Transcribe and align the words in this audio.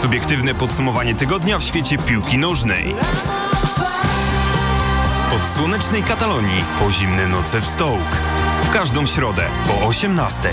Subiektywne 0.00 0.54
podsumowanie 0.54 1.14
tygodnia 1.14 1.58
w 1.58 1.62
świecie 1.62 1.98
piłki 1.98 2.38
nożnej. 2.38 2.94
Od 5.36 5.48
słonecznej 5.48 6.02
Katalonii 6.02 6.64
po 6.78 6.92
zimne 6.92 7.28
noce 7.28 7.60
w 7.60 7.66
Stołk. 7.66 8.16
W 8.62 8.70
każdą 8.70 9.06
środę 9.06 9.42
po 9.66 9.86
18. 9.86 10.50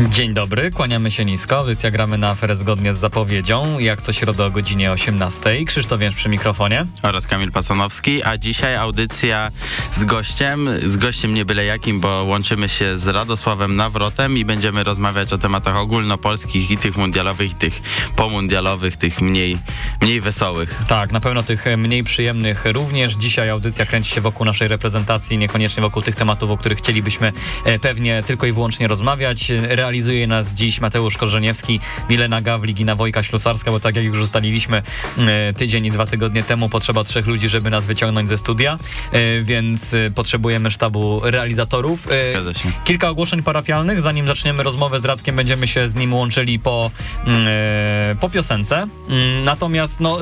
Dzień 0.00 0.34
dobry, 0.34 0.70
kłaniamy 0.70 1.10
się 1.10 1.24
nisko. 1.24 1.56
Audycja 1.56 1.90
gramy 1.90 2.18
na 2.18 2.30
aferę 2.30 2.56
zgodnie 2.56 2.94
z 2.94 2.98
zapowiedzią. 2.98 3.78
Jak 3.78 4.02
co 4.02 4.12
środę 4.12 4.44
o 4.44 4.50
godzinie 4.50 4.92
18. 4.92 5.64
Krzysztof 5.64 6.00
Jęcz 6.00 6.14
przy 6.14 6.28
mikrofonie. 6.28 6.86
Oraz 7.02 7.26
Kamil 7.26 7.52
Pasanowski, 7.52 8.24
a 8.24 8.38
dzisiaj 8.38 8.76
audycja 8.76 9.50
z 9.92 10.04
gościem, 10.04 10.68
z 10.86 10.96
gościem 10.96 11.34
nie 11.34 11.44
byle 11.44 11.64
jakim, 11.64 12.00
bo 12.00 12.24
łączymy 12.24 12.68
się 12.68 12.98
z 12.98 13.06
Radosławem 13.06 13.76
Nawrotem 13.76 14.36
i 14.36 14.44
będziemy 14.44 14.84
rozmawiać 14.84 15.32
o 15.32 15.38
tematach 15.38 15.76
ogólnopolskich 15.76 16.70
i 16.70 16.76
tych 16.76 16.96
mundialowych, 16.96 17.50
i 17.50 17.54
tych 17.54 17.80
pomundialowych, 18.16 18.96
tych 18.96 19.20
mniej, 19.20 19.58
mniej 20.02 20.20
wesołych. 20.20 20.82
Tak, 20.88 21.12
na 21.12 21.20
pewno 21.20 21.42
tych 21.42 21.64
mniej 21.76 22.04
przyjemnych 22.04 22.64
również. 22.64 23.14
Dzisiaj 23.14 23.50
audycja 23.50 23.86
kręci 23.86 24.14
się 24.14 24.20
wokół 24.20 24.46
naszej 24.46 24.68
reprezentacji, 24.68 25.38
niekoniecznie 25.38 25.80
wokół 25.80 26.02
tych 26.02 26.14
tematów, 26.14 26.50
o 26.50 26.56
których 26.56 26.78
chcielibyśmy 26.78 27.32
e, 27.64 27.78
pewnie 27.78 28.22
tylko 28.22 28.46
i 28.46 28.52
wyłącznie 28.52 28.88
rozmawiać 28.88 29.52
Realizuje 29.82 30.26
nas 30.26 30.52
dziś 30.54 30.80
Mateusz 30.80 31.16
Korzeniewski, 31.18 31.80
Milena 32.10 32.40
Gawlik 32.42 32.80
i 32.80 32.84
Wojka 32.84 33.22
Ślusarska, 33.22 33.70
bo 33.70 33.80
tak 33.80 33.96
jak 33.96 34.04
już 34.04 34.18
ustaliliśmy 34.18 34.82
e, 35.18 35.52
tydzień 35.52 35.86
i 35.86 35.90
dwa 35.90 36.06
tygodnie 36.06 36.42
temu, 36.42 36.68
potrzeba 36.68 37.04
trzech 37.04 37.26
ludzi, 37.26 37.48
żeby 37.48 37.70
nas 37.70 37.86
wyciągnąć 37.86 38.28
ze 38.28 38.38
studia, 38.38 38.78
e, 39.12 39.42
więc 39.42 39.94
e, 39.94 40.10
potrzebujemy 40.10 40.70
sztabu 40.70 41.20
realizatorów. 41.22 42.08
Zgadza 42.30 42.54
się. 42.54 42.72
Kilka 42.84 43.08
ogłoszeń 43.08 43.42
parafialnych. 43.42 44.00
Zanim 44.00 44.26
zaczniemy 44.26 44.62
rozmowę 44.62 45.00
z 45.00 45.04
Radkiem, 45.04 45.36
będziemy 45.36 45.68
się 45.68 45.88
z 45.88 45.94
nim 45.94 46.14
łączyli 46.14 46.58
po, 46.58 46.90
mm, 47.24 47.46
po 48.20 48.30
piosence. 48.30 48.86
Mm, 49.08 49.44
natomiast 49.44 50.00
no, 50.00 50.18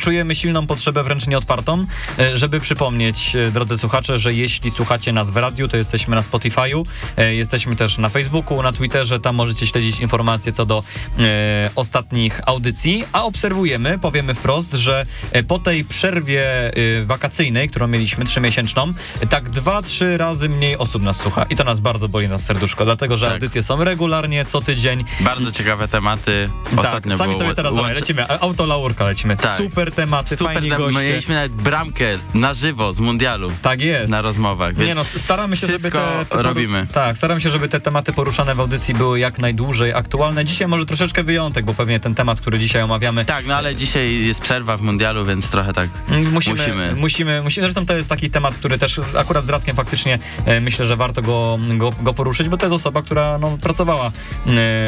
czujemy 0.00 0.34
silną 0.34 0.66
potrzebę, 0.66 1.02
wręcz 1.02 1.26
nieodpartą, 1.26 1.86
żeby 2.34 2.60
przypomnieć, 2.60 3.36
drodzy 3.52 3.78
słuchacze, 3.78 4.18
że 4.18 4.34
jeśli 4.34 4.70
słuchacie 4.70 5.12
nas 5.12 5.30
w 5.30 5.36
radiu, 5.36 5.68
to 5.68 5.76
jesteśmy 5.76 6.16
na 6.16 6.22
Spotify'u, 6.22 6.84
jesteśmy 7.30 7.76
też 7.76 7.98
na 7.98 8.08
Facebooku, 8.08 8.62
na 8.62 8.72
Twitterze, 8.72 8.99
Twitterze, 9.00 9.20
tam 9.20 9.36
możecie 9.36 9.66
śledzić 9.66 10.00
informacje 10.00 10.52
co 10.52 10.66
do 10.66 10.82
e, 11.18 11.70
ostatnich 11.76 12.40
audycji, 12.46 13.04
a 13.12 13.24
obserwujemy, 13.24 13.98
powiemy 13.98 14.34
wprost, 14.34 14.72
że 14.74 15.04
e, 15.32 15.42
po 15.42 15.58
tej 15.58 15.84
przerwie 15.84 16.72
e, 16.74 17.04
wakacyjnej, 17.04 17.68
którą 17.68 17.86
mieliśmy 17.86 18.24
trzymiesięczną, 18.24 18.92
tak 19.30 19.50
dwa, 19.50 19.82
trzy 19.82 20.16
razy 20.16 20.48
mniej 20.48 20.78
osób 20.78 21.02
nas 21.02 21.16
słucha 21.16 21.42
i 21.50 21.56
to 21.56 21.64
nas 21.64 21.80
bardzo 21.80 22.08
boli 22.08 22.28
na 22.28 22.38
serduszko, 22.38 22.84
dlatego, 22.84 23.16
że 23.16 23.26
tak. 23.26 23.32
audycje 23.32 23.62
są 23.62 23.84
regularnie, 23.84 24.44
co 24.44 24.60
tydzień. 24.60 25.04
Bardzo 25.20 25.52
ciekawe 25.52 25.88
tematy. 25.88 26.48
Ostatnio 26.76 27.10
tak, 27.10 27.18
sami 27.18 27.38
sobie 27.38 27.54
teraz 27.54 27.72
łączy... 27.72 27.94
lecimy, 27.94 28.40
autolaurka 28.40 29.04
lecimy, 29.04 29.36
tak. 29.36 29.58
super 29.58 29.92
tematy, 29.92 30.36
Super 30.36 30.54
fajni 30.54 30.68
goście. 30.68 30.98
My 30.98 31.08
mieliśmy 31.08 31.34
nawet 31.34 31.52
bramkę 31.52 32.18
na 32.34 32.54
żywo 32.54 32.92
z 32.92 33.00
mundialu. 33.00 33.52
Tak 33.62 33.80
jest. 33.80 34.10
Na 34.10 34.22
rozmowach, 34.22 34.76
Nie 34.76 34.94
no, 34.94 35.04
staramy 35.04 35.56
się, 35.56 35.66
żeby 35.66 35.90
te, 35.90 36.24
te 36.28 36.42
robimy. 36.42 36.86
Tak, 36.92 37.16
staramy 37.16 37.40
się, 37.40 37.50
żeby 37.50 37.68
te 37.68 37.80
tematy 37.80 38.12
poruszane 38.12 38.54
w 38.54 38.60
audycji 38.60 38.89
były 38.94 39.20
jak 39.20 39.38
najdłużej 39.38 39.94
aktualne. 39.94 40.44
Dzisiaj 40.44 40.68
może 40.68 40.86
troszeczkę 40.86 41.22
wyjątek, 41.22 41.64
bo 41.64 41.74
pewnie 41.74 42.00
ten 42.00 42.14
temat, 42.14 42.40
który 42.40 42.58
dzisiaj 42.58 42.82
omawiamy... 42.82 43.24
Tak, 43.24 43.46
no 43.46 43.56
ale 43.56 43.76
dzisiaj 43.76 44.26
jest 44.26 44.40
przerwa 44.40 44.76
w 44.76 44.82
mundialu, 44.82 45.26
więc 45.26 45.50
trochę 45.50 45.72
tak 45.72 45.90
musimy. 46.32 46.56
Musimy, 46.56 46.94
musimy, 46.94 47.42
musimy 47.42 47.66
zresztą 47.66 47.86
to 47.86 47.96
jest 47.96 48.08
taki 48.08 48.30
temat, 48.30 48.54
który 48.54 48.78
też 48.78 49.00
akurat 49.18 49.44
z 49.44 49.48
Radkiem 49.48 49.76
faktycznie 49.76 50.18
e, 50.44 50.60
myślę, 50.60 50.86
że 50.86 50.96
warto 50.96 51.22
go, 51.22 51.58
go, 51.76 51.90
go, 52.02 52.14
poruszyć, 52.14 52.48
bo 52.48 52.56
to 52.56 52.66
jest 52.66 52.74
osoba, 52.74 53.02
która 53.02 53.38
no, 53.38 53.58
pracowała 53.58 54.06
e, 54.06 54.10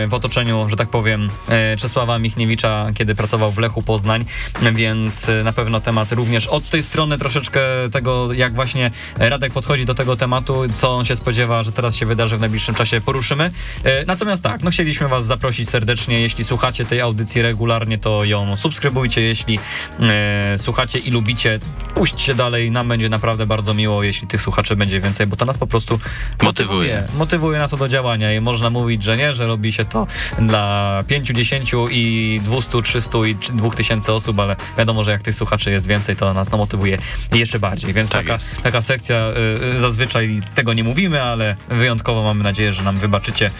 w 0.09 0.15
otoczeniu, 0.15 0.69
że 0.71 0.77
tak 0.77 0.89
powiem, 0.89 1.31
e, 1.49 1.77
Czesława 1.77 2.19
Michniewicza, 2.19 2.87
kiedy 2.95 3.15
pracował 3.15 3.53
w 3.53 3.59
Lechu 3.59 3.83
Poznań, 3.83 4.25
więc 4.73 5.27
na 5.45 5.53
pewno 5.53 5.81
temat 5.81 6.13
również 6.13 6.47
od 6.47 6.71
tej 6.71 6.83
strony 6.83 7.19
troszeczkę 7.19 7.61
tego, 7.93 8.33
jak 8.33 8.55
właśnie 8.55 8.91
Radek 9.19 9.53
podchodzi 9.53 9.87
do 9.87 9.95
tego 9.95 10.17
tematu, 10.17 10.63
co 10.77 10.97
on 10.97 11.05
się 11.05 11.17
spodziewa, 11.17 11.63
że 11.63 11.73
teraz 11.73 11.97
się 11.97 12.07
wydarzy 12.07 12.37
w 12.37 12.41
najbliższym 12.41 12.75
czasie, 12.75 13.01
poruszymy. 13.01 13.51
E, 14.01 14.05
natomiast 14.07 14.43
tak, 14.43 14.63
no 14.63 14.71
chcieliśmy 14.71 15.09
was 15.09 15.27
zaprosić 15.27 15.71
serdecznie, 15.71 16.21
jeśli 16.21 16.45
słuchacie 16.45 16.85
tej 16.85 17.01
audycji 17.01 17.43
regularnie, 17.43 17.99
to 17.99 18.25
ją 18.25 18.57
subskrybujcie, 18.57 19.21
jeśli 19.21 19.59
e, 20.01 20.59
słuchacie 20.59 20.99
i 20.99 21.11
lubicie, 21.11 21.59
puśćcie 21.95 22.35
dalej, 22.35 22.71
nam 22.71 22.89
będzie 22.89 23.09
naprawdę 23.09 23.47
bardzo 23.47 23.75
miło, 23.75 24.03
jeśli 24.03 24.29
tych 24.29 24.43
słuchaczy 24.43 24.77
będzie 24.77 25.01
więcej, 25.01 25.27
bo 25.27 25.37
to 25.37 25.45
nas 25.45 25.59
po 25.59 25.67
prostu 25.67 26.01
motywuje. 26.43 26.95
Motywuje, 26.95 27.19
motywuje 27.19 27.59
nas 27.59 27.79
do 27.79 27.89
działania 27.89 28.33
i 28.33 28.41
można 28.41 28.71
mówić, 28.71 29.05
że 29.05 29.17
nie, 29.17 29.33
że 29.35 29.47
robi 29.47 29.73
się 29.73 29.85
to 29.85 30.07
dla 30.39 31.03
5, 31.09 31.29
10 31.29 31.73
i 31.91 32.41
200, 32.45 32.83
300 32.83 33.19
i 33.27 33.35
2000 33.35 34.13
osób, 34.13 34.39
ale 34.39 34.57
wiadomo, 34.79 35.05
że 35.05 35.11
jak 35.11 35.23
tych 35.23 35.35
słuchaczy 35.35 35.71
jest 35.71 35.87
więcej, 35.87 36.17
to 36.17 36.35
nas 36.35 36.51
to 36.51 36.57
motywuje 36.57 36.99
jeszcze 37.33 37.59
bardziej, 37.59 37.93
więc 37.93 38.11
tak 38.11 38.27
taka, 38.27 38.39
taka 38.63 38.83
sekcja, 38.83 39.33
y, 39.75 39.79
zazwyczaj 39.79 40.41
tego 40.55 40.73
nie 40.73 40.85
mówimy, 40.85 41.23
ale 41.23 41.57
wyjątkowo 41.69 42.23
mamy 42.23 42.45
nadzieję, 42.45 42.73
że 42.73 42.83
nam 42.83 42.97
wybaczycie 42.97 43.51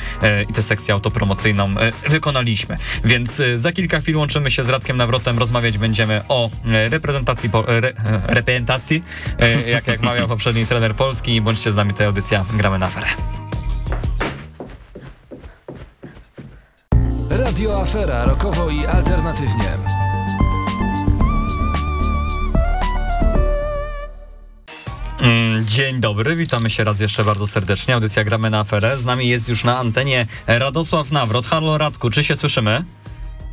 i 0.51 0.53
tę 0.53 0.63
sekcję 0.63 0.95
autopromocyjną 0.95 1.71
y, 1.71 2.11
wykonaliśmy. 2.11 2.77
Więc 3.05 3.41
y, 3.41 3.59
za 3.59 3.73
kilka 3.73 4.01
chwil 4.01 4.17
łączymy 4.17 4.51
się 4.51 4.63
z 4.63 4.69
Radkiem 4.69 4.97
Nawrotem, 4.97 5.39
rozmawiać 5.39 5.79
będziemy 5.79 6.21
o 6.29 6.51
reprezentacji, 6.65 7.51
po, 7.51 7.69
re, 7.69 7.93
reprezentacji, 8.27 9.03
jak, 9.67 9.87
jak 9.87 10.01
mawiał 10.01 10.29
poprzedni 10.29 10.67
trener 10.67 10.95
Polski. 10.95 11.41
Bądźcie 11.41 11.73
z 11.73 11.77
nami, 11.77 11.95
ta 11.95 12.05
audycja 12.05 12.45
Gramy 12.55 12.79
na 12.79 12.87
aferę. 12.87 13.07
Radio 17.31 17.81
Afera, 17.81 18.25
rokowo 18.25 18.71
i 18.71 18.87
alternatywnie. 18.87 20.02
Dzień 25.65 26.01
dobry, 26.01 26.37
witamy 26.37 26.71
się 26.71 26.85
raz 26.85 27.01
jeszcze 27.01 27.25
bardzo 27.25 27.47
serdecznie. 27.47 27.95
Audycja 27.95 28.25
Gramy 28.25 28.51
na 28.51 28.59
Aferę. 28.59 28.97
Z 28.97 29.05
nami 29.05 29.29
jest 29.29 29.49
już 29.49 29.65
na 29.65 29.79
antenie 29.79 30.27
Radosław 30.47 31.11
Nawrot. 31.11 31.47
Halo 31.47 31.79
Radku, 31.79 32.11
czy 32.11 32.25
się 32.25 32.37
słyszymy? 32.37 32.85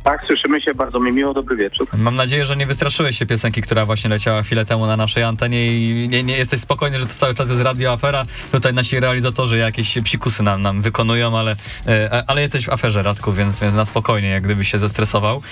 Tak, 0.02 0.24
słyszymy 0.24 0.60
się, 0.60 0.74
bardzo 0.74 1.00
mi 1.00 1.12
miło, 1.12 1.34
dobry 1.34 1.56
wieczór. 1.56 1.88
Mam 1.98 2.16
nadzieję, 2.16 2.44
że 2.44 2.56
nie 2.56 2.66
wystraszyłeś 2.66 3.18
się 3.18 3.26
piosenki, 3.26 3.62
która 3.62 3.86
właśnie 3.86 4.10
leciała 4.10 4.42
chwilę 4.42 4.64
temu 4.64 4.86
na 4.86 4.96
naszej 4.96 5.22
antenie 5.22 5.66
i 5.72 6.08
nie, 6.08 6.22
nie 6.22 6.36
jesteś 6.36 6.60
spokojny, 6.60 6.98
że 6.98 7.06
to 7.06 7.14
cały 7.14 7.34
czas 7.34 7.48
jest 7.48 7.62
radio 7.62 7.92
afera. 7.92 8.24
Tutaj 8.52 8.74
nasi 8.74 9.00
realizatorzy 9.00 9.58
jakieś 9.58 9.98
psikusy 10.04 10.42
nam, 10.42 10.62
nam 10.62 10.80
wykonują, 10.80 11.38
ale, 11.38 11.56
e, 11.86 12.24
ale 12.26 12.42
jesteś 12.42 12.66
w 12.66 12.68
aferze, 12.68 13.02
Radku, 13.02 13.32
więc, 13.32 13.60
więc 13.60 13.74
na 13.74 13.84
spokojnie, 13.84 14.28
jak 14.28 14.42
gdybyś 14.42 14.70
się 14.70 14.78
zestresował. 14.78 15.42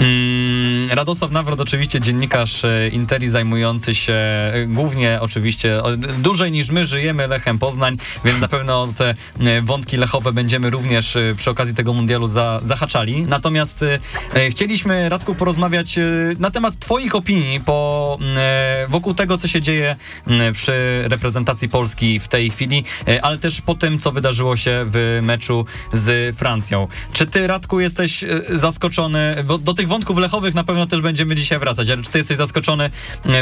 Mm, 0.00 0.90
Radosław 0.90 1.30
Nawrot, 1.30 1.60
oczywiście 1.60 2.00
dziennikarz 2.00 2.64
e, 2.64 2.88
Interi 2.88 3.30
zajmujący 3.30 3.94
się 3.94 4.12
e, 4.12 4.66
głównie 4.66 5.18
oczywiście 5.20 5.82
dłużej 6.18 6.52
niż 6.52 6.70
my 6.70 6.86
żyjemy 6.86 7.26
Lechem 7.26 7.58
Poznań, 7.58 7.96
więc 8.24 8.40
na 8.40 8.48
pewno 8.48 8.88
te 8.98 9.14
wątki 9.62 9.96
lechowe 9.96 10.32
będziemy 10.32 10.70
również 10.70 11.18
przy 11.36 11.50
okazji 11.50 11.74
tego 11.74 11.92
mundialu 11.92 12.26
za, 12.26 12.60
zahaczali. 12.62 13.22
Natomiast 13.22 13.84
E, 13.93 13.93
chcieliśmy, 14.50 15.08
Radku, 15.08 15.34
porozmawiać 15.34 15.98
e, 15.98 16.02
na 16.38 16.50
temat 16.50 16.78
Twoich 16.78 17.14
opinii 17.14 17.60
po, 17.60 18.18
e, 18.36 18.86
wokół 18.88 19.14
tego, 19.14 19.38
co 19.38 19.48
się 19.48 19.62
dzieje 19.62 19.96
przy 20.52 21.04
reprezentacji 21.08 21.68
Polski 21.68 22.20
w 22.20 22.28
tej 22.28 22.50
chwili, 22.50 22.84
ale 23.22 23.38
też 23.38 23.60
po 23.60 23.74
tym, 23.74 23.98
co 23.98 24.12
wydarzyło 24.12 24.56
się 24.56 24.84
w 24.86 25.20
meczu 25.22 25.66
z 25.92 26.36
Francją. 26.36 26.88
Czy 27.12 27.26
Ty, 27.26 27.46
Radku, 27.46 27.80
jesteś 27.80 28.24
zaskoczony, 28.48 29.44
bo 29.44 29.58
do 29.58 29.74
tych 29.74 29.88
wątków 29.88 30.18
lechowych 30.18 30.54
na 30.54 30.64
pewno 30.64 30.86
też 30.86 31.00
będziemy 31.00 31.34
dzisiaj 31.34 31.58
wracać, 31.58 31.90
ale 31.90 32.02
czy 32.02 32.10
Ty 32.10 32.18
jesteś 32.18 32.36
zaskoczony 32.36 32.90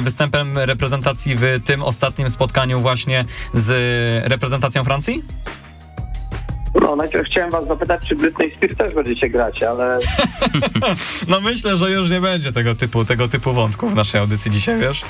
występem 0.03 0.59
reprezentacji 0.59 1.35
w 1.37 1.61
tym 1.65 1.83
ostatnim 1.83 2.31
spotkaniu 2.31 2.81
właśnie 2.81 3.25
z 3.55 4.29
reprezentacją 4.29 4.85
Francji? 4.85 5.23
No, 6.81 6.97
najpierw 6.97 7.27
chciałem 7.27 7.51
was 7.51 7.69
zapytać, 7.69 8.09
czy 8.09 8.17
Britney 8.17 8.55
Spears 8.55 8.77
też 8.77 8.95
będziecie 8.95 9.31
grać, 9.31 9.63
ale... 9.63 9.99
no 11.29 11.41
myślę, 11.41 11.77
że 11.77 11.91
już 11.91 12.11
nie 12.11 12.21
będzie 12.21 12.53
tego 12.53 12.75
typu, 12.75 13.05
tego 13.05 13.29
typu 13.29 13.53
wątków 13.53 13.93
w 13.93 13.95
naszej 13.95 14.21
audycji 14.21 14.51
dzisiaj, 14.51 14.81
wiesz? 14.81 15.03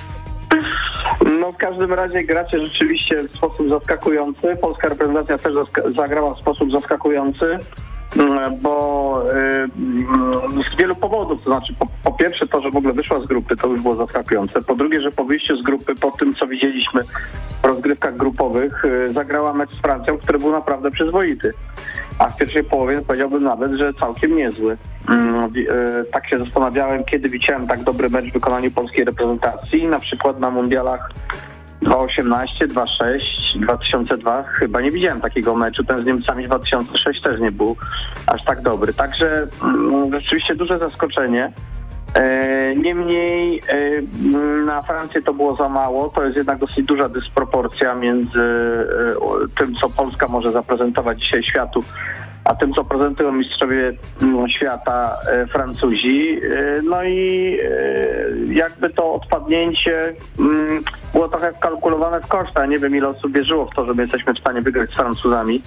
No 1.40 1.52
w 1.52 1.56
każdym 1.56 1.92
razie 1.92 2.24
gracie 2.24 2.64
rzeczywiście 2.64 3.22
w 3.22 3.36
sposób 3.36 3.68
zaskakujący. 3.68 4.56
Polska 4.60 4.88
reprezentacja 4.88 5.38
też 5.38 5.52
zagrała 5.96 6.34
w 6.34 6.40
sposób 6.40 6.72
zaskakujący. 6.72 7.58
Mm, 8.16 8.60
bo 8.62 9.24
y, 9.32 9.68
z 10.70 10.76
wielu 10.76 10.96
powodów, 10.96 11.42
to 11.42 11.50
znaczy 11.50 11.74
po, 11.78 11.86
po, 12.02 12.12
pierwsze 12.12 12.46
to, 12.46 12.60
że 12.60 12.70
w 12.70 12.76
ogóle 12.76 12.94
wyszła 12.94 13.20
z 13.20 13.26
grupy, 13.26 13.56
to 13.56 13.68
już 13.68 13.80
było 13.80 13.94
zaskakujące. 13.94 14.62
Po 14.62 14.74
drugie, 14.74 15.00
że 15.00 15.10
po 15.10 15.24
wyjściu 15.24 15.56
z 15.56 15.62
grupy, 15.62 15.94
po 15.94 16.10
tym 16.10 16.34
co 16.34 16.46
widzieliśmy 16.46 17.02
w 17.62 17.64
rozgrywkach 17.64 18.16
grupowych, 18.16 18.84
y, 18.84 19.12
zagrała 19.12 19.54
mecz 19.54 19.74
z 19.74 19.80
Francją, 19.80 20.18
który 20.18 20.38
był 20.38 20.52
naprawdę 20.52 20.90
przyzwoity. 20.90 21.52
A 22.18 22.28
w 22.28 22.36
pierwszej 22.36 22.64
połowie 22.64 23.02
powiedziałbym 23.06 23.42
nawet, 23.42 23.72
że 23.72 23.94
całkiem 23.94 24.36
niezły. 24.36 24.76
Mm, 25.08 25.44
y, 25.56 26.04
tak 26.12 26.28
się 26.28 26.38
zastanawiałem, 26.38 27.04
kiedy 27.04 27.28
widziałem 27.28 27.66
tak 27.66 27.82
dobry 27.82 28.10
mecz 28.10 28.30
w 28.30 28.32
wykonaniu 28.32 28.70
polskiej 28.70 29.04
reprezentacji, 29.04 29.86
na 29.86 29.98
przykład 29.98 30.40
na 30.40 30.50
mundialach 30.50 31.10
2.18, 31.82 32.66
2.6, 32.66 33.60
2002 33.60 34.42
chyba 34.42 34.80
nie 34.80 34.90
widziałem 34.90 35.20
takiego 35.20 35.56
meczu. 35.56 35.84
Ten 35.84 36.02
z 36.02 36.06
Niemcami 36.06 36.44
2006 36.44 37.22
też 37.22 37.40
nie 37.40 37.52
był 37.52 37.76
aż 38.26 38.44
tak 38.44 38.62
dobry. 38.62 38.94
Także 38.94 39.46
mm, 39.62 40.20
rzeczywiście 40.20 40.54
duże 40.54 40.78
zaskoczenie. 40.78 41.52
E, 42.14 42.74
Niemniej 42.76 43.62
e, 43.68 43.98
m, 44.34 44.64
na 44.64 44.82
Francję 44.82 45.22
to 45.22 45.34
było 45.34 45.56
za 45.56 45.68
mało. 45.68 46.08
To 46.08 46.24
jest 46.24 46.36
jednak 46.36 46.58
dosyć 46.58 46.86
duża 46.86 47.08
dysproporcja 47.08 47.94
między 47.94 48.40
e, 48.40 49.58
tym, 49.58 49.74
co 49.74 49.88
Polska 49.88 50.28
może 50.28 50.52
zaprezentować 50.52 51.18
dzisiaj 51.18 51.42
światu, 51.42 51.80
a 52.44 52.54
tym, 52.54 52.72
co 52.72 52.84
prezentują 52.84 53.32
mistrzowie 53.32 53.92
m, 54.22 54.48
świata 54.48 55.16
Francuzi. 55.52 56.40
No 56.84 57.04
i 57.04 57.58
jakby 58.46 58.90
to 58.90 59.12
odpadnięcie 59.12 60.14
było 61.12 61.28
trochę 61.28 61.52
wkalkulowane 61.52 62.20
w 62.20 62.26
koszty. 62.26 62.52
Ja 62.56 62.66
Nie 62.66 62.78
wiem, 62.78 62.96
ile 62.96 63.08
osób 63.08 63.32
wierzyło 63.32 63.66
w 63.66 63.74
to, 63.74 63.86
że 63.86 63.92
my 63.92 64.02
jesteśmy 64.02 64.34
w 64.34 64.38
stanie 64.38 64.60
wygrać 64.60 64.90
z 64.90 64.94
Francuzami. 64.94 65.62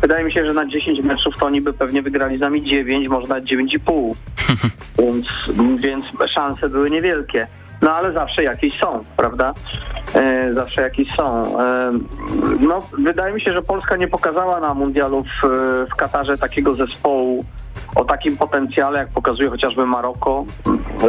Wydaje 0.00 0.24
mi 0.24 0.32
się, 0.32 0.44
że 0.44 0.54
na 0.54 0.66
10 0.66 1.04
meczów 1.04 1.34
to 1.40 1.46
oni 1.46 1.60
by 1.60 1.72
pewnie 1.72 2.02
wygrali 2.02 2.38
z 2.38 2.40
nami 2.40 2.62
9, 2.62 3.08
może 3.08 3.28
nawet 3.28 3.44
9,5. 3.44 4.14
więc, 4.98 5.26
więc 5.80 6.04
szanse 6.30 6.68
były 6.68 6.90
niewielkie. 6.90 7.46
No 7.82 7.94
ale 7.94 8.12
zawsze 8.12 8.44
jakieś 8.44 8.78
są, 8.78 9.02
prawda? 9.16 9.54
E, 10.14 10.52
zawsze 10.54 10.82
jakieś 10.82 11.08
są. 11.16 11.58
E, 11.60 11.92
no, 12.60 12.78
wydaje 12.98 13.34
mi 13.34 13.40
się, 13.40 13.52
że 13.52 13.62
Polska 13.62 13.96
nie 13.96 14.08
pokazała 14.08 14.60
na 14.60 14.74
mundialu 14.74 15.24
w, 15.24 15.48
w 15.92 15.94
Katarze 15.96 16.38
takiego 16.38 16.74
zespołu 16.74 17.44
o 17.94 18.04
takim 18.04 18.36
potencjale, 18.36 18.98
jak 18.98 19.08
pokazuje 19.08 19.48
chociażby 19.48 19.86
Maroko, 19.86 20.44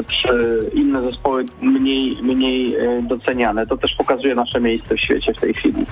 czy 0.08 0.70
inne 0.74 1.00
zespoły 1.02 1.46
mniej, 1.62 2.24
mniej 2.24 2.76
e, 2.76 3.02
doceniane. 3.02 3.68
To 3.68 3.78
też 3.78 3.96
pokazuje 3.98 4.36
nasze 4.36 4.62
miejsce 4.62 4.96
w 4.96 5.02
świecie 5.02 5.34
w 5.34 5.40
tej 5.40 5.54
chwili. 5.54 5.86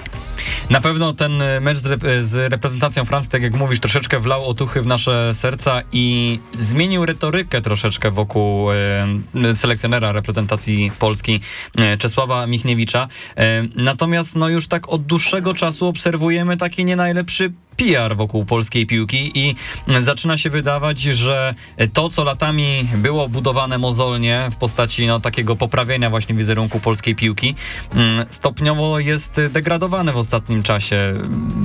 Na 0.69 0.81
pewno 0.81 1.13
ten 1.13 1.41
e, 1.41 1.59
mecz 1.59 1.77
z, 1.77 2.27
z 2.27 2.51
reprezentacją 2.51 3.05
Francji, 3.05 3.31
tak 3.31 3.41
jak 3.41 3.53
mówisz, 3.53 3.79
troszeczkę 3.79 4.19
wlał 4.19 4.45
otuchy 4.45 4.81
w 4.81 4.85
nasze 4.85 5.33
serca 5.33 5.81
i 5.91 6.39
zmienił 6.59 7.05
retorykę 7.05 7.61
troszeczkę 7.61 8.11
wokół 8.11 8.71
e, 8.71 9.55
selekcjonera 9.55 10.11
reprezentacji 10.11 10.91
Polski 10.99 11.41
e, 11.77 11.97
Czesława 11.97 12.47
Michniewicza. 12.47 13.07
E, 13.37 13.63
natomiast 13.75 14.35
no 14.35 14.49
już 14.49 14.67
tak 14.67 14.89
od 14.89 15.03
dłuższego 15.03 15.53
czasu 15.53 15.87
obserwujemy 15.87 16.57
taki 16.57 16.85
nie 16.85 16.95
najlepszy 16.95 17.51
PR 17.79 18.17
wokół 18.17 18.45
polskiej 18.45 18.85
piłki 18.85 19.39
i 19.39 19.55
zaczyna 19.99 20.37
się 20.37 20.49
wydawać, 20.49 20.99
że 20.99 21.55
to, 21.93 22.09
co 22.09 22.23
latami 22.23 22.87
było 22.95 23.29
budowane 23.29 23.77
mozolnie 23.77 24.49
w 24.51 24.55
postaci 24.55 25.07
no, 25.07 25.19
takiego 25.19 25.55
poprawienia 25.55 26.09
właśnie 26.09 26.35
wizerunku 26.35 26.79
polskiej 26.79 27.15
piłki, 27.15 27.55
mm, 27.95 28.25
stopniowo 28.29 28.99
jest 28.99 29.41
degradowane 29.49 30.11
w 30.13 30.17
ostatnim 30.17 30.63
czasie. 30.63 31.13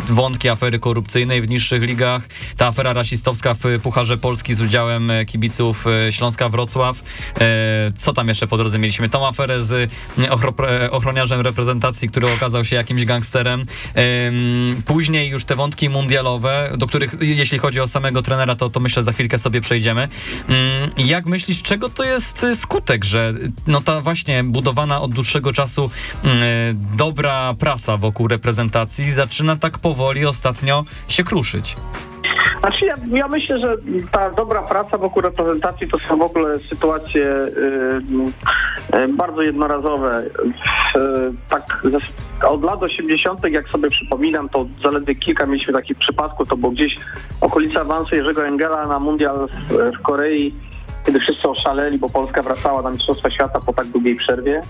Wątki 0.08 0.48
afery 0.48 0.78
korupcyjnej 0.78 1.42
w 1.42 1.48
niższych 1.48 1.82
ligach, 1.82 2.28
ta 2.56 2.66
afera 2.66 2.92
rasistowska 2.92 3.54
w 3.54 3.80
Pucharze 3.82 4.16
Polski 4.16 4.54
z 4.54 4.60
udziałem 4.60 5.12
kibiców 5.26 5.86
e, 5.86 6.12
Śląska 6.12 6.48
Wrocław. 6.48 7.02
E, 7.40 7.92
Co 7.96 8.12
tam 8.12 8.28
jeszcze 8.28 8.46
po 8.46 8.56
drodze 8.56 8.78
mieliśmy? 8.78 9.08
Tą 9.08 9.26
aferę 9.26 9.62
z 9.62 9.72
e, 9.72 10.90
ochroniarzem 10.90 11.40
reprezentacji, 11.40 12.08
który 12.08 12.32
okazał 12.32 12.64
się 12.64 12.76
jakimś 12.76 13.04
gangsterem. 13.04 13.66
Em, 13.94 14.82
Później 14.86 15.28
już 15.28 15.44
te 15.44 15.54
wątki 15.54 15.90
mundialowe, 16.04 16.72
do 16.76 16.86
których 16.86 17.16
jeśli 17.20 17.58
chodzi 17.58 17.80
o 17.80 17.88
samego 17.88 18.22
trenera, 18.22 18.54
to, 18.54 18.70
to 18.70 18.80
myślę 18.80 19.02
za 19.02 19.12
chwilkę 19.12 19.38
sobie 19.38 19.60
przejdziemy. 19.60 20.08
Mm, 20.48 20.90
Jak 20.96 21.26
myślisz, 21.26 21.62
czego 21.62 21.88
to 21.88 22.04
jest 22.04 22.44
y, 22.44 22.56
skutek, 22.56 23.04
że 23.04 23.34
no 23.66 23.80
ta 23.80 24.00
właśnie 24.00 24.44
budowana 24.44 25.00
od 25.00 25.14
dłuższego 25.14 25.52
czasu 25.52 25.90
mm, 26.24 26.40
dobra 26.96 27.54
prasa 27.58 27.96
wokół 27.96 28.28
reprezentacji 28.28 29.12
zaczyna 29.12 29.56
tak 29.56 29.78
powoli 29.78 30.26
ostatnio 30.26 30.84
się 31.08 31.24
kruszyć? 31.24 31.76
Znaczy 32.60 32.86
ja, 32.86 32.94
ja 33.10 33.28
myślę, 33.28 33.58
że 33.58 33.76
ta 34.12 34.30
dobra 34.30 34.62
praca 34.62 34.98
wokół 34.98 35.22
reprezentacji 35.22 35.88
to 35.88 35.98
są 35.98 36.18
w 36.18 36.22
ogóle 36.22 36.58
sytuacje 36.58 37.24
y, 37.24 38.96
y, 38.96 39.08
bardzo 39.08 39.42
jednorazowe. 39.42 40.24
Y, 40.24 41.00
tak 41.48 41.82
od 42.46 42.62
lat 42.62 42.82
80., 42.82 43.40
jak 43.50 43.68
sobie 43.68 43.90
przypominam, 43.90 44.48
to 44.48 44.66
zaledwie 44.82 45.14
kilka 45.14 45.46
mieliśmy 45.46 45.72
takich 45.72 45.98
przypadków. 45.98 46.48
To 46.48 46.56
było 46.56 46.72
gdzieś 46.72 46.94
okolica 47.40 47.80
awansu 47.80 48.16
Jerzego 48.16 48.46
Engela 48.46 48.86
na 48.86 48.98
mundial 48.98 49.48
w, 49.68 49.72
w 49.98 50.02
Korei, 50.02 50.54
kiedy 51.06 51.20
wszyscy 51.20 51.48
oszaleli, 51.48 51.98
bo 51.98 52.08
Polska 52.08 52.42
wracała 52.42 52.82
na 52.82 52.90
Mistrzostwa 52.90 53.30
Świata 53.30 53.58
po 53.66 53.72
tak 53.72 53.86
długiej 53.86 54.16
przerwie. 54.16 54.62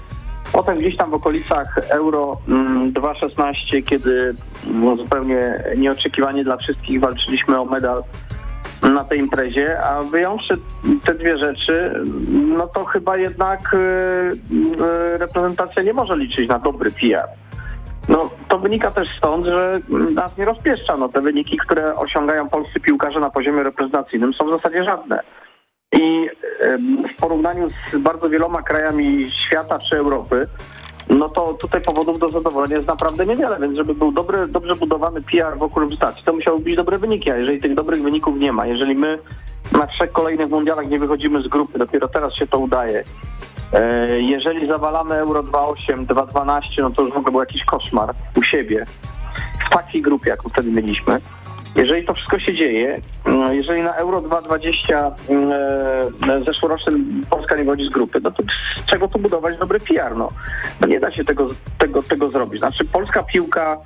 Potem 0.53 0.79
gdzieś 0.79 0.97
tam 0.97 1.11
w 1.11 1.15
okolicach 1.15 1.79
Euro 1.89 2.33
mm, 2.49 2.93
2.16, 2.93 3.85
kiedy 3.85 4.35
no, 4.67 4.97
zupełnie 4.97 5.65
nieoczekiwanie 5.77 6.45
dla 6.45 6.57
wszystkich 6.57 7.01
walczyliśmy 7.01 7.61
o 7.61 7.65
medal 7.65 8.03
na 8.83 9.05
tej 9.05 9.19
imprezie, 9.19 9.81
a 9.81 10.01
wyjąwszy 10.01 10.59
te 11.05 11.15
dwie 11.15 11.39
rzeczy, 11.39 12.05
no 12.31 12.67
to 12.67 12.85
chyba 12.85 13.17
jednak 13.17 13.75
y, 13.75 13.77
y, 13.77 15.19
reprezentacja 15.19 15.83
nie 15.83 15.93
może 15.93 16.17
liczyć 16.17 16.49
na 16.49 16.59
dobry 16.59 16.91
PR. 16.91 17.29
No, 18.09 18.31
to 18.49 18.59
wynika 18.59 18.91
też 18.91 19.09
stąd, 19.19 19.45
że 19.45 19.81
nas 20.15 20.39
nie 20.39 20.45
rozpieszcza. 20.45 20.97
No, 20.97 21.09
te 21.09 21.21
wyniki, 21.21 21.57
które 21.57 21.95
osiągają 21.95 22.49
polscy 22.49 22.81
piłkarze 22.81 23.21
na 23.21 23.31
poziomie 23.31 23.63
reprezentacyjnym 23.63 24.35
są 24.35 24.47
w 24.47 24.51
zasadzie 24.51 24.85
żadne. 24.85 25.21
I 25.95 26.31
w 27.09 27.21
porównaniu 27.21 27.69
z 27.69 27.97
bardzo 27.99 28.31
wieloma 28.31 28.63
krajami 28.63 29.31
świata 29.31 29.79
czy 29.91 29.97
Europy, 29.97 30.47
no 31.09 31.29
to 31.29 31.55
tutaj 31.55 31.81
powodów 31.81 32.19
do 32.19 32.29
zadowolenia 32.29 32.77
jest 32.77 32.89
naprawdę 32.89 33.27
niewiele, 33.27 33.59
więc 33.61 33.77
żeby 33.77 33.95
był 33.95 34.13
dobry, 34.13 34.49
dobrze 34.49 34.77
budowany 34.77 35.21
PR 35.23 35.59
wokół 35.59 35.83
reprezentacji, 35.83 36.25
to 36.25 36.33
musiały 36.33 36.59
być 36.61 36.77
dobre 36.77 36.99
wyniki, 36.99 37.31
a 37.31 37.37
jeżeli 37.37 37.61
tych 37.61 37.75
dobrych 37.75 38.03
wyników 38.03 38.37
nie 38.37 38.53
ma, 38.53 38.67
jeżeli 38.67 38.95
my 38.95 39.19
na 39.73 39.87
trzech 39.87 40.13
kolejnych 40.13 40.51
mundialach 40.51 40.89
nie 40.89 40.99
wychodzimy 40.99 41.43
z 41.43 41.49
grupy, 41.49 41.79
dopiero 41.79 42.09
teraz 42.09 42.35
się 42.35 42.47
to 42.47 42.59
udaje, 42.59 43.05
e, 43.73 44.21
jeżeli 44.21 44.67
zawalamy 44.67 45.15
Euro 45.15 45.43
2.8, 45.43 46.07
2.12, 46.07 46.63
no 46.79 46.91
to 46.91 47.03
już 47.03 47.15
w 47.15 47.17
ogóle 47.17 47.33
był 47.33 47.41
jakiś 47.41 47.65
koszmar 47.65 48.15
u 48.37 48.43
siebie, 48.43 48.87
w 49.67 49.71
takiej 49.71 50.03
grupie, 50.03 50.31
jaką 50.31 50.49
wtedy 50.49 50.71
mieliśmy, 50.71 51.21
jeżeli 51.77 52.07
to 52.07 52.15
wszystko 52.15 52.39
się 52.39 52.55
dzieje, 52.55 53.01
mm, 53.27 53.55
jeżeli 53.55 53.83
na 53.83 53.95
Euro 53.95 54.21
2020 54.21 55.15
mm, 55.29 56.45
zeszłorocznym 56.45 57.21
Polska 57.31 57.57
nie 57.57 57.65
wychodzi 57.65 57.89
z 57.91 57.95
grupy, 57.95 58.21
no 58.23 58.31
to 58.31 58.43
z 58.43 58.87
czego 58.87 59.09
tu 59.09 59.19
budować 59.19 59.59
dobry 59.59 59.81
PR? 59.81 60.17
No, 60.17 60.29
no 60.81 60.87
nie 60.87 61.01
da 61.01 61.13
się 61.13 61.25
tego, 61.25 61.49
tego, 61.79 62.03
tego 62.03 62.31
zrobić. 62.31 62.59
Znaczy 62.59 62.85
polska 62.85 63.23
piłka 63.23 63.79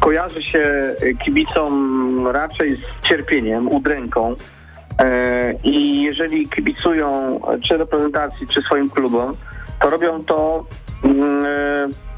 kojarzy 0.00 0.42
się 0.42 0.94
y, 1.02 1.14
kibicom 1.24 2.26
raczej 2.28 2.76
z 2.76 3.08
cierpieniem, 3.08 3.68
udręką. 3.68 4.36
E, 4.98 5.54
I 5.64 6.02
jeżeli 6.02 6.48
kibicują 6.48 7.40
e, 7.48 7.60
czy 7.60 7.76
reprezentacji, 7.76 8.46
czy 8.46 8.62
swoim 8.62 8.90
klubom, 8.90 9.34
to 9.82 9.90
robią 9.90 10.24
to 10.24 10.64
mm, 11.04 11.44
e, 11.46 12.09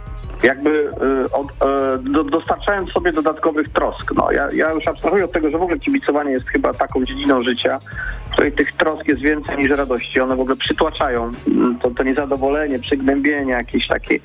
jakby 0.43 0.91
e, 0.91 1.33
od, 1.33 1.47
e, 1.47 1.99
do, 1.99 2.25
dostarczając 2.25 2.91
sobie 2.91 3.13
dodatkowych 3.13 3.69
trosk. 3.69 4.13
No, 4.17 4.33
ja, 4.33 4.49
ja 4.55 4.73
już 4.73 4.89
abstrahuję 4.89 5.25
od 5.25 5.33
tego, 5.33 5.51
że 5.51 5.59
w 5.59 5.63
ogóle 5.63 5.79
kibicowanie 5.79 6.31
jest 6.31 6.49
chyba 6.49 6.75
taką 6.75 7.05
dziedziną 7.05 7.43
życia, 7.43 7.79
w 8.25 8.31
której 8.31 8.53
tych 8.53 8.73
trosk 8.73 9.09
jest 9.09 9.21
więcej 9.21 9.59
niż 9.59 9.71
radości. 9.71 10.21
One 10.21 10.37
w 10.37 10.41
ogóle 10.41 10.57
przytłaczają 10.57 11.31
mm, 11.49 11.79
to, 11.79 11.91
to 11.91 12.03
niezadowolenie, 12.03 12.79
przygnębienie, 12.79 13.53
jakiś 13.53 13.87
taki 13.87 14.21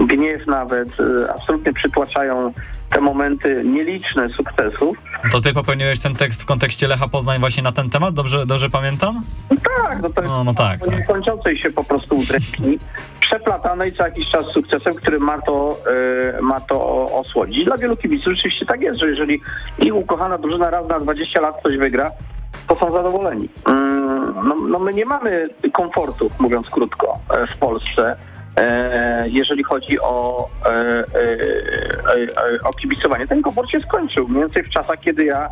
gniew 0.00 0.46
nawet, 0.46 0.88
e, 1.00 1.32
absolutnie 1.34 1.72
przytłaczają 1.72 2.52
te 2.90 3.00
momenty 3.00 3.62
nieliczne 3.64 4.28
sukcesów. 4.28 4.98
To 5.32 5.40
ty 5.40 5.54
popełniłeś 5.54 6.00
ten 6.00 6.14
tekst 6.14 6.42
w 6.42 6.44
kontekście 6.44 6.88
Lecha 6.88 7.08
Poznań 7.08 7.40
właśnie 7.40 7.62
na 7.62 7.72
ten 7.72 7.90
temat, 7.90 8.14
dobrze, 8.14 8.46
dobrze 8.46 8.70
pamiętam? 8.70 9.22
Tak, 9.48 10.02
no 10.02 10.08
to 10.08 10.20
jest 10.20 10.32
No, 10.32 10.44
no 10.44 10.54
tak, 10.54 10.80
tak. 10.80 10.98
niekończącej 10.98 11.58
się 11.58 11.70
po 11.70 11.84
prostu 11.84 12.16
udręki, 12.16 12.78
przeplatanej 13.20 13.92
co 13.92 14.04
jakiś 14.04 14.30
czas 14.30 14.46
sukcesem, 14.54 14.94
który 14.94 15.18
ma 15.18 15.38
to, 15.38 15.52
e, 16.38 16.42
ma 16.42 16.60
to 16.60 17.04
osłodzić. 17.04 17.64
Dla 17.64 17.76
wielu 17.76 17.96
kibiców 17.96 18.32
rzeczywiście 18.32 18.66
tak 18.66 18.80
jest, 18.80 19.00
że 19.00 19.06
jeżeli 19.06 19.40
ich 19.78 19.94
ukochana 19.94 20.38
drużyna 20.38 20.70
raz 20.70 20.88
na 20.88 20.98
20 20.98 21.40
lat 21.40 21.62
coś 21.62 21.76
wygra, 21.76 22.10
to 22.68 22.74
są 22.74 22.90
zadowoleni. 22.90 23.48
Mm, 23.66 23.98
No, 24.44 24.54
no 24.54 24.78
my 24.78 24.92
nie 24.92 25.04
mamy 25.04 25.48
komfortu, 25.72 26.30
mówiąc 26.38 26.70
krótko, 26.70 27.18
e, 27.34 27.46
w 27.46 27.56
Polsce, 27.56 28.16
e, 28.56 29.28
jeżeli 29.28 29.64
chodzi 29.64 30.00
o, 30.00 30.48
e, 30.66 31.04
o 32.64 32.72
kibicowanie. 32.72 33.26
Ten 33.26 33.42
komfort 33.42 33.70
się 33.70 33.80
skończył, 33.80 34.28
mniej 34.28 34.40
więcej 34.40 34.62
w 34.62 34.70
czasach, 34.70 34.98
kiedy 34.98 35.24
ja 35.24 35.48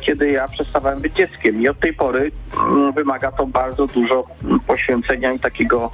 kiedy 0.00 0.30
ja 0.30 0.48
przestawałem 0.48 1.00
być 1.00 1.14
dzieckiem 1.14 1.62
i 1.62 1.68
od 1.68 1.80
tej 1.80 1.94
pory 1.94 2.30
mm, 2.70 2.92
wymaga 2.92 3.32
to 3.32 3.46
bardzo 3.46 3.86
dużo 3.86 4.22
mm, 4.44 4.58
poświęcenia 4.58 5.32
i 5.32 5.38
takiego 5.38 5.90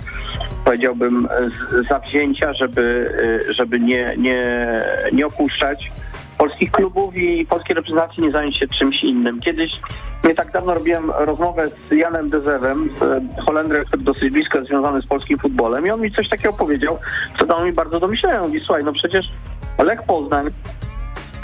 powiedziałbym 0.64 1.28
zawzięcia, 1.88 2.52
żeby, 2.52 3.14
e, 3.48 3.54
żeby 3.54 3.80
nie, 3.80 4.14
nie, 4.18 4.66
nie 5.12 5.26
opuszczać 5.26 5.92
polskich 6.38 6.70
klubów 6.70 7.16
i 7.16 7.46
polskiej 7.46 7.76
reprezentacji 7.76 8.22
nie 8.22 8.30
zająć 8.30 8.58
się 8.58 8.68
czymś 8.68 9.04
innym. 9.04 9.40
Kiedyś, 9.40 9.72
nie 10.24 10.34
tak 10.34 10.52
dawno 10.52 10.74
robiłem 10.74 11.10
rozmowę 11.10 11.68
z 11.68 11.96
Janem 11.96 12.28
Dezewem, 12.28 12.90
z 13.38 13.46
Holendrem, 13.46 13.84
który 13.84 14.02
dosyć 14.02 14.32
blisko 14.32 14.58
jest 14.58 14.70
związany 14.70 15.02
z 15.02 15.06
polskim 15.06 15.38
futbolem 15.38 15.86
i 15.86 15.90
on 15.90 16.00
mi 16.00 16.10
coś 16.10 16.28
takiego 16.28 16.52
powiedział, 16.52 16.98
co 17.38 17.46
dało 17.46 17.64
mi 17.64 17.72
bardzo 17.72 18.00
do 18.00 18.08
myślenia. 18.08 18.40
Mówi, 18.40 18.60
słuchaj, 18.60 18.84
no 18.84 18.92
przecież 18.92 19.26
Lech 19.78 20.02
Poznań 20.02 20.46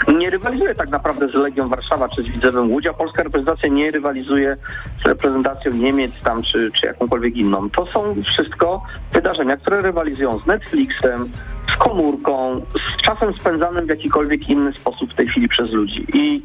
nie 0.07 0.29
rywalizuje 0.29 0.75
tak 0.75 0.89
naprawdę 0.89 1.27
z 1.27 1.33
Legią 1.33 1.69
Warszawa 1.69 2.09
czy 2.09 2.23
z 2.23 2.25
Widzewem 2.25 2.71
Łódź, 2.71 2.85
a 2.85 2.93
polska 2.93 3.23
reprezentacja 3.23 3.69
nie 3.69 3.91
rywalizuje 3.91 4.57
z 5.03 5.05
reprezentacją 5.05 5.73
Niemiec 5.73 6.11
tam 6.23 6.43
czy, 6.43 6.71
czy 6.71 6.85
jakąkolwiek 6.85 7.35
inną. 7.35 7.69
To 7.69 7.85
są 7.85 8.23
wszystko 8.23 8.83
wydarzenia, 9.11 9.57
które 9.57 9.81
rywalizują 9.81 10.39
z 10.39 10.45
Netflixem, 10.45 11.29
z 11.73 11.77
komórką, 11.77 12.61
z 12.99 13.01
czasem 13.01 13.39
spędzanym 13.39 13.85
w 13.85 13.89
jakikolwiek 13.89 14.49
inny 14.49 14.73
sposób 14.73 15.13
w 15.13 15.15
tej 15.15 15.27
chwili 15.27 15.47
przez 15.47 15.69
ludzi. 15.69 16.05
I 16.13 16.41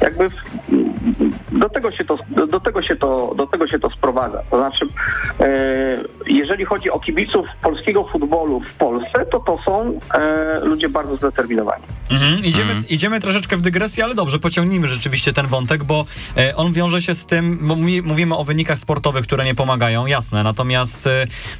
jakby 0.00 0.26
do 1.52 1.68
tego 1.68 1.92
się 1.92 2.04
to, 2.04 2.16
do 2.48 2.60
tego 2.60 2.82
się 2.82 2.96
to, 2.96 3.34
do 3.36 3.46
tego 3.46 3.68
się 3.68 3.78
to 3.78 3.88
sprowadza. 3.90 4.42
To 4.50 4.56
znaczy, 4.56 4.86
e, 5.40 6.04
jeżeli 6.26 6.64
chodzi 6.64 6.90
o 6.90 7.00
kibiców 7.00 7.46
polskiego 7.62 8.08
futbolu 8.12 8.60
w 8.60 8.74
Polsce, 8.74 9.26
to 9.30 9.40
to 9.40 9.58
są 9.66 9.98
e, 10.14 10.60
ludzie 10.64 10.88
bardzo 10.88 11.16
zdeterminowani. 11.16 11.84
Mhm, 12.10 12.44
idziemy, 12.44 12.72
mhm. 12.72 12.88
idziemy 12.88 13.20
troszeczkę 13.20 13.56
w 13.56 13.60
dygresję, 13.60 14.04
ale 14.04 14.14
dobrze, 14.14 14.38
pociągnijmy 14.38 14.88
rzeczywiście 14.88 15.32
ten 15.32 15.46
wątek, 15.46 15.84
bo 15.84 16.04
e, 16.36 16.56
on 16.56 16.72
wiąże 16.72 17.02
się 17.02 17.14
z 17.14 17.26
tym, 17.26 17.58
bo 17.68 17.76
mówimy 18.04 18.36
o 18.36 18.44
wynikach 18.44 18.78
sportowych, 18.78 19.24
które 19.24 19.44
nie 19.44 19.54
pomagają, 19.54 20.06
jasne, 20.06 20.42
natomiast 20.42 21.08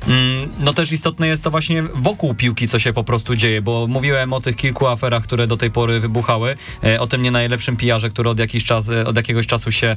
mm, 0.09 0.49
no 0.61 0.73
też 0.73 0.93
istotne 0.93 1.29
jest 1.29 1.45
to 1.45 1.51
właśnie 1.51 1.83
wokół 1.83 2.35
piłki, 2.35 2.69
co 2.69 2.79
się 2.79 2.93
po 2.99 3.05
prostu 3.05 3.37
dzieje, 3.37 3.63
bo 3.63 3.87
mówiłem 3.87 4.33
o 4.33 4.41
tych 4.41 4.57
kilku 4.57 4.87
aferach, 4.87 5.23
które 5.23 5.47
do 5.47 5.57
tej 5.57 5.71
pory 5.71 6.01
wybuchały, 6.01 6.57
o 6.99 7.07
tym 7.07 7.23
nie 7.23 7.31
najlepszym 7.31 7.77
pijarze, 7.77 8.09
który 8.09 8.31
od, 8.31 8.39
czas, 8.65 8.89
od 8.89 9.17
jakiegoś 9.17 9.47
czasu 9.47 9.73
się, 9.73 9.97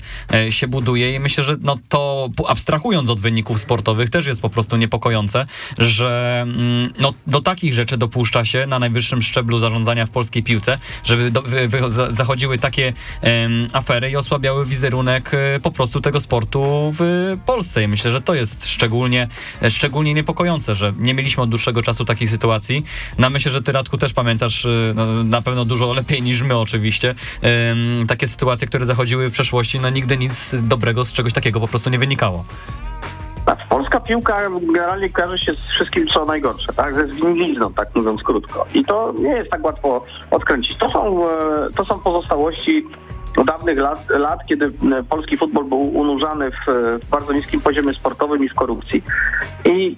się 0.50 0.68
buduje 0.68 1.16
i 1.16 1.20
myślę, 1.20 1.44
że 1.44 1.56
no 1.62 1.78
to 1.90 2.30
abstrahując 2.48 3.10
od 3.10 3.22
wyników 3.22 3.60
sportowych 3.60 4.10
też 4.10 4.26
jest 4.26 4.42
po 4.42 4.50
prostu 4.50 4.78
niepokojące, 4.78 5.46
że 5.78 6.42
mm, 6.46 6.94
no, 7.00 7.14
do 7.28 7.42
takich 7.42 7.74
rzeczy 7.74 7.98
dopuszcza 7.98 8.46
się 8.46 8.66
na 8.68 8.80
najwyższym 8.80 9.22
szczeblu 9.22 9.60
zarządzania 9.60 10.06
w 10.06 10.10
polskiej 10.10 10.44
piłce, 10.44 10.78
żeby 11.04 11.32
do, 11.32 11.42
wy, 11.42 11.68
wy, 11.68 11.82
zachodziły 12.10 12.58
takie 12.58 12.94
um, 13.24 13.68
afery 13.74 14.12
i 14.12 14.16
osłabiały 14.16 14.66
wizerunek 14.66 15.32
e, 15.34 15.60
po 15.60 15.72
prostu 15.72 16.02
tego 16.02 16.22
sportu 16.22 16.94
w 17.00 17.38
Polsce. 17.46 17.84
I 17.84 17.88
myślę, 17.88 18.12
że 18.12 18.22
to 18.22 18.34
jest 18.34 18.68
szczególnie, 18.68 19.28
szczególnie 19.70 20.14
niepokojące, 20.14 20.76
że 20.76 20.94
nie 20.98 21.14
mieliśmy 21.14 21.44
od 21.44 21.50
dłuższego 21.50 21.84
czasu 21.84 22.06
takiej 22.06 22.28
sytuacji. 22.28 22.84
Na 23.18 23.28
no, 23.28 23.30
myślę, 23.30 23.52
że 23.52 23.62
ty 23.62 23.72
Radku 23.72 23.98
też 23.98 24.14
pamiętasz 24.14 24.66
e, 24.66 24.94
no, 24.96 25.24
na 25.24 25.42
pewno 25.42 25.66
dużo 25.66 25.94
lepiej 25.94 26.22
niż 26.22 26.42
my 26.42 26.58
oczywiście. 26.58 27.16
Takie 28.08 28.28
sytuacje, 28.28 28.68
które 28.68 28.86
zachodziły 28.86 29.30
w 29.30 29.32
przeszłości, 29.32 29.80
no 29.80 29.90
nigdy 29.90 30.18
nic 30.18 30.52
dobrego 30.64 31.06
z 31.06 31.14
czegoś 31.14 31.34
takiego 31.34 31.60
po 31.60 31.68
prostu 31.68 31.90
nie 31.90 32.00
wynikało. 32.00 32.46
Polska 33.72 34.00
piłka 34.00 34.38
generalnie 34.62 35.10
kojarzy 35.10 35.38
się 35.38 35.54
z 35.54 35.74
wszystkim, 35.74 36.08
co 36.08 36.26
najgorsze, 36.26 36.74
tak? 36.74 36.96
Ze 36.96 37.08
zwinilizną, 37.08 37.74
tak 37.74 37.96
mówiąc 37.96 38.24
krótko. 38.24 38.66
I 38.74 38.86
to 38.86 39.14
nie 39.20 39.30
jest 39.30 39.52
tak 39.52 39.66
łatwo 39.66 40.04
odkręcić. 40.32 40.78
To 40.78 40.90
są, 40.90 41.30
e, 41.30 41.70
to 41.76 41.86
są 41.86 42.00
pozostałości 42.00 42.86
dawnych 43.46 43.78
lat, 43.78 44.10
lat, 44.10 44.40
kiedy 44.50 44.72
polski 45.10 45.38
futbol 45.38 45.66
był 45.66 45.80
unurzany 45.80 46.52
w, 46.52 46.56
w, 47.04 47.10
bardzo 47.10 47.34
niskim 47.34 47.62
poziomie 47.62 47.94
sportowym 47.94 48.46
i 48.46 48.50
w 48.50 48.54
korupcji. 48.54 49.04
I 49.66 49.98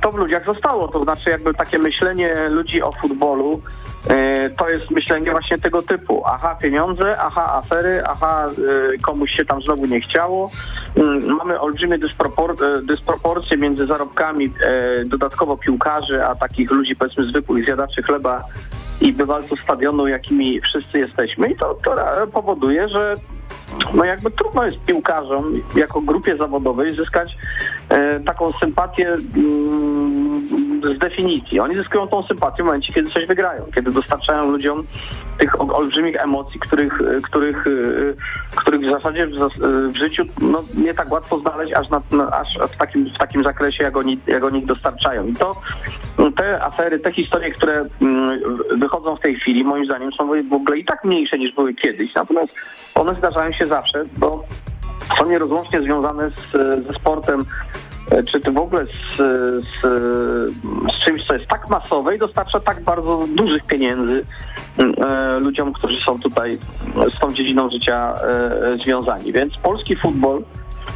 to 0.00 0.12
w 0.12 0.14
ludziach 0.14 0.46
zostało, 0.46 0.88
to 0.88 1.04
znaczy 1.04 1.30
jakby 1.30 1.54
takie 1.54 1.78
myślenie 1.78 2.48
ludzi 2.48 2.82
o 2.82 2.92
futbolu 2.92 3.62
e, 4.08 4.50
to 4.50 4.68
jest 4.68 4.90
myślenie 4.90 5.30
właśnie 5.30 5.58
tego 5.58 5.82
typu. 5.82 6.22
Aha, 6.26 6.54
pieniądze, 6.62 7.18
aha, 7.18 7.52
afery, 7.52 8.02
aha, 8.06 8.46
e, 8.94 8.98
komuś 8.98 9.30
się 9.30 9.44
tam 9.44 9.62
znowu 9.62 9.86
nie 9.86 10.00
chciało. 10.00 10.50
Mm, 10.96 11.36
mamy 11.36 11.60
olbrzymie 11.60 11.98
dyspropor 11.98 12.50
e, 12.50 12.82
dysproporcje 12.82 13.56
między 13.56 13.86
zarobkami 13.86 14.52
dodatkowo 15.04 15.56
piłkarzy, 15.56 16.24
a 16.24 16.34
takich 16.34 16.70
ludzi 16.70 16.96
powiedzmy 16.96 17.24
zwykłych 17.24 17.64
zjadaczy 17.64 18.02
chleba 18.02 18.42
i 19.00 19.12
bywalców 19.12 19.60
stadionu, 19.60 20.06
jakimi 20.06 20.60
wszyscy 20.60 20.98
jesteśmy 20.98 21.48
i 21.48 21.56
to, 21.56 21.76
to 21.84 22.26
powoduje, 22.26 22.88
że 22.88 23.14
no 23.94 24.04
jakby 24.04 24.30
trudno 24.30 24.64
jest 24.64 24.84
piłkarzom 24.84 25.52
jako 25.76 26.00
grupie 26.00 26.36
zawodowej 26.36 26.92
zyskać 26.92 27.36
taką 28.26 28.52
sympatię 28.60 29.08
mm, 29.08 30.48
z 30.82 30.98
definicji. 30.98 31.60
Oni 31.60 31.74
zyskują 31.74 32.06
tą 32.06 32.22
sympatię 32.22 32.62
w 32.62 32.66
momencie, 32.66 32.92
kiedy 32.92 33.10
coś 33.10 33.26
wygrają, 33.26 33.64
kiedy 33.74 33.92
dostarczają 33.92 34.50
ludziom 34.50 34.82
tych 35.38 35.60
olbrzymich 35.60 36.16
emocji, 36.16 36.60
których, 36.60 36.98
których, 37.22 37.66
e, 37.66 37.70
których 38.56 38.80
w 38.80 38.90
zasadzie 38.90 39.26
w, 39.26 39.96
życiu 39.96 40.22
no, 40.40 40.62
nie 40.74 40.94
tak 40.94 41.12
łatwo 41.12 41.38
znaleźć 41.38 41.72
aż, 41.72 41.90
na, 41.90 42.26
aż 42.26 42.48
w, 42.72 42.76
takim, 42.76 43.10
w 43.14 43.18
takim 43.18 43.44
zakresie, 43.44 43.84
jak 43.84 43.96
oni, 43.96 44.18
jak 44.26 44.44
oni 44.44 44.64
dostarczają. 44.64 45.26
I 45.26 45.32
to 45.32 45.60
te 46.36 46.62
afery, 46.62 46.98
te 46.98 47.12
historie, 47.12 47.50
które 47.50 47.84
mm, 48.00 48.40
wychodzą 48.76 49.16
w 49.16 49.20
tej 49.20 49.36
chwili, 49.36 49.64
moim 49.64 49.84
zdaniem 49.84 50.12
są 50.12 50.26
w 50.48 50.52
ogóle 50.52 50.78
i 50.78 50.84
tak 50.84 51.04
mniejsze 51.04 51.38
niż 51.38 51.54
były 51.54 51.74
kiedyś. 51.74 52.14
Natomiast 52.14 52.52
one 52.94 53.14
zdarzają 53.14 53.52
się 53.52 53.64
zawsze, 53.64 54.04
bo 54.18 54.44
są 55.18 55.30
nierozłącznie 55.30 55.82
związane 55.82 56.30
z, 56.30 56.52
ze 56.86 56.92
sportem, 57.00 57.44
e, 58.10 58.22
czy 58.22 58.40
to 58.40 58.52
w 58.52 58.58
ogóle 58.58 58.86
z, 58.86 59.16
z, 59.64 59.82
z, 59.82 61.04
czymś, 61.04 61.26
co 61.26 61.34
jest 61.34 61.46
tak 61.46 61.70
masowe 61.70 62.14
i 62.14 62.18
dostarcza 62.18 62.60
tak 62.60 62.80
bardzo 62.80 63.18
dużych 63.34 63.66
pieniędzy 63.66 64.22
e, 64.78 65.38
ludziom, 65.38 65.72
którzy 65.72 66.00
są 66.00 66.20
tutaj 66.20 66.58
z 67.16 67.18
tą 67.18 67.32
dziedziną 67.32 67.70
życia 67.70 68.14
e, 68.14 68.76
związani. 68.84 69.32
Więc 69.32 69.56
polski 69.56 69.96
futbol 69.96 70.42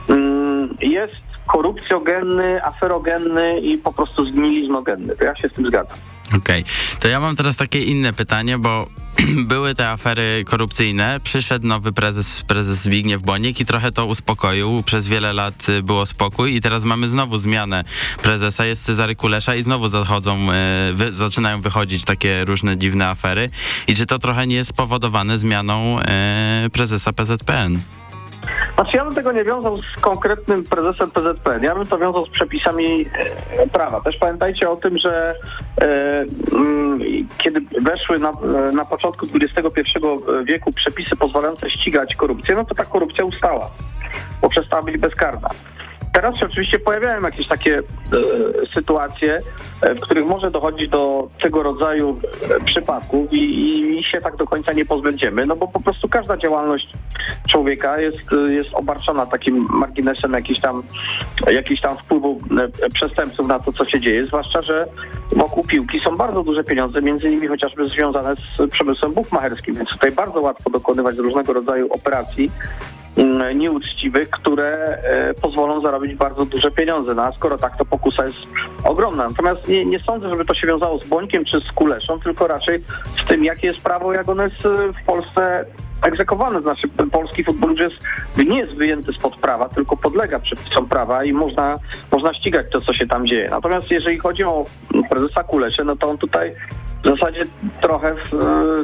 mm, 0.09 0.75
jest 0.81 1.26
korupcjogenny, 1.47 2.65
aferogenny 2.65 3.61
i 3.61 3.79
po 3.79 3.93
prostu 3.93 4.27
zgniliznogenny. 4.27 5.17
To 5.17 5.25
ja 5.25 5.37
się 5.37 5.49
z 5.49 5.53
tym 5.53 5.67
zgadzam. 5.67 5.99
Okej, 6.27 6.63
okay. 6.63 7.01
to 7.01 7.09
ja 7.09 7.21
mam 7.21 7.37
teraz 7.37 7.57
takie 7.57 7.83
inne 7.83 8.13
pytanie, 8.13 8.59
bo 8.59 8.87
były 9.53 9.75
te 9.75 9.91
afery 9.91 10.45
korupcyjne, 10.47 11.21
przyszedł 11.25 11.67
nowy 11.67 11.93
prezes, 11.93 12.43
prezes 12.43 12.77
Zbigniew 12.77 13.23
Bonik 13.23 13.61
i 13.61 13.65
trochę 13.65 13.93
to 13.93 14.07
uspokoił. 14.07 14.83
Przez 14.83 15.09
wiele 15.09 15.33
lat 15.33 15.69
y, 15.69 15.83
było 15.83 16.07
spokój 16.07 16.55
i 16.55 16.61
teraz 16.61 16.85
mamy 16.85 17.09
znowu 17.09 17.39
zmianę 17.39 17.85
prezesa, 18.23 18.65
jest 18.65 18.85
Cezary 18.85 19.17
Kulesza 19.17 19.55
i 19.55 19.63
znowu 19.63 19.89
zachodzą, 19.89 20.39
y, 20.53 20.93
wy, 20.93 21.13
zaczynają 21.13 21.61
wychodzić 21.61 22.05
takie 22.05 22.45
różne 22.45 22.77
dziwne 22.77 23.09
afery. 23.09 23.51
I 23.87 23.95
czy 23.95 24.07
to 24.07 24.19
trochę 24.19 24.47
nie 24.47 24.57
jest 24.57 24.71
spowodowane 24.71 25.39
zmianą 25.39 26.01
y, 26.01 26.71
prezesa 26.71 27.13
PZPN? 27.13 27.81
Znaczy 28.75 28.97
ja 28.97 29.05
bym 29.05 29.15
tego 29.15 29.33
nie 29.33 29.45
wiązał 29.45 29.81
z 29.81 30.01
konkretnym 30.01 30.65
prezesem 30.65 31.11
PZP. 31.11 31.61
Ja 31.63 31.75
bym 31.75 31.87
to 31.87 31.99
wiązał 31.99 32.27
z 32.27 32.31
przepisami 32.31 33.07
e, 33.51 33.67
prawa. 33.67 34.01
Też 34.01 34.17
pamiętajcie 34.17 34.71
o 34.71 34.77
tym, 34.77 34.99
że 34.99 35.35
e, 35.81 36.25
mm, 36.53 36.99
kiedy 37.39 37.61
weszły 37.81 38.19
na, 38.19 38.33
na 38.73 38.85
początku 38.85 39.27
XXI 39.35 39.83
wieku 40.45 40.73
przepisy 40.73 41.17
pozwalające 41.17 41.71
ścigać 41.71 42.17
korupcję, 42.17 42.55
no 42.55 42.65
to 42.65 42.75
ta 42.75 42.85
korupcja 42.85 43.25
ustała, 43.25 43.71
bo 44.43 44.49
przestała 44.49 44.83
być 44.83 44.99
bezkarna. 44.99 45.49
Teraz 46.17 46.37
się 46.37 46.47
oczywiście 46.47 46.79
pojawiają 46.79 47.23
jakieś 47.23 47.49
takie 47.49 47.79
e, 47.79 47.83
sytuacje, 48.75 49.39
e, 49.83 49.95
w 49.95 50.01
których 50.01 50.27
może 50.27 50.51
dochodzić 50.51 50.89
do 50.89 51.29
tego 51.43 51.63
rodzaju 51.63 52.21
e, 52.51 52.65
przypadków 52.65 53.33
i, 53.33 53.99
i, 53.99 54.05
się 54.05 54.21
tak 54.21 54.37
do 54.37 54.47
końca 54.47 54.73
nie 54.73 54.85
pozbędziemy, 54.85 55.47
no 55.47 55.57
bo 55.57 55.69
po 55.69 55.81
prostu 55.81 56.09
każda 56.09 56.37
działalność 56.37 56.89
człowieka 57.49 58.01
jest, 58.01 58.19
jest 58.49 58.71
obarczona 58.73 59.27
takim 59.27 59.67
marginesem 59.71 60.33
jakiś 60.33 60.61
tam, 60.61 60.83
jakiś 61.51 61.81
tam 61.81 61.97
wpływu 61.97 62.39
e, 62.83 62.91
przestępców 62.91 63.47
na 63.47 63.61
to, 63.61 63.73
co 63.73 63.85
się 63.85 64.01
dzieje, 64.01 64.27
zwłaszcza, 64.27 64.61
że 64.61 64.87
wokół 65.37 65.65
piłki 65.65 65.99
są 65.99 66.17
bardzo 66.17 66.43
duże 66.43 66.65
pieniądze, 66.65 67.03
między 67.03 67.29
innymi 67.29 67.47
chociażby 67.47 67.87
związane 67.87 68.35
z 68.37 68.71
przemysłem 68.71 69.13
bukmacherskim, 69.13 69.75
więc 69.75 69.91
tutaj 69.91 70.13
bardzo 70.13 70.41
łatwo 70.41 70.71
dokonywać 70.71 71.17
różnego 71.17 71.53
rodzaju 71.53 71.93
operacji, 71.93 72.51
nieuczciwych, 73.55 74.31
które 74.31 74.67
e, 74.75 75.35
pozwolą 75.35 75.81
zarobić 75.81 76.15
bardzo 76.15 76.47
duże 76.47 76.71
pieniądze. 76.71 77.15
No 77.15 77.23
a 77.23 77.33
skoro 77.33 77.59
tak, 77.59 77.79
to 77.79 77.85
pokusa 77.85 78.27
jest 78.27 78.39
ogromna. 78.85 79.29
Natomiast 79.29 79.69
nie, 79.69 79.85
nie 79.85 79.99
sądzę, 79.99 80.31
żeby 80.31 80.45
to 80.45 80.55
się 80.55 80.67
wiązało 80.67 80.99
z 80.99 81.05
Bońkiem 81.05 81.45
czy 81.45 81.61
z 81.61 81.73
Kuleszą, 81.73 82.19
tylko 82.19 82.47
raczej 82.47 82.79
z 83.25 83.27
tym, 83.27 83.45
jakie 83.45 83.67
jest 83.67 83.81
prawo, 83.81 84.13
jak 84.13 84.29
ono 84.29 84.43
jest 84.43 84.67
e, 84.67 84.93
w 84.93 85.05
Polsce 85.07 85.67
egzekwowane. 86.03 86.63
Znaczy 86.63 86.89
polski 87.13 87.45
futbol 87.45 87.75
już 87.77 87.93
nie 88.49 88.59
jest 88.59 88.75
wyjęty 88.75 89.13
spod 89.13 89.37
prawa, 89.37 89.69
tylko 89.69 89.97
podlega 89.97 90.39
przepisom 90.39 90.89
prawa 90.89 91.25
i 91.25 91.33
można, 91.33 91.75
można 92.13 92.35
ścigać 92.35 92.67
to, 92.73 92.81
co 92.81 92.95
się 92.95 93.07
tam 93.07 93.27
dzieje. 93.27 93.49
Natomiast 93.51 93.91
jeżeli 93.91 94.19
chodzi 94.19 94.45
o 94.45 94.65
prezesa 95.11 95.45
Kuleszę, 95.45 95.85
no 95.85 95.97
to 95.97 96.11
on 96.11 96.19
tutaj 96.19 96.53
w 97.03 97.09
zasadzie 97.09 97.47
trochę 97.81 98.15
w, 98.15 98.31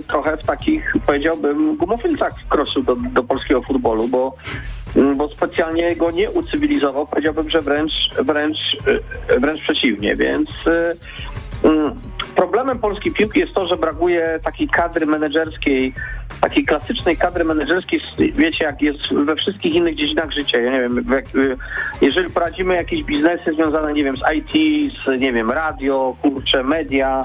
trochę 0.07 0.37
w 0.37 0.43
takich, 0.47 0.93
powiedziałbym, 1.07 1.77
gumofilcach 1.77 2.33
wkroczył 2.47 2.83
do, 2.83 2.97
do 2.97 3.23
polskiego 3.23 3.63
futbolu, 3.63 4.09
bo, 4.09 4.35
bo 5.17 5.29
specjalnie 5.29 5.97
go 5.97 6.11
nie 6.11 6.31
ucywilizował. 6.31 7.07
Powiedziałbym, 7.07 7.51
że 7.51 7.61
wręcz, 7.61 7.93
wręcz, 8.23 8.59
wręcz 9.41 9.63
przeciwnie, 9.63 10.17
więc 10.17 10.51
mm, 11.65 12.01
problemem 12.37 12.79
polskiej 12.79 13.13
piłki 13.13 13.41
jest 13.41 13.55
to, 13.55 13.67
że 13.67 13.77
brakuje 13.77 14.41
takiej 14.45 14.69
kadry 14.69 15.07
menedżerskiej, 15.07 15.95
takiej 16.53 16.67
klasycznej 16.67 17.17
kadry 17.17 17.45
menedżerskiej, 17.45 18.01
wiecie, 18.19 18.65
jak 18.65 18.83
jest 18.83 19.15
we 19.15 19.37
wszystkich 19.37 19.75
innych 19.75 19.95
dziedzinach 19.95 20.33
życia. 20.33 20.59
Ja 20.59 20.73
nie 20.73 20.81
wiem, 20.81 21.05
jak, 21.11 21.35
y, 21.35 21.57
jeżeli 22.01 22.31
prowadzimy 22.31 22.75
jakieś 22.75 23.03
biznesy 23.03 23.53
związane, 23.55 23.93
nie 23.93 24.05
wiem, 24.05 24.17
z 24.17 24.23
IT, 24.37 24.53
z, 25.05 25.21
nie 25.21 25.33
wiem, 25.33 25.51
radio, 25.51 26.17
kurcze, 26.23 26.65
media, 26.65 27.25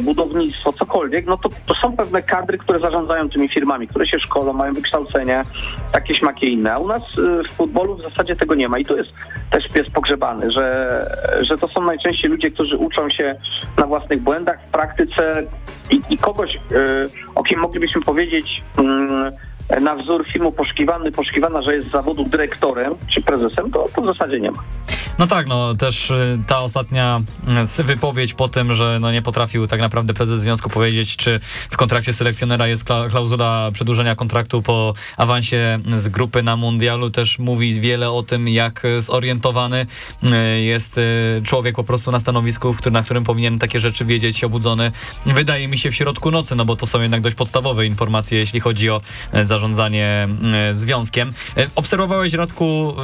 budownictwo, 0.00 0.72
cokolwiek, 0.72 1.26
no 1.26 1.36
to, 1.36 1.48
to 1.66 1.74
są 1.82 1.96
pewne 1.96 2.22
kadry, 2.22 2.58
które 2.58 2.80
zarządzają 2.80 3.28
tymi 3.28 3.48
firmami, 3.48 3.88
które 3.88 4.06
się 4.06 4.20
szkolą, 4.20 4.52
mają 4.52 4.72
wykształcenie, 4.72 5.42
takie 5.92 6.14
śmakie 6.14 6.46
inne. 6.46 6.74
A 6.74 6.78
u 6.78 6.88
nas 6.88 7.02
y, 7.02 7.42
w 7.48 7.50
futbolu 7.50 7.94
w 7.96 8.02
zasadzie 8.02 8.36
tego 8.36 8.54
nie 8.54 8.68
ma 8.68 8.78
i 8.78 8.84
tu 8.84 8.96
jest 8.96 9.10
też 9.50 9.68
pies 9.68 9.90
pogrzebany, 9.90 10.52
że, 10.52 10.88
że 11.40 11.58
to 11.58 11.68
są 11.68 11.84
najczęściej 11.84 12.30
ludzie, 12.30 12.50
którzy 12.50 12.76
uczą 12.76 13.10
się 13.10 13.36
na 13.78 13.86
własnych 13.86 14.22
błędach 14.22 14.66
w 14.66 14.70
praktyce 14.70 15.42
i, 15.90 16.00
i 16.10 16.18
kogoś, 16.18 16.54
y, 16.56 16.58
o 17.34 17.42
kim 17.42 17.60
moglibyśmy 17.60 18.02
powiedzieć 18.02 18.62
mm, 18.78 19.32
na 19.80 19.94
wzór 19.94 20.26
filmu 20.32 20.52
Poszukiwany, 20.52 21.12
Poszukiwana, 21.12 21.62
że 21.62 21.74
jest 21.74 21.90
zawodu 21.90 22.24
dyrektorem 22.24 22.94
czy 23.14 23.22
prezesem, 23.22 23.70
to, 23.70 23.84
to 23.94 24.02
w 24.02 24.06
zasadzie 24.06 24.40
nie 24.40 24.50
ma. 24.50 24.62
No 25.18 25.26
tak, 25.26 25.46
no 25.46 25.74
też 25.74 26.10
y, 26.10 26.38
ta 26.46 26.58
ostatnia 26.58 27.20
y, 27.80 27.82
wypowiedź 27.82 28.34
po 28.34 28.48
tym, 28.48 28.74
że 28.74 28.98
no 29.00 29.12
nie 29.12 29.22
potrafił 29.22 29.66
tak 29.66 29.80
naprawdę 29.80 30.14
prezes 30.14 30.40
związku 30.40 30.70
powiedzieć, 30.70 31.16
czy 31.16 31.40
w 31.70 31.76
kontrakcie 31.76 32.12
selekcjonera 32.12 32.66
jest 32.66 32.84
klauzula 33.10 33.70
przedłużenia 33.72 34.16
kontraktu 34.16 34.62
po 34.62 34.94
awansie 35.16 35.78
z 35.96 36.08
grupy 36.08 36.42
na 36.42 36.56
mundialu, 36.56 37.10
też 37.10 37.38
mówi 37.38 37.80
wiele 37.80 38.10
o 38.10 38.22
tym, 38.22 38.48
jak 38.48 38.82
zorientowany 38.98 39.86
y, 40.22 40.60
jest 40.60 41.00
człowiek 41.44 41.76
po 41.76 41.84
prostu 41.84 42.10
na 42.10 42.20
stanowisku, 42.20 42.74
na 42.90 43.02
którym 43.02 43.24
powinien 43.24 43.58
takie 43.58 43.80
rzeczy 43.80 44.04
wiedzieć, 44.04 44.44
obudzony. 44.44 44.92
Wydaje 45.26 45.68
mi 45.68 45.78
się 45.78 45.90
w 45.90 45.94
środku 45.94 46.30
nocy, 46.30 46.56
no 46.56 46.64
bo 46.64 46.76
to 46.76 46.86
są 46.86 47.00
jednak 47.00 47.20
dość 47.20 47.36
podstawowe 47.36 47.86
informacje, 47.86 48.38
jeśli 48.38 48.60
chodzi 48.60 48.90
o 48.90 49.00
zarządzanie 49.32 49.57
związkiem. 50.72 51.32
Obserwowałeś, 51.74 52.32
Radku, 52.32 52.96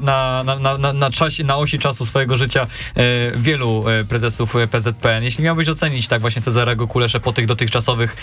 na, 0.00 0.44
na, 0.44 0.58
na, 0.58 0.78
na, 0.78 0.92
na 0.92 1.10
czasie, 1.10 1.44
na 1.44 1.56
osi 1.56 1.78
czasu 1.78 2.06
swojego 2.06 2.36
życia 2.36 2.66
e, 2.96 3.32
wielu 3.36 3.84
e, 3.88 4.04
prezesów 4.04 4.54
PZPN. 4.70 5.24
Jeśli 5.24 5.44
miałbyś 5.44 5.68
ocenić 5.68 6.08
tak 6.08 6.20
właśnie 6.20 6.42
Cezarego 6.42 6.86
Kulesze 6.86 7.20
po 7.20 7.32
tych 7.32 7.46
dotychczasowych 7.46 8.16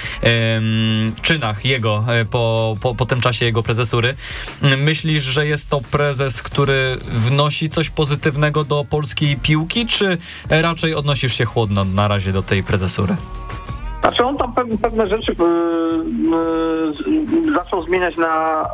czynach 1.22 1.66
jego, 1.66 2.06
e, 2.08 2.26
po, 2.26 2.76
po, 2.82 2.96
po 2.96 3.06
tym 3.06 3.22
czasie 3.22 3.46
jego 3.46 3.64
prezesury, 3.64 4.16
myślisz, 4.78 5.24
że 5.24 5.48
jest 5.48 5.70
to 5.70 5.82
prezes, 5.92 6.42
który 6.42 6.98
wnosi 7.14 7.70
coś 7.70 7.90
pozytywnego 7.90 8.64
do 8.64 8.86
polskiej 8.86 9.38
piłki, 9.38 9.88
czy 9.88 10.18
raczej 10.50 10.96
odnosisz 10.96 11.34
się 11.34 11.46
chłodno 11.46 11.86
na 11.86 12.08
razie 12.08 12.32
do 12.32 12.44
tej 12.44 12.64
prezesury? 12.64 13.16
Znaczy 14.02 14.26
on 14.26 14.38
tam 14.38 14.54
pewne, 14.82 15.06
rzeczy 15.06 15.36
yy, 15.40 16.06
yy, 17.46 17.54
zaczął 17.54 17.84
zmieniać 17.84 18.18
na, 18.18 18.66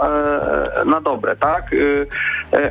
yy, 0.77 0.86
na 0.86 1.01
dobre, 1.01 1.36
tak? 1.36 1.63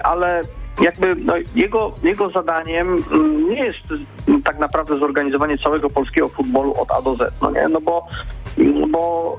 Ale 0.03 0.41
jakby 0.81 1.15
no, 1.17 1.35
jego, 1.55 1.93
jego 2.03 2.31
zadaniem 2.31 3.05
mm, 3.13 3.49
nie 3.49 3.65
jest 3.65 3.79
tak 4.45 4.59
naprawdę 4.59 4.99
zorganizowanie 4.99 5.57
całego 5.57 5.91
polskiego 5.91 6.29
futbolu 6.29 6.75
od 6.81 6.91
A 6.91 7.03
do 7.03 7.15
Z, 7.15 7.35
no 7.43 7.51
nie? 7.51 7.69
No 7.69 7.81
bo, 7.81 8.07
bo 8.91 9.37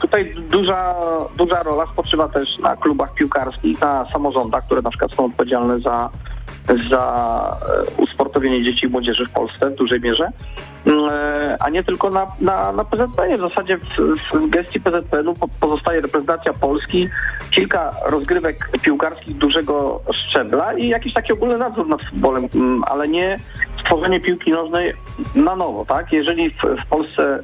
tutaj 0.00 0.32
duża, 0.50 0.94
duża 1.36 1.62
rola 1.62 1.86
spoczywa 1.86 2.28
też 2.28 2.58
na 2.58 2.76
klubach 2.76 3.14
piłkarskich, 3.14 3.80
na 3.80 4.06
samorządach, 4.12 4.64
które 4.66 4.82
na 4.82 4.90
przykład 4.90 5.12
są 5.12 5.24
odpowiedzialne 5.24 5.80
za 5.80 6.10
za 6.90 7.56
usportowienie 7.96 8.64
dzieci 8.64 8.86
i 8.86 8.88
młodzieży 8.88 9.26
w 9.26 9.30
Polsce 9.30 9.70
w 9.70 9.74
dużej 9.74 10.00
mierze. 10.00 10.28
E, 10.86 11.56
a 11.60 11.70
nie 11.70 11.84
tylko 11.84 12.10
na, 12.10 12.26
na, 12.40 12.72
na 12.72 12.84
PZPN. 12.84 13.36
W 13.36 13.40
zasadzie 13.40 13.78
w, 13.78 13.86
w 14.34 14.48
gestii 14.50 14.80
PZPN-u 14.80 15.34
pozostaje 15.60 16.00
reprezentacja 16.00 16.52
Polski, 16.52 17.08
kilka 17.50 17.92
rozgrywek 18.08 18.70
piłkarskich 18.82 19.36
dużego 19.36 20.00
szczebla 20.12 20.72
i 20.72 20.88
jakiś 20.88 21.12
taki 21.12 21.32
ogólny 21.32 21.58
nadzór 21.58 21.88
nad 21.88 22.04
futbolem, 22.04 22.48
mm, 22.54 22.84
ale 22.86 23.08
nie 23.08 23.38
stworzenie 23.80 24.20
piłki 24.20 24.50
nożnej 24.50 24.92
na 25.34 25.56
nowo, 25.56 25.84
tak? 25.84 26.12
Jeżeli 26.12 26.50
w, 26.50 26.82
w 26.84 26.86
Polsce 26.86 27.38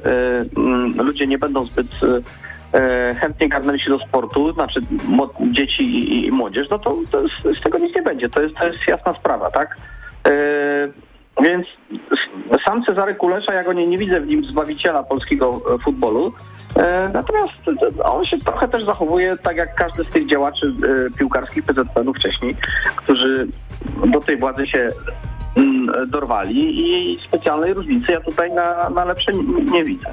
y, 0.97 1.03
ludzie 1.03 1.27
nie 1.27 1.37
będą 1.37 1.65
zbyt 1.65 1.87
y, 2.03 3.15
chętnie 3.15 3.49
garnęli 3.49 3.79
się 3.79 3.89
do 3.89 3.97
sportu, 3.97 4.51
znaczy 4.51 4.79
dzieci 5.51 5.83
i, 5.83 6.25
i 6.25 6.31
młodzież, 6.31 6.67
no 6.69 6.79
to, 6.79 6.97
to 7.11 7.21
z, 7.21 7.57
z, 7.57 7.61
tego 7.61 7.77
nic 7.77 7.95
nie 7.95 8.01
będzie. 8.01 8.29
To 8.29 8.41
jest, 8.41 8.55
to 8.55 8.67
jest 8.67 8.87
jasna 8.87 9.13
sprawa, 9.13 9.51
tak? 9.51 9.75
Więc 11.41 11.67
sam 12.65 12.83
Cezary 12.83 13.15
Kulesza, 13.15 13.53
ja 13.53 13.63
go 13.63 13.73
nie, 13.73 13.87
nie 13.87 13.97
widzę 13.97 14.21
w 14.21 14.27
nim 14.27 14.45
zbawiciela 14.45 15.03
polskiego 15.03 15.61
e, 15.75 15.77
futbolu. 15.77 16.33
E, 16.75 17.09
natomiast 17.13 17.67
e, 17.99 18.03
on 18.03 18.25
się 18.25 18.37
trochę 18.37 18.67
też 18.67 18.83
zachowuje 18.83 19.37
tak 19.37 19.57
jak 19.57 19.75
każdy 19.75 20.03
z 20.03 20.09
tych 20.09 20.27
działaczy 20.27 20.73
piłkarskich 21.17 21.63
PZPN-u 21.63 22.13
wcześniej, 22.13 22.55
którzy 22.95 23.47
do 24.11 24.19
tej 24.19 24.37
władzy 24.37 24.67
się 24.67 24.89
Mm, 25.57 26.09
dorwali 26.09 26.79
i 26.79 27.19
specjalnej 27.27 27.73
różnicy 27.73 28.11
ja 28.11 28.21
tutaj 28.21 28.53
na, 28.53 28.89
na 28.89 29.05
lepsze 29.05 29.31
nie 29.71 29.83
widzę. 29.83 30.09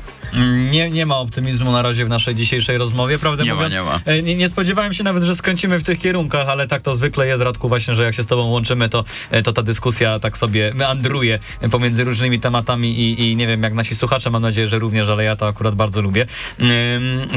Nie, 0.71 0.91
nie 0.91 1.07
ma 1.07 1.17
optymizmu 1.17 1.73
na 1.73 1.83
razie 1.83 2.05
w 2.05 2.09
naszej 2.09 2.35
dzisiejszej 2.35 2.79
rozmowie, 2.79 3.19
prawdę 3.19 3.45
nie 3.45 3.55
mówiąc. 3.55 3.75
Ma, 3.75 3.81
nie, 3.81 3.87
ma. 3.87 4.01
E, 4.05 4.23
nie, 4.23 4.37
nie, 4.37 4.49
spodziewałem 4.49 4.93
się 4.93 5.05
nawet, 5.05 5.23
że 5.23 5.35
skręcimy 5.35 5.79
w 5.79 5.83
tych 5.83 5.99
kierunkach, 5.99 6.49
ale 6.49 6.67
tak 6.67 6.83
to 6.83 6.97
zwykle 6.97 7.27
jest, 7.27 7.43
Radku, 7.43 7.69
właśnie, 7.69 7.95
że 7.95 8.05
jak 8.05 8.15
się 8.15 8.23
z 8.23 8.27
tobą 8.27 8.43
łączymy, 8.43 8.89
to, 8.89 9.05
e, 9.31 9.43
to 9.43 9.53
ta 9.53 9.63
dyskusja 9.63 10.19
tak 10.19 10.39
sobie 10.39 10.73
meandruje 10.75 11.39
pomiędzy 11.71 12.05
różnymi 12.05 12.41
tematami 12.41 13.01
i, 13.01 13.31
i 13.31 13.37
nie 13.37 13.47
wiem, 13.47 13.63
jak 13.63 13.75
nasi 13.75 13.95
słuchacze, 13.95 14.31
mam 14.31 14.43
nadzieję, 14.43 14.69
że 14.69 14.79
również, 14.79 15.09
ale 15.09 15.25
ja 15.25 15.37
to 15.37 15.49
akurat 15.49 15.75
bardzo 15.75 16.03
lubię. 16.03 16.27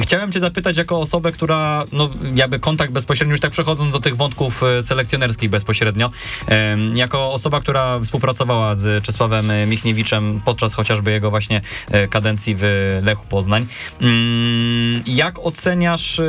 Chciałem 0.02 0.32
cię 0.32 0.40
zapytać 0.40 0.78
jako 0.78 1.00
osobę, 1.00 1.32
która, 1.32 1.86
no 1.92 2.10
jakby 2.36 2.60
kontakt 2.60 2.94
bezpośredni, 2.94 3.32
już 3.32 3.40
tak 3.40 3.52
przechodząc 3.52 3.92
do 3.92 4.00
tych 4.00 4.16
wątków 4.16 4.64
e, 4.64 4.84
selekcjonerskich 4.84 5.50
bezpośrednio, 5.50 6.12
jako 6.94 7.34
osoba, 7.34 7.62
która 7.62 8.00
współpracowała 8.00 8.76
z 8.76 9.04
Czesławem 9.04 9.52
Michniewiczem 9.68 10.42
podczas 10.46 10.74
chociażby 10.74 11.12
jego 11.12 11.30
właśnie 11.30 11.62
kadencji 12.10 12.56
w 12.58 12.83
Lechu 13.04 13.26
Poznań. 13.30 13.68
Mm, 14.02 15.04
jak 15.06 15.46
oceniasz 15.46 16.20
e, 16.20 16.24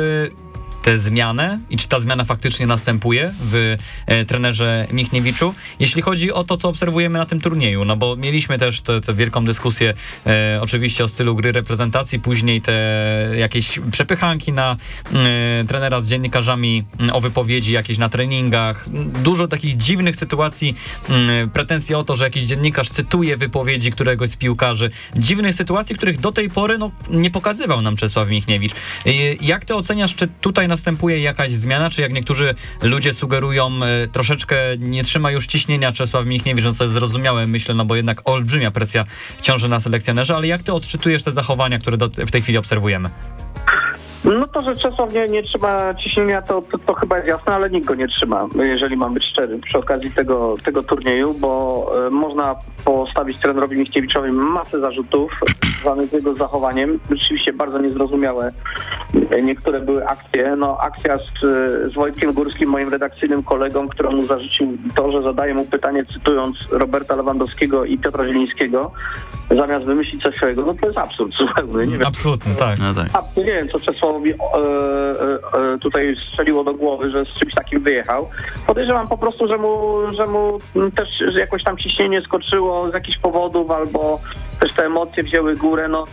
tę 0.85 0.97
zmianę 0.97 1.59
i 1.69 1.77
czy 1.77 1.87
ta 1.87 1.99
zmiana 1.99 2.23
faktycznie 2.23 2.67
następuje 2.67 3.33
w 3.39 3.77
e, 4.05 4.25
trenerze 4.25 4.87
Michniewiczu. 4.91 5.53
Jeśli 5.79 6.01
chodzi 6.01 6.31
o 6.31 6.43
to, 6.43 6.57
co 6.57 6.69
obserwujemy 6.69 7.19
na 7.19 7.25
tym 7.25 7.41
turnieju, 7.41 7.85
no 7.85 7.95
bo 7.97 8.15
mieliśmy 8.15 8.59
też 8.59 8.81
tę 8.81 9.13
wielką 9.13 9.45
dyskusję 9.45 9.93
e, 10.25 10.59
oczywiście 10.61 11.03
o 11.03 11.07
stylu 11.07 11.35
gry 11.35 11.51
reprezentacji, 11.51 12.19
później 12.19 12.61
te 12.61 12.73
jakieś 13.37 13.79
przepychanki 13.91 14.53
na 14.53 14.77
e, 15.13 15.65
trenera 15.67 16.01
z 16.01 16.07
dziennikarzami 16.07 16.83
o 17.13 17.21
wypowiedzi 17.21 17.73
jakieś 17.73 17.97
na 17.97 18.09
treningach, 18.09 18.89
dużo 19.23 19.47
takich 19.47 19.77
dziwnych 19.77 20.15
sytuacji, 20.15 20.75
e, 21.09 21.47
pretensje 21.47 21.97
o 21.97 22.03
to, 22.03 22.15
że 22.15 22.23
jakiś 22.23 22.43
dziennikarz 22.43 22.89
cytuje 22.89 23.37
wypowiedzi 23.37 23.91
któregoś 23.91 24.29
z 24.29 24.35
piłkarzy, 24.35 24.91
dziwnych 25.15 25.55
sytuacji, 25.55 25.95
których 25.95 26.19
do 26.19 26.31
tej 26.31 26.49
pory 26.49 26.77
no, 26.77 26.91
nie 27.09 27.31
pokazywał 27.31 27.81
nam 27.81 27.95
Czesław 27.95 28.29
Michniewicz. 28.29 28.73
E, 29.05 29.11
jak 29.41 29.65
ty 29.65 29.75
oceniasz, 29.75 30.15
czy 30.15 30.27
tutaj 30.27 30.67
następuje 30.75 31.19
jakaś 31.19 31.51
zmiana, 31.51 31.89
czy 31.89 32.01
jak 32.01 32.13
niektórzy 32.13 32.55
ludzie 32.81 33.13
sugerują, 33.13 33.71
e, 33.83 34.07
troszeczkę 34.07 34.55
nie 34.77 35.03
trzyma 35.03 35.31
już 35.31 35.47
ciśnienia 35.47 35.91
Czesław 35.91 36.25
Michniewicz, 36.25 36.65
no 36.65 36.73
co 36.73 36.83
jest 36.83 36.93
zrozumiałe, 36.93 37.47
myślę, 37.47 37.75
no 37.75 37.85
bo 37.85 37.95
jednak 37.95 38.21
olbrzymia 38.29 38.71
presja 38.71 39.05
ciąży 39.41 39.69
na 39.69 39.79
selekcjonerze, 39.79 40.35
ale 40.35 40.47
jak 40.47 40.63
ty 40.63 40.73
odczytujesz 40.73 41.23
te 41.23 41.31
zachowania, 41.31 41.79
które 41.79 41.97
do, 41.97 42.09
w 42.09 42.31
tej 42.31 42.41
chwili 42.41 42.57
obserwujemy? 42.57 43.09
No 44.25 44.47
to, 44.47 44.61
że 44.61 44.75
Czesław 44.75 45.13
nie, 45.13 45.27
nie 45.27 45.43
trzyma 45.43 45.93
ciśnienia, 45.93 46.41
to, 46.41 46.61
to, 46.61 46.77
to, 46.77 46.93
chyba 46.93 47.15
jest 47.15 47.27
jasne, 47.27 47.53
ale 47.53 47.69
nikt 47.69 47.87
go 47.87 47.95
nie 47.95 48.07
trzyma, 48.07 48.47
jeżeli 48.55 48.97
mam 48.97 49.13
być 49.13 49.23
szczery, 49.23 49.59
przy 49.59 49.77
okazji 49.77 50.11
tego, 50.11 50.53
tego 50.65 50.83
turnieju, 50.83 51.33
bo 51.33 51.91
e, 52.07 52.09
można 52.09 52.55
postawić 52.85 53.37
trenerowi 53.37 53.77
Michniewiczowi 53.77 54.31
masę 54.31 54.79
zarzutów 54.79 55.31
związanych 55.85 56.09
z 56.09 56.13
jego 56.13 56.35
zachowaniem. 56.35 56.99
Rzeczywiście 57.11 57.53
bardzo 57.53 57.79
niezrozumiałe 57.79 58.51
niektóre 59.43 59.79
były 59.79 60.07
akcje. 60.07 60.55
No 60.55 60.77
akcja 60.77 61.17
z, 61.17 61.39
z 61.91 61.93
Wojtkiem 61.93 62.33
Górskim, 62.33 62.69
moim 62.69 62.89
redakcyjnym 62.89 63.43
kolegą, 63.43 63.87
któremu 63.87 64.21
zarzucił 64.21 64.77
to, 64.95 65.11
że 65.11 65.23
zadaje 65.23 65.53
mu 65.53 65.65
pytanie 65.65 66.05
cytując 66.05 66.57
Roberta 66.71 67.15
Lewandowskiego 67.15 67.85
i 67.85 67.97
Piotra 67.99 68.27
Zielińskiego, 68.27 68.91
zamiast 69.49 69.85
wymyślić 69.85 70.21
coś 70.21 70.35
swojego, 70.35 70.65
no 70.65 70.73
to 70.73 70.85
jest 70.85 70.97
absurd 70.97 71.31
zupełnie. 71.37 71.87
Nie 71.87 71.97
wiem. 71.97 72.07
Absolutnie, 72.07 72.53
tak. 72.55 72.79
No 72.79 72.93
tak. 72.93 73.07
A, 73.13 73.39
nie 73.39 73.45
wiem, 73.45 73.67
co 73.69 73.79
Czesławowi 74.15 74.31
e, 74.31 75.63
e, 75.63 75.73
e, 75.73 75.77
tutaj 75.79 76.15
strzeliło 76.15 76.63
do 76.63 76.73
głowy, 76.73 77.11
że 77.11 77.25
z 77.25 77.39
czymś 77.39 77.53
takim 77.53 77.83
wyjechał. 77.83 78.29
Podejrzewam 78.67 79.07
po 79.07 79.17
prostu, 79.17 79.47
że 79.47 79.57
mu, 79.57 79.91
że 80.17 80.27
mu 80.27 80.57
też 80.95 81.35
jakoś 81.35 81.63
tam 81.63 81.77
ciśnienie 81.77 82.21
skoczyło 82.21 82.91
z 82.91 82.93
jakichś 82.93 83.17
powodów, 83.17 83.71
albo 83.71 84.19
też 84.59 84.73
te 84.73 84.85
emocje 84.85 85.23
wzięły 85.23 85.55
górę. 85.55 85.87
No, 85.87 86.03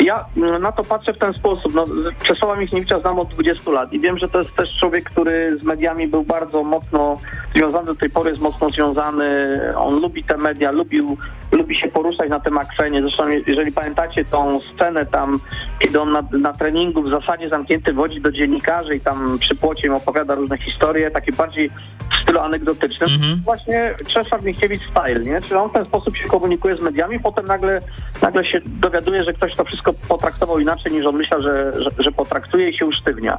Ja 0.00 0.24
mm, 0.36 0.62
na 0.62 0.72
to 0.72 0.84
patrzę 0.84 1.12
w 1.12 1.18
ten 1.18 1.34
sposób. 1.34 1.74
No, 1.74 1.84
Czesława 2.22 2.56
Michniewicza 2.56 3.00
znam 3.00 3.18
od 3.18 3.28
20 3.28 3.70
lat 3.70 3.92
i 3.92 4.00
wiem, 4.00 4.18
że 4.18 4.28
to 4.28 4.38
jest 4.38 4.54
też 4.54 4.74
człowiek, 4.80 5.10
który 5.10 5.58
z 5.62 5.64
mediami 5.64 6.08
był 6.08 6.22
bardzo 6.22 6.62
mocno 6.62 7.18
związany, 7.54 7.86
do 7.86 7.94
tej 7.94 8.10
pory 8.10 8.30
jest 8.30 8.42
mocno 8.42 8.70
związany. 8.70 9.60
On 9.76 10.00
lubi 10.00 10.24
te 10.24 10.36
media, 10.36 10.70
lubił, 10.70 11.16
lubi 11.52 11.76
się 11.76 11.88
poruszać 11.88 12.30
na 12.30 12.40
tym 12.40 12.58
akwenie. 12.58 13.02
Zresztą 13.02 13.28
jeżeli 13.46 13.72
pamiętacie 13.72 14.24
tą 14.24 14.60
scenę 14.74 15.06
tam, 15.06 15.40
kiedy 15.78 16.00
on 16.00 16.12
na, 16.12 16.22
na 16.32 16.52
treningu 16.52 17.02
w 17.02 17.08
zasadzie 17.08 17.48
zamknięty 17.48 17.92
wodzi 17.92 18.20
do 18.20 18.32
dziennikarzy 18.32 18.94
i 18.94 19.00
tam 19.00 19.38
przy 19.38 19.54
płocie 19.54 19.86
im 19.86 19.94
opowiada 19.94 20.34
różne 20.34 20.58
historie, 20.58 21.10
takie 21.10 21.32
bardziej 21.32 21.68
w 22.12 22.22
stylu 22.22 22.40
anegdotycznym. 22.40 23.10
Mhm. 23.10 23.36
Właśnie 23.36 23.94
Czesław 24.08 24.44
Michniewicz 24.44 24.82
style, 24.90 25.20
nie? 25.20 25.42
Czyli 25.42 25.54
on 25.54 25.70
w 25.70 25.72
ten 25.72 25.84
sposób 25.84 26.16
się 26.16 26.24
komunikuje 26.24 26.78
z 26.78 26.82
mediami, 26.82 27.20
potem 27.20 27.44
nagle, 27.44 27.78
nagle 28.22 28.44
się 28.44 28.60
dowiaduje, 28.64 29.24
że 29.24 29.32
ktoś 29.32 29.54
to 29.54 29.64
wszystko 29.64 29.85
potraktował 29.92 30.58
inaczej 30.58 30.92
niż 30.92 31.06
on 31.06 31.16
myślał, 31.16 31.40
że, 31.40 31.72
że, 31.82 31.90
że 31.98 32.12
potraktuje 32.12 32.70
i 32.70 32.76
się 32.76 32.86
usztywnia. 32.86 33.38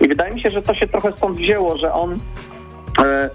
I 0.00 0.08
wydaje 0.08 0.34
mi 0.34 0.40
się, 0.40 0.50
że 0.50 0.62
to 0.62 0.74
się 0.74 0.86
trochę 0.86 1.12
stąd 1.12 1.36
wzięło, 1.36 1.78
że 1.78 1.92
on 1.92 2.18
e, 2.98 3.30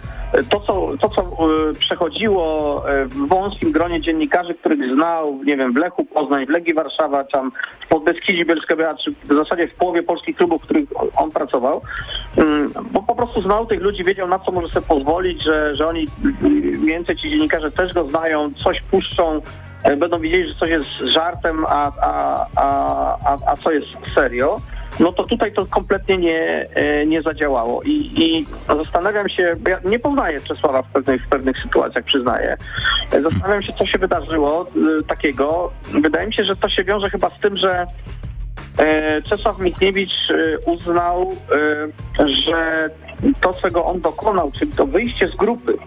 to, 0.50 0.60
co, 0.60 0.98
to, 1.02 1.10
co 1.10 1.22
e, 1.22 1.74
przechodziło 1.80 2.84
e, 2.90 3.06
w 3.06 3.28
wąskim 3.28 3.72
gronie 3.72 4.02
dziennikarzy, 4.02 4.54
których 4.54 4.94
znał, 4.96 5.40
nie 5.46 5.58
wiem, 5.58 5.74
w 5.74 5.76
Lechu 5.76 6.06
Poznań, 6.06 6.46
w 6.46 6.50
Legii 6.50 6.74
Warszawa, 6.74 7.24
tam 7.24 7.52
w 7.86 7.88
Podbeskidzie 7.88 8.46
Bielska-Biała, 8.46 8.96
czy 9.06 9.12
w 9.12 9.44
zasadzie 9.44 9.68
w 9.68 9.76
połowie 9.76 10.04
polskich 10.04 10.36
klubów, 10.36 10.62
w 10.62 10.66
których 10.66 10.90
on 11.16 11.32
pracował, 11.32 11.82
mm, 12.38 12.74
bo 12.92 13.04
po 13.04 13.16
prostu 13.16 13.42
znał 13.42 13.66
tych 13.66 13.82
ludzi, 13.82 14.04
wiedział 14.04 14.28
na 14.28 14.40
co 14.40 14.52
może 14.52 14.68
sobie 14.70 14.88
pozwolić, 14.88 15.44
że, 15.44 15.76
że 15.76 15.88
oni, 15.88 16.06
więcej 16.86 17.16
ci 17.16 17.30
dziennikarze 17.30 17.72
też 17.72 17.94
go 17.94 18.08
znają, 18.08 18.54
coś 18.54 18.82
puszczą, 18.82 19.42
będą 19.84 20.20
wiedzieli, 20.20 20.50
że 20.50 20.56
coś 20.56 20.70
jest 20.70 20.90
żartem, 20.90 21.66
a, 21.66 21.92
a, 22.02 22.48
a, 23.26 23.38
a, 23.48 23.56
co 23.56 23.72
jest 23.72 23.88
serio, 24.16 24.62
no 25.00 25.12
to 25.12 25.24
tutaj 25.24 25.54
to 25.54 25.66
kompletnie 25.66 26.18
nie, 26.18 26.70
e, 26.76 27.06
nie 27.06 27.22
zadziałało. 27.22 27.82
I, 27.84 28.12
I 28.24 28.46
zastanawiam 28.78 29.30
się, 29.30 29.56
bo 29.60 29.70
ja 29.70 29.80
nie 29.86 30.00
poznaję 30.00 30.40
Czesława 30.40 30.82
w 30.82 30.94
pewnych, 30.94 31.26
w 31.26 31.30
pewnych 31.30 31.60
sytuacjach, 31.60 32.04
przyznaję. 32.04 32.58
E, 33.12 33.22
Zastanawiam 33.22 33.62
się, 33.62 33.74
co 33.74 33.86
się 33.86 33.98
wydarzyło 34.00 34.66
e, 35.00 35.04
takiego. 35.04 35.74
Wydaje 36.02 36.28
mi 36.28 36.34
się, 36.34 36.46
że 36.46 36.56
to 36.56 36.70
się 36.70 36.84
wiąże 36.84 37.10
chyba 37.10 37.30
z 37.30 37.40
tym, 37.40 37.56
że 37.56 37.86
e, 38.78 39.22
Czesław 39.22 39.60
Michniewicz 39.60 40.14
e, 40.30 40.58
uznał, 40.72 41.32
e, 42.20 42.28
że 42.28 42.90
to, 43.42 43.54
czego 43.54 43.86
on 43.86 44.02
dokonał, 44.02 44.52
czyli 44.52 44.72
to 44.72 44.86
wyjście 44.86 45.28
z 45.28 45.36
grupy 45.36 45.74
e, 45.74 45.78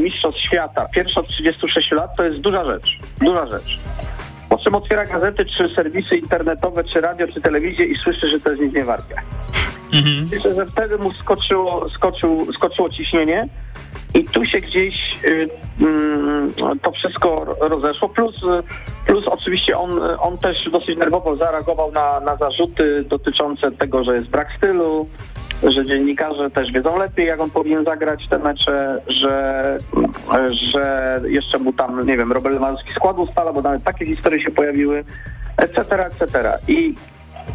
Mistrzostw 0.00 0.40
Świata, 0.40 0.88
pierwszy 0.94 1.20
od 1.20 1.28
36 1.28 1.90
lat, 1.90 2.16
to 2.16 2.24
jest 2.24 2.40
duża 2.40 2.64
rzecz. 2.64 2.98
Duża 3.20 3.46
rzecz. 3.46 3.78
Po 4.48 4.58
czym 4.58 4.74
otwiera 4.74 5.06
gazety, 5.06 5.46
czy 5.56 5.74
serwisy 5.74 6.16
internetowe, 6.16 6.84
czy 6.84 7.00
radio, 7.00 7.26
czy 7.34 7.40
telewizję 7.40 7.84
i 7.84 7.94
słyszy, 7.94 8.28
że 8.28 8.40
to 8.40 8.50
jest 8.50 8.62
nic 8.62 8.74
nie 8.74 8.84
warte. 8.84 9.14
Mhm. 9.94 10.28
Myślę, 10.32 10.54
że 10.54 10.66
wtedy 10.66 10.98
mu 10.98 11.12
skoczyło, 11.12 11.88
skoczył, 11.88 12.52
skoczyło 12.52 12.88
ciśnienie 12.88 13.48
i 14.14 14.24
tu 14.24 14.44
się 14.44 14.60
gdzieś 14.60 15.18
y, 15.24 15.48
mm, 15.80 16.48
to 16.82 16.92
wszystko 16.92 17.56
rozeszło. 17.60 18.08
Plus, 18.08 18.42
y, 18.42 19.06
plus 19.06 19.28
oczywiście 19.28 19.78
on, 19.78 20.00
on 20.20 20.38
też 20.38 20.70
dosyć 20.70 20.96
nerwowo 20.96 21.36
zareagował 21.36 21.92
na, 21.92 22.20
na 22.20 22.36
zarzuty 22.36 23.04
dotyczące 23.08 23.72
tego, 23.72 24.04
że 24.04 24.14
jest 24.14 24.28
brak 24.28 24.52
stylu, 24.52 25.08
że 25.62 25.84
dziennikarze 25.84 26.50
też 26.50 26.72
wiedzą 26.72 26.98
lepiej, 26.98 27.26
jak 27.26 27.40
on 27.40 27.50
powinien 27.50 27.84
zagrać 27.84 28.28
te 28.28 28.38
mecze, 28.38 29.02
że, 29.06 29.78
że 30.50 31.20
jeszcze 31.24 31.58
mu 31.58 31.72
tam, 31.72 32.06
nie 32.06 32.16
wiem, 32.16 32.32
Robert 32.32 32.54
Lewandowski 32.54 32.92
skład 32.92 33.18
ustala, 33.18 33.52
bo 33.52 33.62
nawet 33.62 33.84
takie 33.84 34.06
historie 34.06 34.42
się 34.42 34.50
pojawiły, 34.50 35.04
etc., 35.56 35.80
etc. 36.06 36.52
I 36.68 36.94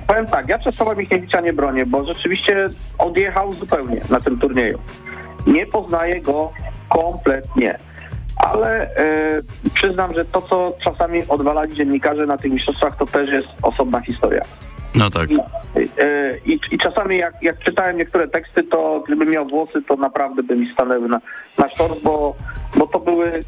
powiem 0.07 0.25
tak, 0.25 0.49
ja 0.49 0.59
Czesława 0.59 0.95
Michniewicza 0.95 1.41
nie 1.41 1.53
bronię, 1.53 1.85
bo 1.85 2.05
rzeczywiście 2.05 2.65
odjechał 2.97 3.51
zupełnie 3.51 4.01
na 4.09 4.19
tym 4.19 4.39
turnieju. 4.39 4.79
Nie 5.47 5.65
poznaję 5.65 6.21
go 6.21 6.51
kompletnie. 6.89 7.77
Ale 8.37 8.95
e, 8.95 9.41
przyznam, 9.73 10.13
że 10.13 10.25
to, 10.25 10.41
co 10.41 10.73
czasami 10.83 11.27
odwalali 11.27 11.75
dziennikarze 11.75 12.25
na 12.25 12.37
tych 12.37 12.51
mistrzostwach, 12.51 12.97
to 12.97 13.05
też 13.05 13.29
jest 13.29 13.47
osobna 13.61 14.01
historia. 14.01 14.41
No 14.95 15.09
tak. 15.09 15.31
I, 15.31 15.37
e, 15.97 16.37
i, 16.45 16.59
i 16.71 16.77
czasami 16.77 17.17
jak, 17.17 17.33
jak 17.41 17.59
czytałem 17.59 17.97
niektóre 17.97 18.27
teksty, 18.27 18.63
to 18.63 19.03
gdybym 19.07 19.29
miał 19.29 19.47
włosy, 19.47 19.81
to 19.87 19.95
naprawdę 19.95 20.43
by 20.43 20.55
mi 20.55 20.65
stanęły 20.65 21.07
na, 21.07 21.21
na 21.57 21.69
bo, 22.03 22.35
bo 22.75 22.87
to 22.87 22.99
były 22.99 23.39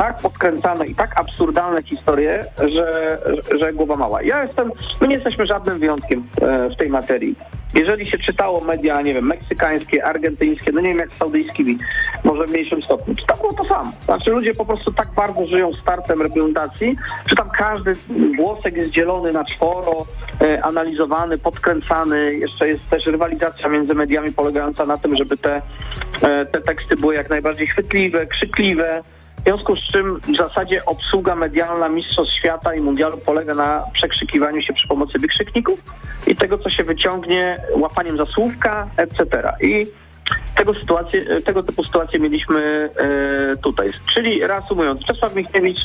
tak 0.00 0.16
podkręcane 0.16 0.84
i 0.84 0.94
tak 0.94 1.20
absurdalne 1.20 1.82
historie, 1.82 2.44
że, 2.58 3.18
że 3.58 3.72
głowa 3.72 3.96
mała. 3.96 4.22
Ja 4.22 4.42
jestem, 4.42 4.72
my 5.00 5.08
nie 5.08 5.14
jesteśmy 5.14 5.46
żadnym 5.46 5.78
wyjątkiem 5.78 6.24
e, 6.42 6.68
w 6.68 6.76
tej 6.76 6.90
materii. 6.90 7.34
Jeżeli 7.74 8.10
się 8.10 8.18
czytało 8.18 8.60
media, 8.60 9.02
nie 9.02 9.14
wiem, 9.14 9.26
meksykańskie, 9.26 10.04
argentyńskie, 10.04 10.72
no 10.72 10.80
nie 10.80 10.88
wiem 10.88 10.98
jak 10.98 11.12
z 11.12 11.16
saudyjskimi, 11.16 11.78
może 12.24 12.46
w 12.46 12.50
mniejszym 12.50 12.82
stopniu, 12.82 13.14
to 13.26 13.36
było 13.36 13.52
to 13.52 13.64
samo. 13.64 13.92
Znaczy 14.04 14.30
ludzie 14.30 14.54
po 14.54 14.64
prostu 14.64 14.92
tak 14.92 15.08
bardzo 15.16 15.46
żyją 15.46 15.72
startem 15.72 16.22
reprezentacji, 16.22 16.96
że 17.28 17.36
tam 17.36 17.50
każdy 17.50 17.92
włosek 18.36 18.76
jest 18.76 18.90
dzielony 18.90 19.32
na 19.32 19.44
czworo, 19.44 20.06
e, 20.40 20.64
analizowany, 20.64 21.38
podkręcany. 21.38 22.34
Jeszcze 22.34 22.68
jest 22.68 22.88
też 22.88 23.06
rywalizacja 23.06 23.68
między 23.68 23.94
mediami 23.94 24.32
polegająca 24.32 24.86
na 24.86 24.98
tym, 24.98 25.16
żeby 25.16 25.36
te, 25.36 25.62
e, 26.22 26.44
te 26.44 26.60
teksty 26.60 26.96
były 26.96 27.14
jak 27.14 27.30
najbardziej 27.30 27.66
chwytliwe, 27.66 28.26
krzykliwe. 28.26 29.02
W 29.40 29.42
związku 29.42 29.76
z 29.76 29.80
czym 29.92 30.20
w 30.20 30.36
zasadzie 30.36 30.84
obsługa 30.84 31.36
medialna 31.36 31.88
Mistrzostw 31.88 32.34
Świata 32.34 32.74
i 32.74 32.80
Mundialu 32.80 33.18
polega 33.18 33.54
na 33.54 33.84
przekrzykiwaniu 33.92 34.62
się 34.62 34.72
przy 34.72 34.88
pomocy 34.88 35.18
wykrzykników 35.18 35.80
i 36.26 36.36
tego, 36.36 36.58
co 36.58 36.70
się 36.70 36.84
wyciągnie, 36.84 37.56
łapaniem 37.76 38.16
za 38.16 38.26
słówka, 38.26 38.88
etc. 38.96 39.52
I 39.60 39.86
tego, 40.54 40.74
sytuacje, 40.74 41.42
tego 41.42 41.62
typu 41.62 41.84
sytuacje 41.84 42.18
mieliśmy 42.18 42.90
e, 42.96 43.56
tutaj. 43.56 43.88
Czyli 44.14 44.46
reasumując, 44.46 45.04
Czesław 45.04 45.34
Michniewicz 45.34 45.78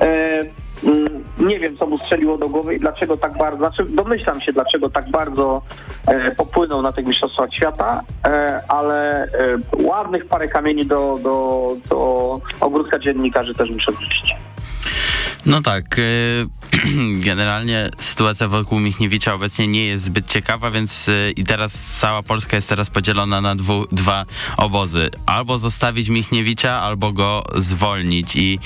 e, 0.00 0.38
mm, 0.84 1.24
nie 1.38 1.58
wiem, 1.58 1.76
co 1.76 1.86
mu 1.86 1.98
strzeliło 1.98 2.38
do 2.38 2.48
głowy 2.48 2.74
i 2.74 2.78
dlaczego 2.78 3.16
tak 3.16 3.38
bardzo, 3.38 3.58
znaczy 3.58 3.84
domyślam 3.84 4.40
się, 4.40 4.52
dlaczego 4.52 4.90
tak 4.90 5.10
bardzo 5.10 5.62
e, 6.06 6.30
popłynął 6.30 6.82
na 6.82 6.92
tych 6.92 7.06
mistrzostwach 7.06 7.54
świata, 7.54 8.02
e, 8.24 8.60
ale 8.68 9.24
e, 9.24 9.28
ładnych 9.82 10.26
parę 10.26 10.48
kamieni 10.48 10.86
do, 10.86 11.18
do, 11.22 11.76
do 11.88 12.40
ogródka 12.60 12.98
dziennikarzy 12.98 13.54
też 13.54 13.70
muszę 13.70 13.92
wrzucić. 13.92 14.34
No 15.46 15.62
tak. 15.62 15.98
y, 15.98 16.46
Generalnie 17.26 17.90
sytuacja 17.98 18.48
wokół 18.48 18.80
Michniewicza 18.80 19.34
obecnie 19.34 19.68
nie 19.68 19.86
jest 19.86 20.04
zbyt 20.04 20.26
ciekawa, 20.26 20.70
więc 20.70 21.08
y, 21.08 21.32
i 21.36 21.44
teraz 21.44 21.72
cała 22.00 22.22
Polska 22.22 22.56
jest 22.56 22.68
teraz 22.68 22.90
podzielona 22.90 23.40
na 23.40 23.54
dwu, 23.54 23.86
dwa 23.92 24.24
obozy. 24.56 25.10
Albo 25.26 25.58
zostawić 25.58 26.08
Michniewicza, 26.08 26.80
albo 26.80 27.12
go 27.12 27.44
zwolnić. 27.54 28.36
I, 28.36 28.58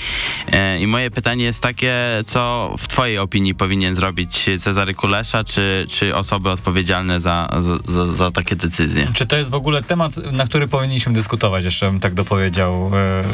e, 0.51 0.79
I 0.79 0.87
moje 0.87 1.11
pytanie 1.11 1.45
jest 1.45 1.61
takie, 1.61 1.95
co 2.25 2.73
w 2.77 2.87
twojej 2.87 3.17
opinii 3.17 3.55
powinien 3.55 3.95
zrobić 3.95 4.49
Cezary 4.59 4.93
Kulesza, 4.93 5.43
czy, 5.43 5.85
czy 5.89 6.15
osoby 6.15 6.49
odpowiedzialne 6.49 7.19
za, 7.19 7.49
za, 7.85 8.05
za, 8.05 8.31
takie 8.31 8.55
decyzje? 8.55 9.07
Czy 9.13 9.25
to 9.25 9.37
jest 9.37 9.49
w 9.49 9.55
ogóle 9.55 9.83
temat, 9.83 10.17
na 10.31 10.45
który 10.45 10.67
powinniśmy 10.67 11.13
dyskutować, 11.13 11.63
jeszcze 11.63 11.85
bym 11.85 11.99
tak 11.99 12.13
dopowiedział, 12.13 12.91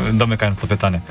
e, 0.09 0.13
domykając 0.13 0.59
to 0.59 0.67
pytanie? 0.67 1.01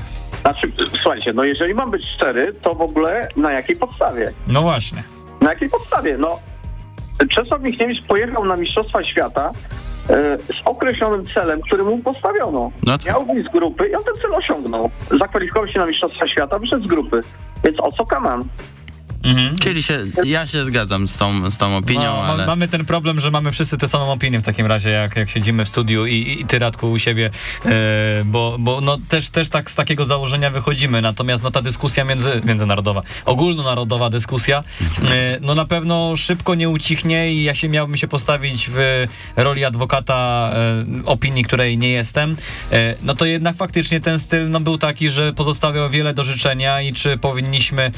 Znaczy, 0.40 0.72
słuchajcie, 1.02 1.32
no 1.34 1.44
jeżeli 1.44 1.74
mam 1.74 1.90
być 1.90 2.06
szczery, 2.14 2.52
to 2.62 2.74
w 2.74 2.80
ogóle 2.80 3.28
na 3.36 3.51
jakiej 3.52 3.76
podstawie? 3.76 4.32
No 4.48 4.62
właśnie. 4.62 5.02
Na 5.40 5.50
jakiej 5.50 5.68
podstawie? 5.70 6.18
No, 6.18 6.38
Czesław 7.30 7.62
Michniewicz 7.62 8.04
pojechał 8.06 8.44
na 8.44 8.56
Mistrzostwa 8.56 9.02
Świata 9.02 9.50
e, 10.10 10.38
z 10.38 10.62
określonym 10.64 11.26
celem, 11.26 11.60
który 11.60 11.82
mu 11.84 11.98
postawiono. 11.98 12.70
No 12.86 12.98
to- 12.98 13.08
Miał 13.08 13.26
wyjść 13.26 13.48
z 13.48 13.52
grupy 13.52 13.88
i 13.88 13.94
on 13.94 14.04
ten 14.04 14.14
cel 14.14 14.34
osiągnął. 14.34 14.90
Zakwalifikował 15.18 15.68
się 15.68 15.78
na 15.78 15.86
Mistrzostwa 15.86 16.28
Świata, 16.28 16.58
wyszedł 16.58 16.84
z 16.84 16.88
grupy. 16.88 17.20
Więc 17.64 17.80
o 17.80 17.92
co 17.92 18.06
kaman? 18.06 18.42
Mhm. 19.24 19.58
Czyli 19.58 19.82
się, 19.82 20.04
ja 20.24 20.46
się 20.46 20.64
zgadzam 20.64 21.08
z 21.08 21.18
tą, 21.18 21.50
z 21.50 21.58
tą 21.58 21.76
opinią, 21.76 22.02
No, 22.02 22.22
ale... 22.22 22.46
Mamy 22.46 22.68
ten 22.68 22.84
problem, 22.84 23.20
że 23.20 23.30
mamy 23.30 23.52
wszyscy 23.52 23.78
tę 23.78 23.88
samą 23.88 24.12
opinię 24.12 24.40
w 24.40 24.44
takim 24.44 24.66
razie, 24.66 24.90
jak, 24.90 25.16
jak 25.16 25.30
siedzimy 25.30 25.64
w 25.64 25.68
studiu 25.68 26.06
i, 26.06 26.36
i, 26.40 26.46
ty 26.46 26.58
Radku 26.58 26.90
u 26.90 26.98
siebie, 26.98 27.30
e, 27.64 27.70
bo, 28.24 28.56
bo 28.58 28.80
no, 28.80 28.98
też, 29.08 29.30
też 29.30 29.48
tak 29.48 29.70
z 29.70 29.74
takiego 29.74 30.04
założenia 30.04 30.50
wychodzimy, 30.50 31.02
natomiast 31.02 31.42
no, 31.42 31.50
ta 31.50 31.62
dyskusja 31.62 32.04
między, 32.04 32.40
międzynarodowa, 32.44 33.02
ogólnonarodowa 33.24 34.10
dyskusja, 34.10 34.64
e, 35.10 35.38
no 35.40 35.54
na 35.54 35.64
pewno 35.64 36.16
szybko 36.16 36.54
nie 36.54 36.68
ucichnie 36.68 37.32
i 37.32 37.42
ja 37.42 37.54
się 37.54 37.68
miałbym 37.68 37.96
się 37.96 38.08
postawić 38.08 38.70
w 38.70 39.06
roli 39.36 39.64
adwokata 39.64 40.50
e, 40.54 41.04
opinii, 41.04 41.44
której 41.44 41.78
nie 41.78 41.90
jestem, 41.90 42.36
no 43.02 43.14
to 43.14 43.24
jednak 43.24 43.56
faktycznie 43.56 44.00
ten 44.00 44.18
styl 44.18 44.50
no, 44.50 44.60
był 44.60 44.78
taki, 44.78 45.10
że 45.10 45.32
pozostawiał 45.32 45.90
wiele 45.90 46.14
do 46.14 46.24
życzenia 46.24 46.82
i 46.82 46.92
czy 46.92 47.18
powinniśmy 47.18 47.92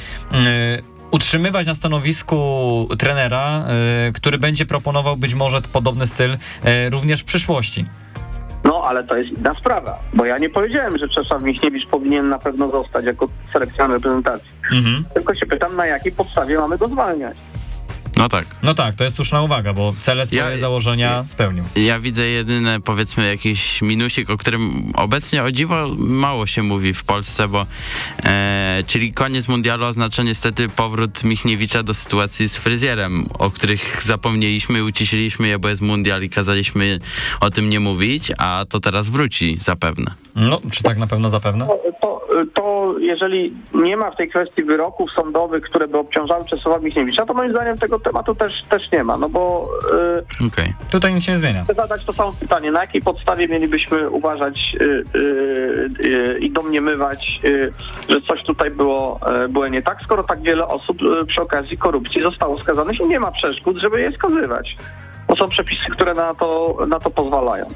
utrzymywać 1.15 1.67
na 1.67 1.75
stanowisku 1.75 2.89
trenera, 2.99 3.65
y, 4.09 4.13
który 4.13 4.39
będzie 4.39 4.67
proponował 4.67 5.17
być 5.17 5.35
może 5.35 5.63
podobny 5.73 6.07
styl 6.07 6.31
y, 6.33 6.91
również 6.91 7.21
w 7.21 7.25
przyszłości. 7.25 7.85
No, 8.65 8.83
ale 8.85 9.05
to 9.05 9.17
jest 9.17 9.39
inna 9.39 9.53
sprawa, 9.53 9.99
bo 10.15 10.25
ja 10.25 10.39
nie 10.39 10.49
powiedziałem, 10.49 10.99
że 10.99 11.09
Czesław 11.09 11.43
Michniewicz 11.43 11.89
powinien 11.89 12.29
na 12.29 12.39
pewno 12.39 12.71
zostać 12.71 13.05
jako 13.05 13.27
selekcjoner 13.53 13.97
reprezentacji. 13.97 14.51
Mhm. 14.73 15.05
Tylko 15.15 15.35
się 15.35 15.47
pytam, 15.47 15.77
na 15.77 15.87
jakiej 15.87 16.13
podstawie 16.13 16.59
mamy 16.59 16.79
go 16.79 16.89
zwalniać. 16.89 17.37
No 18.17 18.29
tak. 18.29 18.45
No 18.63 18.75
tak, 18.75 18.95
to 18.95 19.05
jest 19.05 19.17
słuszna 19.17 19.43
uwaga, 19.43 19.73
bo 19.73 19.95
cele 20.01 20.27
swoje 20.27 20.41
Ja- 20.43 20.59
założenia 20.59 21.25
spełnił. 21.27 21.65
Ja 21.77 22.01
widzę 22.01 22.27
jedyny, 22.27 22.81
powiedzmy, 22.81 23.29
jakiś 23.29 23.83
minusik, 23.83 24.31
o 24.31 24.37
którym 24.37 24.93
obecnie 24.97 25.43
o 25.43 25.51
dziwo 25.51 25.89
mało 25.99 26.47
się 26.47 26.63
mówi 26.63 26.95
w 26.95 27.05
Polsce, 27.05 27.49
bo 27.49 27.67
e, 28.25 28.83
czyli 28.87 29.13
koniec 29.13 29.49
mundialu 29.49 29.85
oznacza 29.87 30.23
niestety 30.23 30.69
powrót 30.69 31.25
Michniewicza 31.25 31.83
do 31.83 31.95
sytuacji 31.95 32.49
z 32.49 32.57
fryzjerem, 32.57 33.25
o 33.39 33.51
których 33.51 34.03
zapomnieliśmy, 34.05 34.85
uciszyliśmy 34.85 35.49
je, 35.49 35.59
bo 35.59 35.69
jest 35.69 35.83
mundial 35.83 36.23
i 36.23 36.31
kazaliśmy 36.31 36.99
o 37.41 37.51
tym 37.51 37.69
nie 37.69 37.81
mówić, 37.81 38.33
a 38.39 38.65
to 38.69 38.81
teraz 38.81 39.09
wróci 39.09 39.57
zapewne. 39.61 40.15
No, 40.37 40.59
czy 40.73 40.83
tak 40.83 40.97
na 40.99 41.07
pewno 41.07 41.31
zapewne? 41.31 41.67
To, 41.67 41.79
to, 42.01 42.27
to 42.55 42.95
jeżeli 43.01 43.57
nie 43.75 43.97
ma 43.97 44.11
w 44.11 44.17
tej 44.17 44.29
kwestii 44.29 44.63
wyroków 44.65 45.11
sądowych, 45.17 45.65
które 45.65 45.89
by 45.89 45.99
obciążały 45.99 46.45
Czesława 46.45 46.79
Michniewicza, 46.79 47.27
to 47.27 47.35
moim 47.35 47.51
zdaniem 47.51 47.79
tego 47.79 48.01
tematu 48.05 48.35
też, 48.35 48.63
też 48.69 48.93
nie 48.93 49.05
ma, 49.05 49.17
no 49.17 49.29
bo 49.29 49.69
y, 50.41 50.47
Okej. 50.47 50.75
Tutaj 50.91 51.15
nic 51.15 51.25
się 51.25 51.33
nie 51.33 51.39
zmienia. 51.39 51.65
chcę 51.65 51.75
zadać 51.75 52.05
to 52.05 52.13
samo 52.13 52.33
pytanie, 52.41 52.73
na 52.73 52.81
jakiej 52.81 53.03
podstawie 53.03 53.49
mielibyśmy 53.49 54.11
uważać 54.11 54.73
y, 54.81 54.85
y, 54.85 55.89
y, 56.07 56.39
i 56.39 56.51
domniemywać, 56.51 57.41
y, 57.45 57.73
że 58.09 58.21
coś 58.21 58.43
tutaj 58.45 58.71
było, 58.71 59.21
y, 59.45 59.49
było 59.49 59.69
nie 59.69 59.83
tak, 59.83 60.03
skoro 60.03 60.23
tak 60.25 60.43
wiele 60.43 60.67
osób 60.67 61.03
y, 61.03 61.27
przy 61.27 61.43
okazji 61.43 61.79
korupcji 61.79 62.23
zostało 62.23 62.59
skazanych 62.59 63.01
i 63.01 63.05
nie 63.07 63.21
ma 63.21 63.31
przeszkód, 63.31 63.77
żeby 63.77 64.01
je 64.01 64.11
skazywać. 64.13 64.77
To 65.27 65.37
są 65.37 65.49
przepisy, 65.49 65.91
które 65.93 66.15
na 66.15 66.35
to, 66.35 66.77
na 66.89 67.01
to 67.01 67.11
pozwalają. 67.11 67.67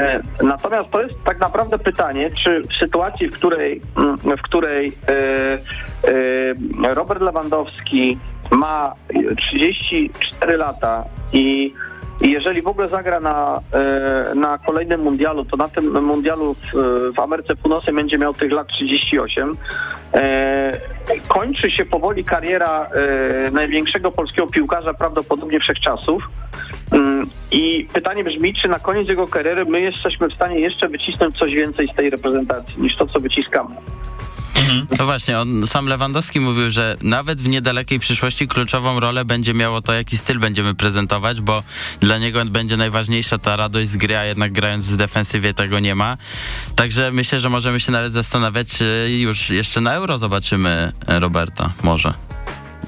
E, 0.00 0.20
natomiast 0.42 0.90
to 0.90 1.02
jest 1.02 1.24
tak 1.24 1.40
naprawdę 1.40 1.78
pytanie, 1.78 2.28
czy 2.44 2.60
w 2.60 2.78
sytuacji, 2.80 3.28
w 3.28 3.34
której, 3.34 3.80
mm, 3.96 4.16
w 4.16 4.42
której 4.42 4.92
e, 5.08 5.58
e, 6.88 6.94
Robert 6.94 7.20
Lewandowski 7.20 8.18
ma 8.50 8.92
34 9.46 10.56
lata 10.56 11.04
i 11.32 11.74
i 12.22 12.30
jeżeli 12.30 12.62
w 12.62 12.66
ogóle 12.66 12.88
zagra 12.88 13.20
na, 13.20 13.60
e, 13.72 14.34
na 14.34 14.58
kolejnym 14.58 15.02
mundialu, 15.02 15.44
to 15.44 15.56
na 15.56 15.68
tym 15.68 16.04
mundialu 16.04 16.54
w, 16.54 16.72
w 17.16 17.20
Ameryce 17.20 17.56
Północnej 17.56 17.96
będzie 17.96 18.18
miał 18.18 18.34
tych 18.34 18.52
lat 18.52 18.68
38. 18.68 19.52
E, 20.14 20.80
kończy 21.28 21.70
się 21.70 21.84
powoli 21.84 22.24
kariera 22.24 22.90
e, 22.90 23.50
największego 23.50 24.12
polskiego 24.12 24.46
piłkarza 24.46 24.94
prawdopodobnie 24.94 25.60
wszechczasów. 25.60 26.28
Mm, 26.92 27.26
I 27.50 27.86
pytanie 27.92 28.24
brzmi, 28.24 28.54
czy 28.54 28.68
na 28.68 28.78
koniec 28.78 29.08
jego 29.08 29.26
kariery 29.26 29.64
my 29.64 29.80
jesteśmy 29.80 30.28
w 30.28 30.34
stanie 30.34 30.60
jeszcze 30.60 30.88
wycisnąć 30.88 31.38
coś 31.38 31.54
więcej 31.54 31.88
z 31.92 31.96
tej 31.96 32.10
reprezentacji 32.10 32.82
niż 32.82 32.96
to, 32.96 33.06
co 33.06 33.20
wyciskamy. 33.20 33.76
No 34.98 35.04
właśnie, 35.04 35.38
on 35.38 35.66
sam 35.66 35.86
Lewandowski 35.86 36.40
mówił, 36.40 36.70
że 36.70 36.96
nawet 37.02 37.40
w 37.40 37.48
niedalekiej 37.48 38.00
przyszłości 38.00 38.48
kluczową 38.48 39.00
rolę 39.00 39.24
będzie 39.24 39.54
miało 39.54 39.82
to, 39.82 39.92
jaki 39.92 40.16
styl 40.16 40.38
będziemy 40.38 40.74
prezentować, 40.74 41.40
bo 41.40 41.62
dla 42.00 42.18
niego 42.18 42.44
będzie 42.44 42.76
najważniejsza 42.76 43.38
ta 43.38 43.56
radość 43.56 43.90
z 43.90 43.96
gry, 43.96 44.16
a 44.16 44.24
jednak 44.24 44.52
grając 44.52 44.90
w 44.90 44.96
defensywie 44.96 45.54
tego 45.54 45.78
nie 45.78 45.94
ma. 45.94 46.16
Także 46.76 47.10
myślę, 47.12 47.40
że 47.40 47.50
możemy 47.50 47.80
się 47.80 47.92
nawet 47.92 48.12
zastanawiać, 48.12 48.68
czy 48.68 49.06
już 49.18 49.50
jeszcze 49.50 49.80
na 49.80 49.94
Euro 49.94 50.18
zobaczymy 50.18 50.92
Roberta. 51.06 51.72
Może. 51.82 52.14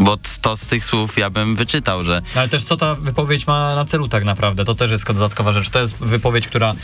Bo 0.00 0.18
to 0.40 0.56
z 0.56 0.66
tych 0.66 0.84
słów 0.84 1.18
ja 1.18 1.30
bym 1.30 1.56
wyczytał, 1.56 2.04
że 2.04 2.22
No 2.34 2.40
Ale 2.40 2.48
też 2.48 2.64
co 2.64 2.76
ta 2.76 2.94
wypowiedź 2.94 3.46
ma 3.46 3.74
na 3.74 3.84
celu 3.84 4.08
tak 4.08 4.24
naprawdę? 4.24 4.64
To 4.64 4.74
też 4.74 4.90
jest 4.90 5.06
dodatkowa 5.06 5.52
rzecz. 5.52 5.70
To 5.70 5.80
jest 5.80 5.96
wypowiedź, 5.96 6.48
która 6.48 6.74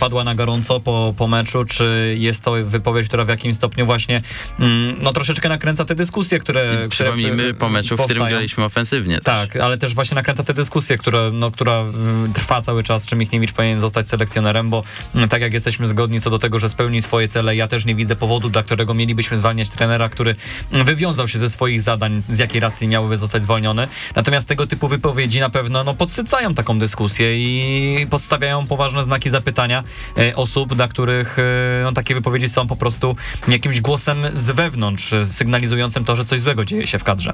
padła 0.00 0.24
na 0.24 0.34
gorąco 0.34 0.80
po, 0.80 1.14
po 1.16 1.28
meczu, 1.28 1.64
czy 1.64 2.16
jest 2.18 2.44
to 2.44 2.52
wypowiedź, 2.52 3.08
która 3.08 3.24
w 3.24 3.28
jakimś 3.28 3.56
stopniu 3.56 3.86
właśnie 3.86 4.22
mm, 4.58 4.96
no 5.02 5.12
troszeczkę 5.12 5.48
nakręca 5.48 5.84
te 5.84 5.94
dyskusje, 5.94 6.38
które... 6.38 6.64
które, 6.64 6.88
przypomnijmy 6.88 7.42
y, 7.42 7.54
po 7.54 7.68
meczu, 7.68 7.96
w 7.96 8.00
którym 8.00 8.08
powstają. 8.08 8.30
graliśmy 8.30 8.64
ofensywnie. 8.64 9.14
też. 9.14 9.24
Tak, 9.24 9.56
ale 9.56 9.78
też 9.78 9.94
właśnie 9.94 10.14
nakręca 10.14 10.44
tę 10.44 10.54
dyskusję, 10.54 10.98
która, 10.98 11.30
no, 11.32 11.50
która 11.50 11.80
mm, 11.80 12.32
trwa 12.32 12.62
cały 12.62 12.84
czas, 12.84 13.06
czy 13.06 13.16
Michniewicz 13.16 13.52
powinien 13.52 13.80
zostać 13.80 14.08
selekcjonerem, 14.08 14.70
bo 14.70 14.84
mm, 15.14 15.28
tak 15.28 15.42
jak 15.42 15.52
jesteśmy 15.52 15.86
zgodni 15.86 16.20
co 16.20 16.30
do 16.30 16.38
tego, 16.38 16.58
że 16.58 16.68
spełni 16.68 17.02
swoje 17.02 17.28
cele, 17.28 17.56
ja 17.56 17.68
też 17.68 17.84
nie 17.84 17.94
widzę 17.94 18.16
powodu, 18.16 18.50
dla 18.50 18.62
którego 18.62 18.94
mielibyśmy 18.94 19.38
zwalniać 19.38 19.70
trenera, 19.70 20.08
który 20.08 20.36
mm, 20.72 20.86
wywiązał 20.86 21.28
się 21.28 21.38
ze 21.38 21.50
swoich 21.50 21.82
zadań, 21.82 22.22
z 22.28 22.38
jakiej 22.38 22.60
racji 22.62 22.88
miałyby 22.88 23.18
zostać 23.18 23.42
zwolniony. 23.42 23.88
Natomiast 24.16 24.48
tego 24.48 24.66
typu 24.66 24.88
wypowiedzi 24.88 25.40
na 25.40 25.50
pewno 25.50 25.84
no, 25.84 25.94
podsycają 25.94 26.54
taką 26.54 26.78
dyskusję 26.78 27.36
i 27.36 28.06
podstawiają 28.10 28.66
poważne 28.66 29.04
znaki 29.04 29.30
zapytania 29.30 29.82
e, 30.18 30.36
osób, 30.36 30.74
dla 30.74 30.88
których 30.88 31.38
e, 31.38 31.42
no, 31.84 31.92
takie 31.92 32.14
wypowiedzi 32.14 32.48
są 32.48 32.68
po 32.68 32.76
prostu 32.76 33.16
jakimś 33.48 33.80
głosem 33.80 34.24
z 34.34 34.50
wewnątrz, 34.50 35.12
e, 35.12 35.26
sygnalizującym 35.26 36.04
to, 36.04 36.16
że 36.16 36.24
coś 36.24 36.40
złego 36.40 36.64
dzieje 36.64 36.86
się 36.86 36.98
w 36.98 37.04
kadrze. 37.04 37.32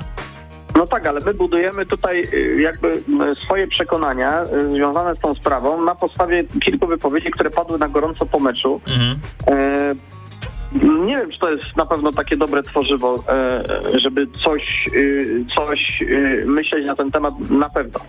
No 0.77 0.87
tak, 0.87 1.07
ale 1.07 1.21
my 1.21 1.35
budujemy 1.35 1.87
tutaj 1.87 2.29
y, 2.33 2.63
jakby 2.63 3.03
swoje 3.45 3.67
przekonania 3.67 4.45
związane 4.75 5.15
z 5.15 5.19
tą 5.19 5.35
sprawą 5.35 5.85
na 5.85 5.95
podstawie 5.95 6.45
kilku 6.65 6.87
wypowiedzi, 6.87 7.31
które 7.31 7.51
padły 7.51 7.79
na 7.79 7.89
gorąco 7.89 8.27
po 8.27 8.41
meczu. 8.41 8.81
Mhm. 8.87 9.19
E, 10.75 10.79
Nie 11.07 11.17
wiem, 11.17 11.31
czy 11.31 11.39
to 11.39 11.51
jest 11.51 11.77
na 11.77 11.87
pewno 11.87 12.13
takie 12.13 12.37
dobre 12.37 12.63
tworzywo, 12.63 13.25
e, 13.29 13.63
żeby 13.95 14.27
coś, 14.45 14.89
y, 14.95 15.45
coś 15.57 16.03
y, 16.03 16.45
myśleć 16.47 16.87
na 16.87 16.97
ten 16.97 17.11
temat 17.11 17.35
na 17.51 17.69
pewno. 17.69 18.01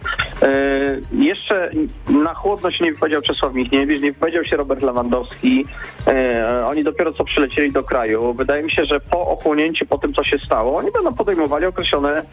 E, 0.42 1.00
Jeszcze 1.12 1.70
na 2.10 2.34
chłodno 2.34 2.72
się 2.72 2.86
nie 2.86 2.92
wypowiedział 2.94 3.22
Czesław 3.22 3.54
Michniewicz, 3.54 4.02
nie 4.02 4.12
wypowiedział 4.12 4.46
się 4.46 4.58
Robert 4.58 4.82
Lewandowski. 4.82 5.66
E, 6.08 6.66
Oni 6.68 6.84
dopiero 6.84 7.14
co 7.14 7.24
przylecieli 7.24 7.72
do 7.72 7.84
kraju. 7.84 8.34
Wydaje 8.34 8.64
mi 8.64 8.72
się, 8.72 8.86
że 8.86 9.00
po 9.00 9.22
ochłonięciu, 9.22 9.86
po 9.86 9.98
tym 9.98 10.14
co 10.14 10.24
się 10.24 10.38
stało, 10.46 10.76
oni 10.76 10.92
będą 10.92 11.14
podejmowali 11.14 11.66
określone 11.66 12.18
e, 12.18 12.24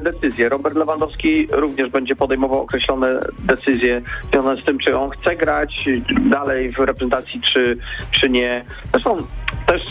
decyzje. 0.00 0.48
Robert 0.48 0.76
Lewandowski 0.76 1.48
również 1.52 1.90
będzie 1.90 2.16
podejmował 2.16 2.62
określone 2.62 3.20
decyzje 3.38 4.02
związane 4.32 4.60
z 4.60 4.64
tym, 4.64 4.78
czy 4.78 4.98
on 4.98 5.08
chce 5.08 5.36
grać 5.36 5.88
dalej 6.26 6.72
w 6.72 6.78
reprezentacji, 6.78 7.40
czy, 7.40 7.78
czy 8.10 8.28
nie. 8.28 8.64
Zresztą 8.92 9.16
też 9.66 9.82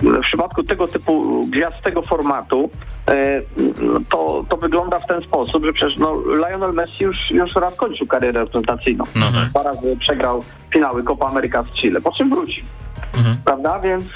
w 0.00 0.20
przypadku 0.20 0.62
tego 0.62 0.86
typu 0.86 1.46
gwiazd 1.46 1.82
tego 1.82 2.02
formatu 2.02 2.70
e, 3.08 3.40
to, 4.10 4.44
to 4.48 4.56
wygląda 4.56 5.00
w 5.00 5.06
ten 5.06 5.22
sposób, 5.22 5.64
że 5.64 5.72
przecież 5.72 5.98
no, 5.98 6.22
Lionel 6.36 6.72
Messi 6.72 7.04
już, 7.04 7.30
już 7.30 7.54
raz 7.56 7.74
kończył 7.74 8.06
karierę 8.06 8.40
reprezentacyjną. 8.40 9.04
No 9.14 9.32
tak. 9.32 9.48
Dwa 9.48 9.62
razy 9.62 9.96
przegrał 10.00 10.44
finały 10.72 11.02
Copa 11.04 11.26
America 11.26 11.62
z 11.62 11.66
Chile, 11.66 12.00
po 12.00 12.12
czym 12.12 12.28
wrócił 12.28 12.64
Mhm. 13.18 13.36
prawda? 13.44 13.80
Więc 13.80 14.04
y, 14.04 14.10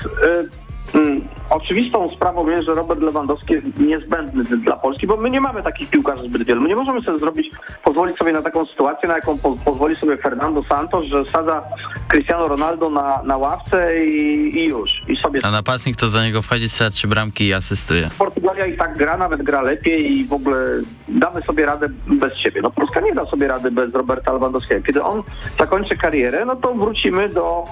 oczywistą 1.51 2.11
sprawą 2.11 2.51
jest, 2.51 2.67
że 2.67 2.75
Robert 2.75 3.01
Lewandowski 3.01 3.55
jest 3.55 3.67
niezbędny 3.79 4.45
dla 4.45 4.77
Polski, 4.77 5.07
bo 5.07 5.17
my 5.17 5.31
nie 5.31 5.41
mamy 5.41 5.63
takich 5.63 5.91
piłkarzy 5.91 6.23
zbyt 6.23 6.43
wielu. 6.43 6.61
My 6.61 6.69
nie 6.69 6.77
możemy 6.77 7.03
sobie 7.03 7.19
zrobić, 7.19 7.51
pozwolić 7.85 8.19
sobie 8.19 8.33
na 8.33 8.43
taką 8.43 8.67
sytuację, 8.67 9.09
na 9.09 9.15
jaką 9.15 9.39
po, 9.39 9.57
pozwoli 9.65 9.97
sobie 9.97 10.17
Fernando 10.17 10.63
Santos, 10.63 11.05
że 11.05 11.25
sadza 11.25 11.61
Cristiano 12.09 12.49
Ronaldo 12.49 12.91
na, 12.91 13.23
na 13.23 13.37
ławce 13.37 14.07
i, 14.07 14.59
i 14.59 14.65
już. 14.65 14.91
I 15.09 15.17
sobie 15.17 15.41
A 15.43 15.51
napastnik 15.51 15.97
to 15.97 16.09
za 16.09 16.25
niego 16.25 16.43
wchodzi, 16.43 16.69
strzela 16.69 16.91
trzy 16.91 17.09
bramki 17.09 17.47
i 17.47 17.55
asystuje. 17.55 18.11
Portugalia 18.19 18.67
i 18.67 18.77
tak 18.77 18.99
gra, 18.99 19.17
nawet 19.17 19.43
gra 19.43 19.63
lepiej 19.63 20.19
i 20.19 20.25
w 20.25 20.33
ogóle 20.33 20.59
damy 21.09 21.43
sobie 21.43 21.67
radę 21.67 21.87
bez 22.07 22.39
siebie. 22.39 22.61
No 22.63 22.71
Polska 22.71 23.01
nie 23.01 23.13
da 23.13 23.25
sobie 23.25 23.49
rady 23.49 23.71
bez 23.71 23.95
Roberta 23.95 24.33
Lewandowskiego. 24.33 24.83
Kiedy 24.83 25.03
on 25.03 25.23
zakończy 25.59 25.97
karierę, 25.97 26.45
no 26.45 26.57
to 26.57 26.75
wrócimy 26.75 27.29
do, 27.29 27.65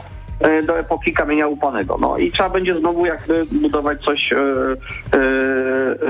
do 0.66 0.79
epoki 0.79 1.12
kamienia 1.12 1.47
upanego. 1.47 1.97
No 2.01 2.18
i 2.18 2.31
trzeba 2.31 2.51
będzie 2.51 2.75
znowu 2.75 3.07
jakby 3.07 3.47
budować 3.53 4.01
coś 4.01 4.33
e, 4.33 4.38
e, 4.38 5.18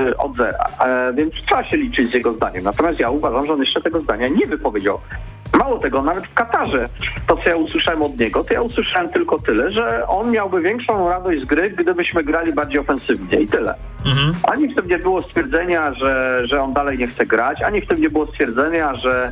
e, 0.07 0.17
od 0.17 0.35
zera. 0.35 0.65
E, 0.85 1.13
więc 1.13 1.33
trzeba 1.33 1.63
się 1.69 1.77
liczyć 1.77 2.09
z 2.09 2.13
jego 2.13 2.33
zdaniem. 2.33 2.63
Natomiast 2.63 2.99
ja 2.99 3.09
uważam, 3.09 3.45
że 3.45 3.53
on 3.53 3.59
jeszcze 3.59 3.81
tego 3.81 4.01
zdania 4.01 4.27
nie 4.27 4.47
wypowiedział. 4.47 4.99
Mało 5.59 5.79
tego, 5.79 6.01
nawet 6.01 6.27
w 6.27 6.33
Katarze, 6.33 6.89
to 7.27 7.35
co 7.35 7.49
ja 7.49 7.55
usłyszałem 7.55 8.01
od 8.01 8.19
niego, 8.19 8.43
to 8.43 8.53
ja 8.53 8.61
usłyszałem 8.61 9.09
tylko 9.09 9.39
tyle, 9.39 9.71
że 9.71 10.05
on 10.07 10.31
miałby 10.31 10.61
większą 10.61 11.09
radość 11.09 11.43
z 11.43 11.45
gry, 11.45 11.69
gdybyśmy 11.69 12.23
grali 12.23 12.53
bardziej 12.53 12.79
ofensywnie 12.79 13.39
i 13.39 13.47
tyle. 13.47 13.75
Mhm. 14.05 14.31
Ani 14.43 14.67
w 14.67 14.75
tym 14.75 14.87
nie 14.87 14.97
było 14.97 15.21
stwierdzenia, 15.21 15.93
że, 15.93 16.41
że 16.47 16.61
on 16.61 16.73
dalej 16.73 16.97
nie 16.97 17.07
chce 17.07 17.25
grać, 17.25 17.61
ani 17.61 17.81
w 17.81 17.87
tym 17.87 18.01
nie 18.01 18.09
było 18.09 18.25
stwierdzenia, 18.25 18.95
że, 18.95 19.31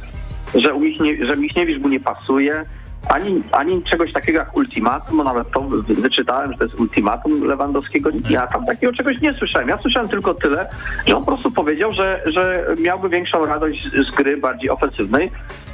że, 0.55 0.73
Michnie, 0.73 1.25
że 1.25 1.37
Michniewicz 1.37 1.83
mu 1.83 1.89
nie 1.89 1.99
pasuje, 1.99 2.65
ani, 3.09 3.43
ani 3.51 3.83
czegoś 3.83 4.13
takiego 4.13 4.39
jak 4.39 4.57
ultimatum, 4.57 5.17
bo 5.17 5.23
nawet 5.23 5.51
to 5.51 5.61
wy- 5.61 5.93
wyczytałem, 5.93 6.51
że 6.51 6.57
to 6.57 6.63
jest 6.63 6.79
ultimatum 6.79 7.43
Lewandowskiego. 7.43 8.09
Ja 8.29 8.47
tam 8.47 8.65
takiego 8.65 8.93
czegoś 8.93 9.21
nie 9.21 9.35
słyszałem. 9.35 9.69
Ja 9.69 9.77
słyszałem 9.81 10.09
tylko 10.09 10.33
tyle, 10.33 10.69
że 11.07 11.15
on 11.17 11.21
po 11.25 11.31
prostu 11.31 11.51
powiedział, 11.51 11.91
że, 11.91 12.21
że 12.25 12.67
miałby 12.81 13.09
większą 13.09 13.45
radość 13.45 13.87
z 14.11 14.15
gry 14.15 14.37
bardziej 14.37 14.69
ofensywnej. 14.69 15.31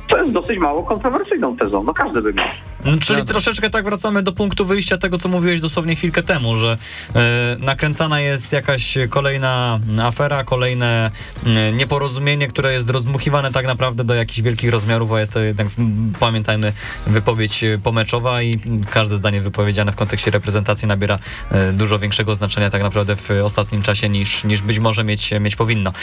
To 0.09 0.17
jest 0.17 0.31
dosyć 0.31 0.59
mało 0.59 0.83
kontrowersyjną 0.83 1.57
tezą, 1.57 1.83
no 1.83 1.93
każdy 1.93 2.21
by 2.21 2.33
miał. 2.33 2.47
No, 2.85 2.97
czyli 3.01 3.23
troszeczkę 3.23 3.69
tak 3.69 3.85
wracamy 3.85 4.23
do 4.23 4.31
punktu 4.31 4.65
wyjścia 4.65 4.97
tego, 4.97 5.17
co 5.17 5.29
mówiłeś 5.29 5.59
dosłownie 5.59 5.95
chwilkę 5.95 6.23
temu, 6.23 6.57
że 6.57 6.77
e, 7.15 7.19
nakręcana 7.59 8.19
jest 8.19 8.53
jakaś 8.53 8.97
kolejna 9.09 9.79
afera, 10.03 10.43
kolejne 10.43 11.11
e, 11.45 11.73
nieporozumienie, 11.73 12.47
które 12.47 12.73
jest 12.73 12.89
rozdmuchiwane 12.89 13.51
tak 13.51 13.65
naprawdę 13.65 14.03
do 14.03 14.13
jakichś 14.13 14.41
wielkich 14.41 14.71
rozmiarów, 14.71 15.11
a 15.11 15.19
jest 15.19 15.33
to 15.33 15.39
jednak, 15.39 15.67
m, 15.79 16.13
pamiętajmy, 16.19 16.73
wypowiedź 17.07 17.63
e, 17.63 17.77
pomeczowa 17.77 18.41
i 18.41 18.59
każde 18.91 19.17
zdanie 19.17 19.41
wypowiedziane 19.41 19.91
w 19.91 19.95
kontekście 19.95 20.31
reprezentacji 20.31 20.87
nabiera 20.87 21.19
e, 21.51 21.71
dużo 21.71 21.99
większego 21.99 22.35
znaczenia 22.35 22.69
tak 22.69 22.83
naprawdę 22.83 23.15
w 23.15 23.29
ostatnim 23.43 23.81
czasie 23.81 24.09
niż, 24.09 24.43
niż 24.43 24.61
być 24.61 24.79
może 24.79 25.03
mieć, 25.03 25.31
mieć 25.39 25.55
powinno. 25.55 25.93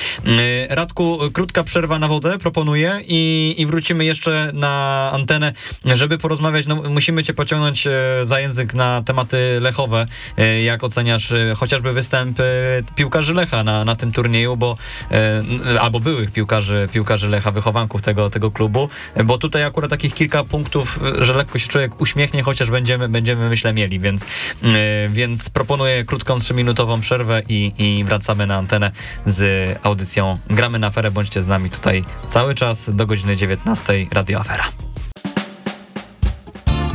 Radku, 0.69 1.19
krótka 1.33 1.65
przerwa 1.65 1.99
na 1.99 2.09
wodę 2.09 2.39
proponuję 2.39 3.01
i, 3.07 3.55
i 3.59 3.67
wrócimy 3.67 3.96
jeszcze 4.05 4.51
na 4.55 5.11
antenę, 5.13 5.53
żeby 5.85 6.19
porozmawiać. 6.19 6.67
No, 6.67 6.77
musimy 6.77 7.25
cię 7.25 7.35
pociągnąć 7.35 7.87
e, 7.87 7.91
za 8.25 8.41
język 8.41 8.75
na 8.75 9.03
tematy 9.03 9.59
lechowe. 9.61 10.07
E, 10.37 10.63
Jak 10.63 10.85
oceniasz 10.85 11.33
e, 11.33 11.55
chociażby 11.57 11.93
występ 11.93 12.39
piłkarzy 12.95 13.35
Lecha 13.35 13.65
na, 13.65 13.85
na 13.85 13.97
tym 13.97 14.13
turnieju, 14.13 14.57
bo 14.57 14.77
albo 15.81 16.01
byłych 16.01 16.33
piłkarzy, 16.33 16.89
piłkarzy 16.93 17.29
Lecha, 17.29 17.51
wychowanków 17.51 18.03
tego, 18.03 18.31
tego 18.31 18.51
klubu, 18.51 18.89
bo 19.25 19.39
tutaj 19.39 19.65
akurat 19.65 19.91
takich 19.91 20.15
kilka 20.15 20.45
punktów, 20.45 21.01
że 21.19 21.35
lekko 21.35 21.59
się 21.59 21.69
człowiek 21.69 22.01
uśmiechnie, 22.01 22.43
chociaż 22.43 22.71
będziemy, 22.71 23.09
będziemy 23.09 23.49
myślę 23.49 23.73
mieli, 23.73 24.01
więc, 24.01 24.27
więc 25.09 25.51
proponuję 25.51 26.05
krótką 26.05 26.39
trzyminutową 26.39 27.01
przerwę 27.01 27.43
i, 27.49 27.73
i 27.79 28.05
wracamy 28.05 28.47
na 28.47 28.57
antenę 28.57 28.91
z 29.27 29.79
audycją 29.83 30.35
Gramy 30.51 30.79
na 30.79 30.87
aferę, 30.87 31.11
bądźcie 31.11 31.43
z 31.43 31.47
nami 31.47 31.71
tutaj 31.71 32.05
cały 32.29 32.55
czas 32.55 32.97
do 32.97 33.07
godziny 33.07 33.37
19 33.37 33.86
Radio 33.89 34.41
Afera. 34.41 34.65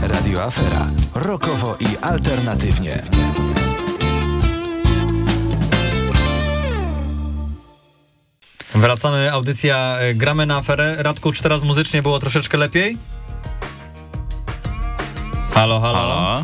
Radio 0.02 0.44
Afera. 0.44 0.90
Rokowo 1.16 1.78
i 1.80 1.98
alternatywnie. 2.02 3.04
Wracamy, 8.76 9.32
audycja 9.32 9.98
e, 10.00 10.14
Gramy 10.14 10.46
na 10.46 10.58
aferę. 10.58 10.96
Radku, 11.00 11.32
czy 11.32 11.44
teraz 11.44 11.64
muzycznie 11.64 12.02
było 12.02 12.20
troszeczkę 12.20 12.58
lepiej? 12.58 12.98
Halo, 15.54 15.80
halo. 15.80 15.98
Halo? 15.98 16.44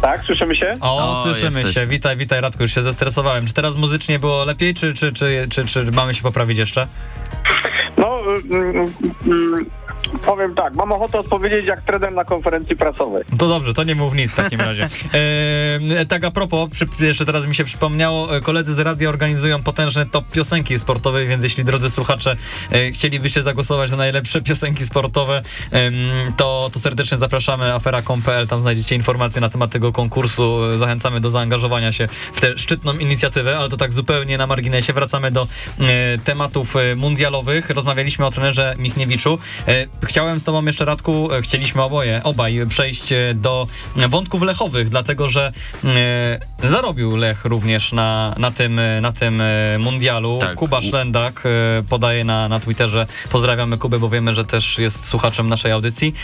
Tak, 0.00 0.24
słyszymy 0.26 0.56
się? 0.56 0.78
O, 0.80 1.20
O, 1.20 1.22
słyszymy 1.22 1.58
jesteś. 1.60 1.74
się. 1.74 1.86
Witaj, 1.86 2.16
witaj 2.16 2.40
Radku, 2.40 2.62
już 2.62 2.74
się 2.74 2.82
zestresowałem. 2.82 3.46
Czy 3.46 3.54
teraz 3.54 3.76
muzycznie 3.76 4.18
było 4.18 4.44
lepiej, 4.44 4.74
czy, 4.74 4.94
czy, 4.94 5.12
czy, 5.12 5.46
czy, 5.50 5.66
czy 5.66 5.84
mamy 5.92 6.14
się 6.14 6.22
poprawić 6.22 6.58
jeszcze? 6.58 6.86
No, 7.96 8.16
mm, 8.50 8.84
mm, 9.26 9.66
powiem 10.26 10.54
tak, 10.54 10.74
mam 10.74 10.92
ochotę 10.92 11.18
odpowiedzieć 11.18 11.66
jak 11.66 11.82
trener 11.82 12.14
na 12.14 12.24
konferencji 12.24 12.76
prasowej. 12.76 13.24
To 13.38 13.48
dobrze, 13.48 13.74
to 13.74 13.84
nie 13.84 13.94
mów 13.94 14.14
nic 14.14 14.32
w 14.32 14.36
takim 14.36 14.60
razie. 14.60 14.88
E, 15.96 16.06
tak 16.06 16.24
a 16.24 16.30
propos, 16.30 16.70
przy, 16.70 16.86
jeszcze 17.00 17.24
teraz 17.24 17.46
mi 17.46 17.54
się 17.54 17.64
przypomniało, 17.64 18.36
e, 18.36 18.40
koledzy 18.40 18.74
z 18.74 18.78
radia 18.78 19.08
organizują 19.08 19.62
potężny 19.62 20.06
top 20.06 20.30
piosenki 20.30 20.78
sportowej, 20.78 21.28
więc 21.28 21.42
jeśli 21.42 21.64
drodzy 21.64 21.90
słuchacze 21.90 22.36
e, 22.72 22.90
chcielibyście 22.90 23.42
zagłosować 23.42 23.90
na 23.90 23.96
najlepsze 23.96 24.42
piosenki 24.42 24.84
sportowe, 24.84 25.42
em, 25.70 25.94
to, 26.36 26.70
to 26.72 26.80
serdecznie 26.80 27.16
zapraszamy 27.18 27.74
afera.com.pl, 27.74 28.46
tam 28.46 28.62
znajdziecie 28.62 28.94
informacje 28.94 29.40
na 29.40 29.48
temat 29.48 29.70
tego 29.70 29.92
konkursu. 29.92 30.64
E, 30.64 30.78
Zachęcamy 30.78 31.20
do 31.20 31.30
zaangażowania 31.30 31.92
się 31.92 32.08
w 32.34 32.40
tę 32.40 32.58
szczytną 32.58 32.98
inicjatywę, 32.98 33.58
ale 33.58 33.68
to 33.68 33.76
tak 33.76 33.92
zupełnie 33.92 34.38
na 34.38 34.46
marginesie. 34.46 34.92
Wracamy 34.92 35.30
do 35.30 35.46
e, 35.80 36.18
tematów 36.18 36.76
e, 36.76 36.96
mundialowych. 36.96 37.70
Rozmawialiśmy 37.86 38.26
o 38.26 38.30
trenerze 38.30 38.74
Michniewiczu. 38.78 39.38
E, 39.68 39.86
chciałem 40.04 40.40
z 40.40 40.44
tobą 40.44 40.64
jeszcze, 40.64 40.84
Radku, 40.84 41.32
e, 41.32 41.42
chcieliśmy 41.42 41.82
oboje, 41.82 42.20
obaj 42.24 42.66
przejść 42.68 43.12
e, 43.12 43.34
do 43.34 43.66
wątków 44.08 44.42
lechowych, 44.42 44.88
dlatego 44.88 45.28
że 45.28 45.52
zarobił 46.64 47.16
Lech 47.16 47.44
również 47.44 47.92
na, 47.92 48.34
na, 48.38 48.50
tym, 48.50 48.80
na 49.00 49.12
tym 49.12 49.42
mundialu. 49.78 50.38
Tak. 50.40 50.54
Kuba 50.54 50.80
Szlendak 50.82 51.42
podaje 51.88 52.24
na, 52.24 52.48
na 52.48 52.60
Twitterze, 52.60 53.06
pozdrawiamy 53.30 53.78
Kubę, 53.78 53.98
bo 53.98 54.08
wiemy, 54.08 54.34
że 54.34 54.44
też 54.44 54.78
jest 54.78 55.04
słuchaczem 55.04 55.48
naszej 55.48 55.72
audycji, 55.72 56.14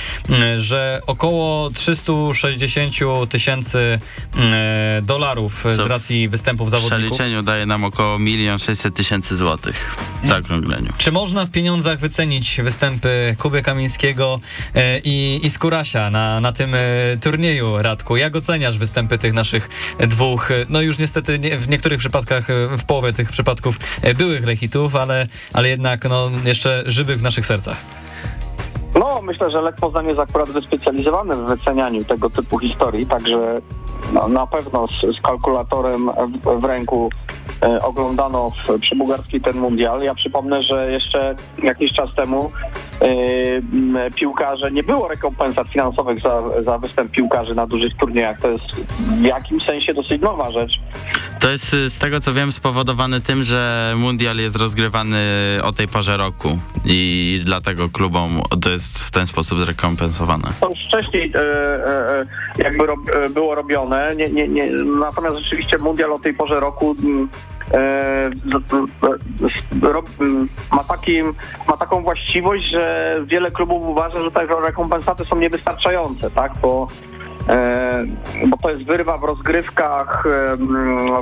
że 0.59 1.01
około 1.07 1.71
360 1.71 2.95
tysięcy 3.29 4.01
dolarów 5.03 5.65
z 5.71 5.77
Co 5.77 5.85
w 5.85 5.87
racji 5.87 6.29
występów 6.29 6.69
W 6.69 6.71
zawodników. 6.71 7.17
przeliczeniu 7.17 7.43
daje 7.43 7.67
nam 7.67 7.85
około 7.85 8.19
1 8.19 8.59
600 8.59 8.95
tysięcy 8.95 9.37
złotych 9.37 9.97
w 10.23 10.29
zaokrągleniu. 10.29 10.93
Czy 10.99 11.13
można 11.13 11.45
w 11.45 11.51
pieniądzach 11.53 11.99
wycenić 11.99 12.61
występy 12.63 13.37
Kuby 13.39 13.63
Kamińskiego 13.63 14.41
e, 14.75 14.99
i, 14.99 15.41
i 15.43 15.51
Skurasia 15.51 16.11
na, 16.11 16.41
na 16.41 16.53
tym 16.53 16.75
e, 16.75 16.79
turnieju, 17.21 17.83
Radku? 17.83 18.17
Jak 18.17 18.37
oceniasz 18.37 18.79
występy 18.79 19.19
tych 19.19 19.33
naszych 19.33 19.69
dwóch, 20.01 20.49
no 20.69 20.81
już 20.81 20.99
niestety 20.99 21.39
nie, 21.39 21.59
w 21.59 21.69
niektórych 21.69 21.99
przypadkach, 21.99 22.51
e, 22.51 22.79
w 22.79 22.85
połowie 22.85 23.13
tych 23.13 23.33
przypadków 23.33 23.77
byłych 24.17 24.47
lechitów, 24.47 24.97
ale, 24.97 25.27
ale 25.53 25.69
jednak 25.69 26.05
no, 26.05 26.31
jeszcze 26.45 26.83
żywych 26.87 27.19
w 27.19 27.23
naszych 27.23 27.47
sercach? 27.47 28.12
No, 28.99 29.21
myślę, 29.23 29.51
że 29.51 29.61
Lech 29.61 29.75
Poznań 29.75 30.07
jest 30.07 30.19
akurat 30.19 30.51
wyspecjalizowany 30.51 31.37
w 31.37 31.47
wycenianiu 31.47 32.05
tego 32.05 32.31
typu 32.31 32.59
historii, 32.59 33.07
także 33.07 33.61
no, 34.13 34.29
na 34.29 34.47
pewno 34.47 34.87
z, 34.89 35.17
z 35.19 35.21
kalkulatorem 35.21 36.11
w, 36.45 36.61
w 36.61 36.65
ręku 36.65 37.11
e, 37.63 37.83
oglądano 37.83 38.51
w, 38.51 38.81
przy 38.81 38.97
Bułgarskiej 38.97 39.41
ten 39.41 39.57
mundial. 39.57 40.03
Ja 40.03 40.15
przypomnę, 40.15 40.63
że 40.63 40.93
jeszcze 40.93 41.35
jakiś 41.63 41.93
czas 41.93 42.15
temu 42.15 42.51
e, 43.01 44.11
piłkarze, 44.11 44.73
nie 44.73 44.83
było 44.83 45.09
rekompensat 45.09 45.69
finansowych 45.69 46.19
za, 46.19 46.43
za 46.65 46.79
występ 46.79 47.11
piłkarzy 47.11 47.55
na 47.55 47.67
dużych 47.67 47.97
turniejach. 47.97 48.41
To 48.41 48.49
jest 48.51 48.65
w 49.21 49.25
jakimś 49.25 49.65
sensie 49.65 49.95
dosyć 49.95 50.23
nowa 50.23 50.51
rzecz. 50.51 50.73
To 51.43 51.51
jest 51.51 51.75
y, 51.75 51.91
z 51.91 51.99
tego 51.99 52.21
co 52.21 52.33
wiem 52.33 52.53
spowodowane 52.53 53.21
tym, 53.21 53.45
że 53.45 53.93
mundial 53.97 54.37
jest 54.37 54.57
rozgrywany 54.57 55.19
o 55.63 55.73
tej 55.73 55.89
porze 55.89 56.17
roku 56.17 56.59
i 56.85 57.41
dlatego 57.45 57.89
klubom 57.89 58.43
to 58.63 58.71
jest 58.71 58.99
w 58.99 59.11
ten 59.11 59.27
sposób 59.27 59.59
zrekompensowane. 59.59 60.49
To 60.61 60.69
już 60.69 60.79
wcześniej 60.89 61.33
e, 61.35 61.39
e, 61.39 62.21
e, 62.21 62.27
jakby 62.59 62.85
było 63.31 63.55
robione, 63.55 64.17
nie, 64.17 64.29
nie, 64.29 64.49
nie, 64.49 64.71
natomiast 65.01 65.37
rzeczywiście 65.37 65.79
mundial 65.79 66.13
o 66.13 66.19
tej 66.19 66.35
porze 66.35 66.61
roku 66.61 66.97
ma, 70.73 70.85
takim, 70.89 71.35
ma 71.69 71.77
taką 71.77 72.03
właściwość, 72.03 72.65
że 72.71 73.15
wiele 73.27 73.51
klubów 73.51 73.85
uważa, 73.85 74.23
że 74.23 74.31
te 74.31 74.47
rekompensaty 74.47 75.25
są 75.25 75.37
niewystarczające, 75.37 76.31
tak, 76.31 76.53
bo 76.63 76.87
bo 78.49 78.57
to 78.57 78.71
jest 78.71 78.85
wyrwa 78.85 79.19
w 79.19 79.25
rozgrywkach 79.25 80.27
e, 80.27 80.57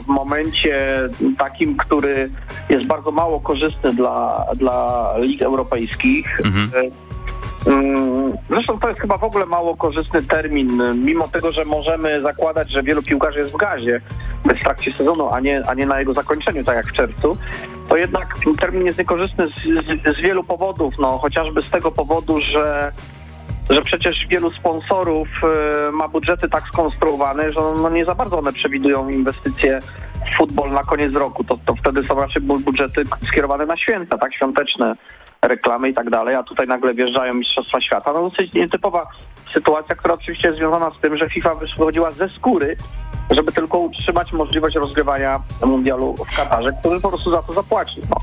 w 0.04 0.06
momencie 0.06 0.98
takim, 1.38 1.76
który 1.76 2.30
jest 2.68 2.86
bardzo 2.86 3.10
mało 3.10 3.40
korzystny 3.40 3.92
dla, 3.92 4.46
dla 4.54 5.04
lig 5.18 5.42
europejskich. 5.42 6.40
Mhm. 6.44 6.70
E, 7.66 7.70
mm, 7.70 8.20
Zresztą 8.48 8.78
to 8.78 8.88
jest 8.88 9.00
chyba 9.00 9.16
w 9.16 9.24
ogóle 9.24 9.46
mało 9.46 9.76
korzystny 9.76 10.22
termin, 10.22 10.82
mimo 11.04 11.28
tego, 11.28 11.52
że 11.52 11.64
możemy 11.64 12.22
zakładać, 12.22 12.72
że 12.72 12.82
wielu 12.82 13.02
piłkarzy 13.02 13.38
jest 13.38 13.52
w 13.52 13.56
gazie 13.56 14.00
w 14.44 14.62
trakcie 14.64 14.92
sezonu, 14.92 15.28
a 15.32 15.40
nie, 15.40 15.62
a 15.66 15.74
nie 15.74 15.86
na 15.86 15.98
jego 15.98 16.14
zakończeniu, 16.14 16.64
tak 16.64 16.76
jak 16.76 16.86
w 16.86 16.92
czerwcu, 16.92 17.36
to 17.88 17.96
jednak 17.96 18.36
termin 18.60 18.86
jest 18.86 18.98
niekorzystny 18.98 19.48
z, 19.48 19.60
z, 19.60 20.16
z 20.16 20.20
wielu 20.20 20.44
powodów, 20.44 20.98
no 20.98 21.18
chociażby 21.18 21.62
z 21.62 21.70
tego 21.70 21.90
powodu, 21.90 22.40
że 22.40 22.92
że 23.70 23.82
przecież 23.82 24.26
wielu 24.26 24.52
sponsorów 24.52 25.28
e, 25.88 25.90
ma 25.92 26.08
budżety 26.08 26.48
tak 26.48 26.64
skonstruowane, 26.72 27.52
że 27.52 27.60
no 27.60 27.90
nie 27.90 28.04
za 28.04 28.14
bardzo 28.14 28.38
one 28.38 28.52
przewidują 28.52 29.08
inwestycje 29.08 29.78
w 30.32 30.36
futbol 30.36 30.70
na 30.72 30.82
koniec 30.82 31.14
roku. 31.14 31.44
To, 31.44 31.58
to 31.66 31.74
wtedy 31.74 32.04
są 32.04 32.14
raczej 32.14 32.42
bu- 32.42 32.58
budżety 32.58 33.02
skierowane 33.28 33.66
na 33.66 33.76
święta, 33.76 34.18
tak, 34.18 34.34
świąteczne 34.34 34.92
reklamy 35.42 35.88
i 35.88 35.92
tak 35.92 36.10
dalej, 36.10 36.34
a 36.34 36.42
tutaj 36.42 36.66
nagle 36.66 36.94
wjeżdżają 36.94 37.34
Mistrzostwa 37.34 37.80
Świata. 37.80 38.12
No 38.12 38.30
dosyć 38.30 38.52
nietypowa 38.52 39.06
sytuacja, 39.54 39.94
która 39.94 40.14
oczywiście 40.14 40.48
jest 40.48 40.58
związana 40.58 40.90
z 40.90 40.98
tym, 40.98 41.16
że 41.16 41.28
FIFA 41.28 41.54
wychodziła 41.54 42.10
ze 42.10 42.28
skóry, 42.28 42.76
żeby 43.30 43.52
tylko 43.52 43.78
utrzymać 43.78 44.32
możliwość 44.32 44.76
rozgrywania 44.76 45.40
mundialu 45.66 46.14
w 46.30 46.36
Katarze, 46.36 46.68
który 46.80 47.00
po 47.00 47.08
prostu 47.08 47.30
za 47.30 47.42
to 47.42 47.52
zapłaci. 47.52 48.00
No. 48.10 48.16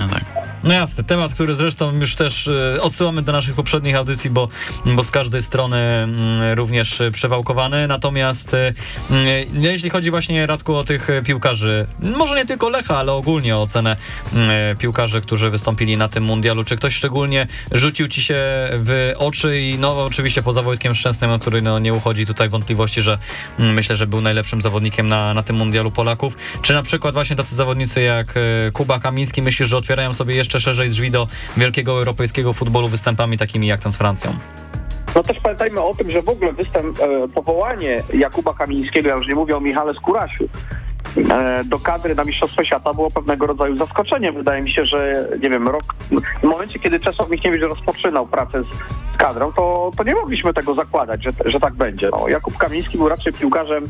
No 0.00 0.08
tak. 0.08 0.29
No 0.64 0.74
jasne, 0.74 1.04
temat, 1.04 1.34
który 1.34 1.54
zresztą 1.54 1.92
już 1.92 2.14
też 2.14 2.48
e, 2.48 2.82
odsyłamy 2.82 3.22
do 3.22 3.32
naszych 3.32 3.54
poprzednich 3.54 3.96
audycji, 3.96 4.30
bo, 4.30 4.48
bo 4.86 5.02
z 5.02 5.10
każdej 5.10 5.42
strony 5.42 5.76
mm, 5.76 6.58
również 6.58 7.00
e, 7.00 7.10
przewałkowany. 7.10 7.88
Natomiast 7.88 8.54
e, 8.54 8.72
mm, 9.10 9.26
jeśli 9.62 9.90
chodzi 9.90 10.10
właśnie, 10.10 10.46
Radku, 10.46 10.74
o 10.74 10.84
tych 10.84 11.10
e, 11.10 11.22
piłkarzy, 11.22 11.86
może 12.00 12.36
nie 12.36 12.46
tylko 12.46 12.68
Lecha, 12.68 12.98
ale 12.98 13.12
ogólnie 13.12 13.56
o 13.56 13.62
ocenę 13.62 13.96
mm, 14.32 14.50
e, 14.50 14.76
piłkarzy, 14.76 15.20
którzy 15.20 15.50
wystąpili 15.50 15.96
na 15.96 16.08
tym 16.08 16.24
mundialu, 16.24 16.64
czy 16.64 16.76
ktoś 16.76 16.94
szczególnie 16.94 17.46
rzucił 17.72 18.08
ci 18.08 18.22
się 18.22 18.36
w 18.72 19.12
oczy? 19.18 19.60
I 19.60 19.78
no 19.78 20.04
oczywiście 20.04 20.42
poza 20.42 20.62
Wojtkiem 20.62 20.94
Szczęsnym, 20.94 21.38
który 21.38 21.62
no, 21.62 21.78
nie 21.78 21.92
uchodzi 21.92 22.26
tutaj 22.26 22.48
wątpliwości, 22.48 23.02
że 23.02 23.18
myślę, 23.58 23.96
że 23.96 24.06
był 24.06 24.20
najlepszym 24.20 24.62
zawodnikiem 24.62 25.08
na, 25.08 25.34
na 25.34 25.42
tym 25.42 25.56
mundialu 25.56 25.90
Polaków, 25.90 26.34
czy 26.62 26.72
na 26.72 26.82
przykład 26.82 27.14
właśnie 27.14 27.36
tacy 27.36 27.54
zawodnicy 27.54 28.02
jak 28.02 28.34
e, 28.36 28.40
Kuba 28.72 28.98
Kamiński, 28.98 29.42
myślisz, 29.42 29.68
że 29.68 29.76
otwierają 29.76 30.14
sobie 30.14 30.29
jeszcze 30.34 30.60
szerzej 30.60 30.90
drzwi 30.90 31.10
do 31.10 31.28
wielkiego 31.56 31.92
europejskiego 31.92 32.52
futbolu 32.52 32.88
występami 32.88 33.38
takimi 33.38 33.66
jak 33.66 33.80
ten 33.80 33.92
z 33.92 33.96
Francją. 33.96 34.38
No 35.14 35.22
też 35.22 35.38
pamiętajmy 35.42 35.80
o 35.80 35.94
tym, 35.94 36.10
że 36.10 36.22
w 36.22 36.28
ogóle 36.28 36.52
występ, 36.52 37.00
e, 37.00 37.28
powołanie 37.28 38.02
Jakuba 38.14 38.54
Kamińskiego, 38.54 39.08
ja 39.08 39.14
już 39.14 39.26
nie 39.26 39.34
mówię 39.34 39.56
o 39.56 39.60
Michale 39.60 39.94
Skurasiu, 39.94 40.48
e, 41.30 41.64
do 41.64 41.78
kadry 41.78 42.14
na 42.14 42.24
Mistrzostwo 42.24 42.64
Świata 42.64 42.94
było 42.94 43.10
pewnego 43.10 43.46
rodzaju 43.46 43.78
zaskoczeniem. 43.78 44.34
Wydaje 44.34 44.62
mi 44.62 44.72
się, 44.72 44.86
że 44.86 45.28
nie 45.42 45.50
wiem, 45.50 45.68
rok, 45.68 45.82
w 46.40 46.42
momencie, 46.42 46.78
kiedy 46.78 47.00
Czesław 47.00 47.30
Michniewicz 47.30 47.62
rozpoczynał 47.62 48.26
pracę 48.26 48.62
z, 48.62 48.66
z 49.14 49.16
kadrą, 49.16 49.52
to, 49.52 49.90
to 49.96 50.04
nie 50.04 50.14
mogliśmy 50.14 50.54
tego 50.54 50.74
zakładać, 50.74 51.22
że, 51.22 51.50
że 51.50 51.60
tak 51.60 51.74
będzie. 51.74 52.08
No, 52.12 52.28
Jakub 52.28 52.56
Kamiński 52.56 52.98
był 52.98 53.08
raczej 53.08 53.32
piłkarzem 53.32 53.84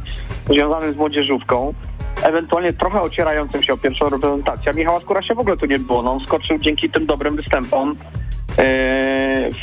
związanym 0.47 0.95
z 0.95 0.97
młodzieżówką, 0.97 1.75
ewentualnie 2.23 2.73
trochę 2.73 3.01
ocierającym 3.01 3.63
się 3.63 3.73
o 3.73 3.77
pierwszą 3.77 4.09
reprezentację. 4.09 4.73
Michała 4.73 5.01
Skórasia 5.01 5.35
w 5.35 5.39
ogóle 5.39 5.57
tu 5.57 5.67
nie 5.67 5.79
było. 5.79 6.03
No, 6.03 6.13
on 6.13 6.21
skoczył 6.27 6.59
dzięki 6.59 6.91
tym 6.91 7.07
dobrym 7.07 7.37
występom 7.37 7.95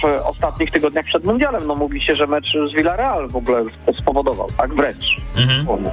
w 0.01 0.27
ostatnich 0.27 0.71
tygodniach 0.71 1.05
przed 1.05 1.25
mundialem. 1.25 1.67
No 1.67 1.75
mówi 1.75 2.05
się, 2.05 2.15
że 2.15 2.27
mecz 2.27 2.47
z 2.71 2.77
Villarreal 2.77 3.27
w 3.27 3.35
ogóle 3.35 3.63
spowodował, 4.01 4.47
tak 4.57 4.73
wręcz. 4.73 5.05
Mhm. 5.37 5.89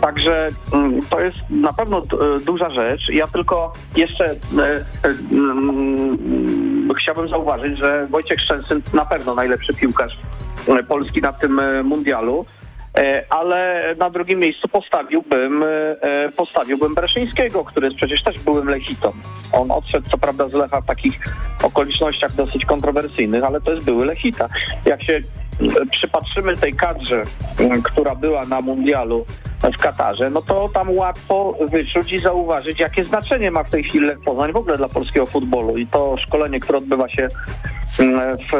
Także 0.00 0.48
mm, 0.72 1.00
to 1.10 1.20
jest 1.20 1.38
na 1.50 1.72
pewno 1.72 2.02
duża 2.44 2.70
rzecz. 2.70 3.08
Ja 3.08 3.26
tylko 3.26 3.72
jeszcze 3.96 4.30
e, 4.30 4.36
e, 4.64 5.08
mm, 5.32 6.88
chciałbym 6.98 7.28
zauważyć, 7.28 7.78
że 7.78 8.06
Wojciech 8.10 8.40
Szczęsny 8.40 8.76
na 8.92 9.04
pewno 9.04 9.34
najlepszy 9.34 9.74
piłkarz 9.74 10.18
e, 10.68 10.82
Polski 10.82 11.20
na 11.20 11.32
tym 11.32 11.58
e, 11.58 11.82
mundialu. 11.82 12.44
E, 12.98 13.24
Ale 13.30 13.94
na 13.98 14.10
drugim 14.10 14.38
miejscu 14.38 14.68
postawiłbym, 14.68 15.62
e, 15.62 16.28
postawiłbym 16.36 16.94
Breszyńskiego, 16.94 17.64
który 17.64 17.86
jest 17.86 17.96
przecież 17.96 18.22
też 18.22 18.38
byłym 18.38 18.68
Lechitą. 18.68 19.12
On 19.52 19.70
odszedł 19.70 20.10
co 20.10 20.18
prawda 20.18 20.48
z 20.48 20.52
Lecha 20.52 20.80
w 20.80 20.86
takich 20.86 21.20
okolicznościach 21.62 22.32
dosyć 22.32 22.64
kontrowersyjnych, 22.64 23.44
ale 23.44 23.60
to 23.60 23.72
jest 23.72 23.86
były 23.86 24.06
Lechita. 24.06 24.48
Jak 24.86 25.02
się 25.02 25.16
e, 25.16 25.20
przypatrzymy 25.90 26.56
tej 26.56 26.72
kadrze, 26.72 27.22
która 27.84 28.14
była 28.14 28.46
na 28.46 28.60
mundialu 28.60 29.26
w 29.78 29.82
Katarze, 29.82 30.30
no 30.30 30.42
to 30.42 30.68
tam 30.68 30.90
łatwo 30.90 31.56
wyczuć 31.60 32.12
i 32.12 32.18
zauważyć, 32.18 32.80
jakie 32.80 33.04
znaczenie 33.04 33.50
ma 33.50 33.64
w 33.64 33.70
tej 33.70 33.84
chwili 33.84 34.06
Lech 34.06 34.20
Poznań 34.20 34.52
w 34.52 34.56
ogóle 34.56 34.76
dla 34.76 34.88
polskiego 34.88 35.26
futbolu. 35.26 35.76
I 35.76 35.86
to 35.86 36.16
szkolenie, 36.26 36.60
które 36.60 36.78
odbywa 36.78 37.08
się 37.08 37.28
w, 37.98 38.52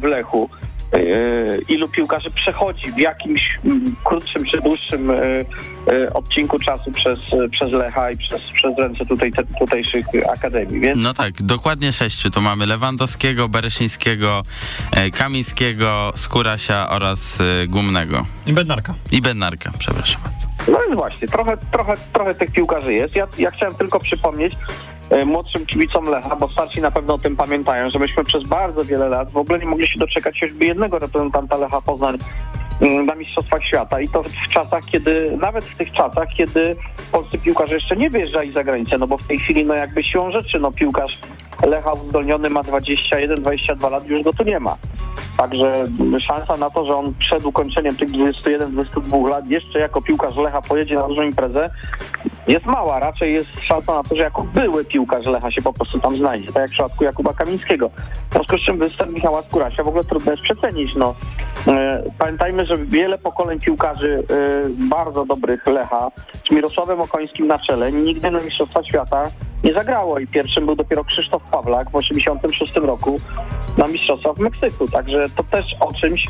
w 0.00 0.04
Lechu. 0.04 0.50
Yy, 0.92 1.62
ilu 1.68 1.88
piłkarzy 1.88 2.30
przechodzi 2.30 2.92
w 2.92 2.98
jakimś 2.98 3.58
mm, 3.64 3.96
krótszym 4.04 4.44
czy 4.44 4.60
dłuższym 4.60 5.06
yy, 5.06 5.44
yy, 5.92 6.12
odcinku 6.12 6.58
czasu 6.58 6.90
przez, 6.90 7.18
przez 7.52 7.72
Lecha 7.72 8.10
i 8.10 8.16
przez, 8.16 8.42
przez 8.42 8.78
ręce 8.78 9.06
tutaj, 9.06 9.32
te, 9.32 9.44
tutejszych 9.58 10.06
akademii. 10.32 10.80
Więc 10.80 11.02
No 11.02 11.14
tak, 11.14 11.42
dokładnie 11.42 11.92
sześciu. 11.92 12.30
Tu 12.30 12.40
mamy 12.40 12.66
Lewandowskiego, 12.66 13.48
Bereszyńskiego, 13.48 14.42
e, 14.92 15.10
Kamińskiego, 15.10 16.12
Skórasia 16.16 16.90
oraz 16.90 17.40
e, 17.40 17.66
Gumnego. 17.66 18.26
I 18.46 18.52
Bednarka. 18.52 18.94
I 19.12 19.20
Bednarka, 19.20 19.70
przepraszam. 19.78 20.20
no 20.68 20.82
jest 20.82 20.94
właśnie, 20.94 21.28
trochę, 21.28 21.56
trochę, 21.72 21.92
trochę 22.12 22.34
tych 22.34 22.52
piłkarzy 22.52 22.94
jest. 22.94 23.16
Ja, 23.16 23.26
ja 23.38 23.50
chciałem 23.50 23.74
tylko 23.74 23.98
przypomnieć 23.98 24.54
e, 24.54 24.58
młodszym 25.26 25.66
kibicom 25.66 26.04
Lecha, 26.04 26.36
bo 26.36 26.48
starsi 26.48 26.80
na 26.80 26.90
pewno 26.90 27.14
o 27.14 27.18
tym 27.18 27.36
pamiętają, 27.36 27.90
że 27.90 27.98
myśmy 27.98 28.24
przez 28.24 28.46
bardzo 28.46 28.84
wiele 28.84 29.08
lat 29.08 29.32
w 29.32 29.36
ogóle 29.36 29.58
nie 29.58 29.66
mogli 29.66 29.88
się 29.88 29.98
doczekać 29.98 30.40
choćby 30.40 30.66
jednego 30.66 30.98
reprezentanta 30.98 31.56
Lecha 31.56 31.80
Poznań 31.80 32.18
mm, 32.80 33.06
na 33.06 33.14
Mistrzostwach 33.14 33.64
Świata 33.64 34.00
i 34.00 34.08
to 34.08 34.22
w 34.22 34.48
czasach, 34.48 34.84
kiedy, 34.84 35.38
nawet 35.40 35.64
w 35.64 35.76
tych 35.76 35.92
czasach, 35.92 36.28
kiedy 36.36 36.76
polscy 37.12 37.38
piłkarze 37.38 37.74
jeszcze 37.74 37.96
nie 37.96 38.10
wyjeżdżali 38.10 38.52
za 38.52 38.64
granicę, 38.64 38.98
no 38.98 39.06
bo 39.06 39.18
w 39.18 39.26
tej 39.26 39.38
chwili, 39.38 39.64
no 39.64 39.74
jakby 39.74 40.04
siłą 40.04 40.30
rzeczy, 40.30 40.58
no 40.58 40.72
piłkarz 40.72 41.18
Lecha 41.66 41.92
uzdolniony 41.92 42.50
ma 42.50 42.60
21-22 42.60 43.90
lat, 43.90 44.06
już 44.06 44.22
go 44.22 44.32
tu 44.32 44.44
nie 44.44 44.60
ma. 44.60 44.76
Także 45.36 45.84
szansa 46.20 46.56
na 46.56 46.70
to, 46.70 46.86
że 46.86 46.96
on 46.96 47.14
przed 47.18 47.44
ukończeniem 47.44 47.96
tych 47.96 48.10
21-22 48.10 49.28
lat 49.28 49.50
jeszcze 49.50 49.78
jako 49.78 50.02
piłkarz 50.02 50.36
Lecha 50.36 50.62
pojedzie 50.62 50.94
na 50.94 51.08
dużą 51.08 51.22
imprezę 51.22 51.70
jest 52.48 52.66
mała. 52.66 52.98
Raczej 52.98 53.32
jest 53.32 53.60
szansa 53.60 53.94
na 53.94 54.02
to, 54.02 54.16
że 54.16 54.22
jako 54.22 54.42
były 54.42 54.84
piłkarz 54.84 55.26
Lecha 55.26 55.50
się 55.50 55.62
po 55.62 55.72
prostu 55.72 56.00
tam 56.00 56.16
znajdzie. 56.16 56.52
Tak 56.52 56.62
jak 56.62 56.70
w 56.70 56.74
przypadku 56.74 57.04
Jakuba 57.04 57.34
Kamińskiego. 57.34 57.90
W 58.30 58.32
związku 58.32 58.58
z 58.58 58.64
czym 58.64 58.78
występ 58.78 59.12
Michała 59.12 59.42
Skórasia 59.42 59.84
w 59.84 59.88
ogóle 59.88 60.04
trudno 60.04 60.32
jest 60.32 60.42
przecenić. 60.42 60.94
No. 60.94 61.14
E, 61.68 62.02
Pamiętajmy, 62.18 62.66
że 62.66 62.76
wiele 62.76 63.18
pokoleń 63.18 63.58
piłkarzy 63.58 64.10
e, 64.10 64.24
bardzo 64.88 65.24
dobrych 65.24 65.66
Lecha 65.66 66.10
z 66.48 66.50
Mirosławem 66.50 67.00
Okońskim 67.00 67.46
na 67.46 67.58
czele 67.58 67.92
nigdy 67.92 68.30
na 68.30 68.42
Mistrzostwa 68.42 68.84
Świata 68.84 69.30
nie 69.64 69.74
zagrało 69.74 70.18
i 70.18 70.26
pierwszym 70.26 70.66
był 70.66 70.74
dopiero 70.74 71.04
Krzysztof 71.04 71.50
Pawlak 71.50 71.88
w 71.88 71.92
1986 71.92 72.74
roku 72.74 73.20
na 73.78 73.88
Mistrzostwach 73.88 74.36
w 74.36 74.40
Meksyku. 74.40 74.88
Także 74.88 75.28
to 75.36 75.42
też 75.42 75.64
o 75.80 75.94
czymś 75.94 76.26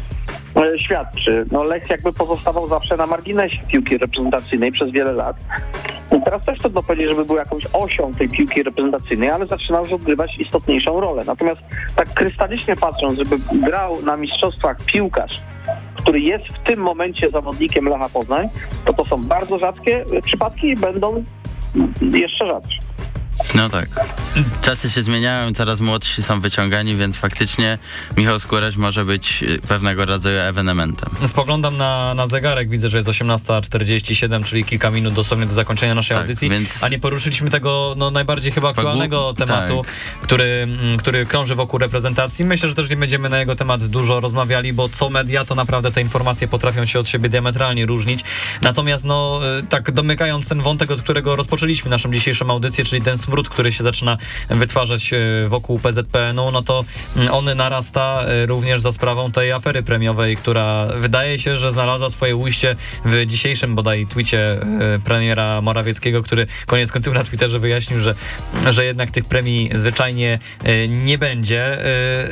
e, 0.56 0.78
świadczy. 0.78 1.44
No 1.52 1.62
Lech 1.62 1.90
jakby 1.90 2.12
pozostawał 2.12 2.68
zawsze 2.68 2.96
na 2.96 3.06
marginesie 3.06 3.58
piłki 3.68 3.98
reprezentacyjnej 3.98 4.72
przez 4.72 4.92
wiele 4.92 5.12
lat. 5.12 5.36
I 6.16 6.22
teraz 6.22 6.46
też 6.46 6.58
trudno 6.58 6.82
powiedzieć, 6.82 7.10
żeby 7.10 7.24
był 7.24 7.36
jakąś 7.36 7.66
osią 7.72 8.12
tej 8.12 8.28
piłki 8.28 8.62
reprezentacyjnej, 8.62 9.30
ale 9.30 9.46
zaczyna 9.46 9.78
już 9.78 9.92
odgrywać 9.92 10.40
istotniejszą 10.40 11.00
rolę. 11.00 11.22
Natomiast 11.26 11.62
tak 11.96 12.14
krystalicznie 12.14 12.76
patrząc, 12.76 13.18
żeby 13.18 13.36
grał 13.52 14.02
na 14.02 14.16
mistrzostwach 14.16 14.76
piłkarz, 14.84 15.40
który 15.94 16.20
jest 16.20 16.44
w 16.44 16.58
tym 16.64 16.80
momencie 16.80 17.30
zawodnikiem 17.30 17.84
Lecha 17.84 18.08
Poznań, 18.08 18.48
to 18.84 18.92
to 18.92 19.04
są 19.06 19.22
bardzo 19.22 19.58
rzadkie 19.58 20.04
przypadki 20.24 20.68
i 20.68 20.76
będą 20.76 21.24
jeszcze 22.14 22.46
rzadsze. 22.46 22.78
No 23.54 23.70
tak. 23.70 23.88
Czasy 24.62 24.90
się 24.90 25.02
zmieniają, 25.02 25.52
coraz 25.52 25.80
młodsi 25.80 26.22
są 26.22 26.40
wyciągani, 26.40 26.96
więc 26.96 27.16
faktycznie 27.16 27.78
Michał 28.16 28.40
Skóraś 28.40 28.76
może 28.76 29.04
być 29.04 29.42
e, 29.42 29.58
pewnego 29.68 30.04
rodzaju 30.04 30.38
ewenementem. 30.38 31.10
Spoglądam 31.26 31.76
na, 31.76 32.14
na 32.14 32.26
zegarek, 32.26 32.70
widzę, 32.70 32.88
że 32.88 32.98
jest 32.98 33.08
18.47, 33.08 34.44
czyli 34.44 34.64
kilka 34.64 34.90
minut 34.90 35.14
dosłownie 35.14 35.46
do 35.46 35.54
zakończenia 35.54 35.94
naszej 35.94 36.14
Tak, 36.14 36.22
audycji, 36.22 36.50
więc- 36.50 36.82
a 36.84 36.88
nie 36.88 36.98
poruszyliśmy 37.00 37.50
tego 37.50 37.94
no, 37.96 38.10
najbardziej 38.10 38.52
chyba 38.52 38.68
aktualnego 38.70 39.34
tak. 39.34 39.48
tematu, 39.48 39.84
który, 40.22 40.44
mm, 40.44 40.98
który 40.98 41.26
krąży 41.26 41.54
wokół 41.54 41.78
reprezentacji. 41.78 42.44
Myślę, 42.44 42.68
że 42.68 42.74
też 42.74 42.90
nie 42.90 42.96
będziemy 42.96 43.28
na 43.28 43.38
jego 43.38 43.56
temat 43.56 43.86
dużo 43.86 44.20
rozmawiali, 44.20 44.72
bo 44.72 44.88
co 44.88 45.10
media, 45.10 45.44
to 45.44 45.54
naprawdę 45.54 45.92
te 45.92 46.00
informacje 46.00 46.48
potrafią 46.48 46.86
się 46.86 46.98
od 46.98 47.08
siebie 47.08 47.28
diametralnie 47.28 47.86
różnić. 47.86 48.20
Natomiast 48.62 49.04
no, 49.04 49.40
y, 49.58 49.66
tak 49.66 49.92
domykając 49.92 50.48
ten 50.48 50.62
wątek, 50.62 50.90
od 50.90 51.02
którego 51.02 51.36
rozpoczęliśmy 51.36 51.90
naszą 51.90 52.12
dzisiejszą 52.12 52.50
audycję, 52.50 52.84
czyli 52.84 53.02
ten 53.02 53.18
smród, 53.28 53.48
który 53.48 53.72
się 53.72 53.84
zaczyna 53.84 54.18
wytwarzać 54.50 55.12
y, 55.12 55.48
wokół 55.48 55.78
PZPN-u, 55.78 56.50
no 56.50 56.62
to 56.62 56.84
mm, 57.16 57.34
on 57.34 57.44
narasta 57.56 58.24
y, 58.42 58.46
również 58.46 58.80
za 58.80 58.92
sprawą 58.92 59.32
tej 59.32 59.52
afery 59.52 59.82
premiowej, 59.82 60.36
która 60.36 60.86
wydaje 60.86 61.38
się, 61.38 61.56
że 61.56 61.72
znalazła 61.72 62.10
swoje 62.10 62.36
ujście 62.36 62.76
w 63.04 63.26
dzisiejszym 63.26 63.74
bodaj 63.74 64.06
twicie 64.06 64.62
y, 64.96 64.98
premiera 65.04 65.60
Morawieckiego, 65.60 66.22
który 66.22 66.46
koniec 66.66 66.92
końców 66.92 67.14
na 67.14 67.24
Twitterze 67.24 67.58
wyjaśnił, 67.58 68.00
że, 68.00 68.14
że 68.70 68.84
jednak 68.84 69.10
tych 69.10 69.24
premii 69.24 69.70
zwyczajnie 69.74 70.38
nie 70.88 71.18
będzie. 71.18 71.78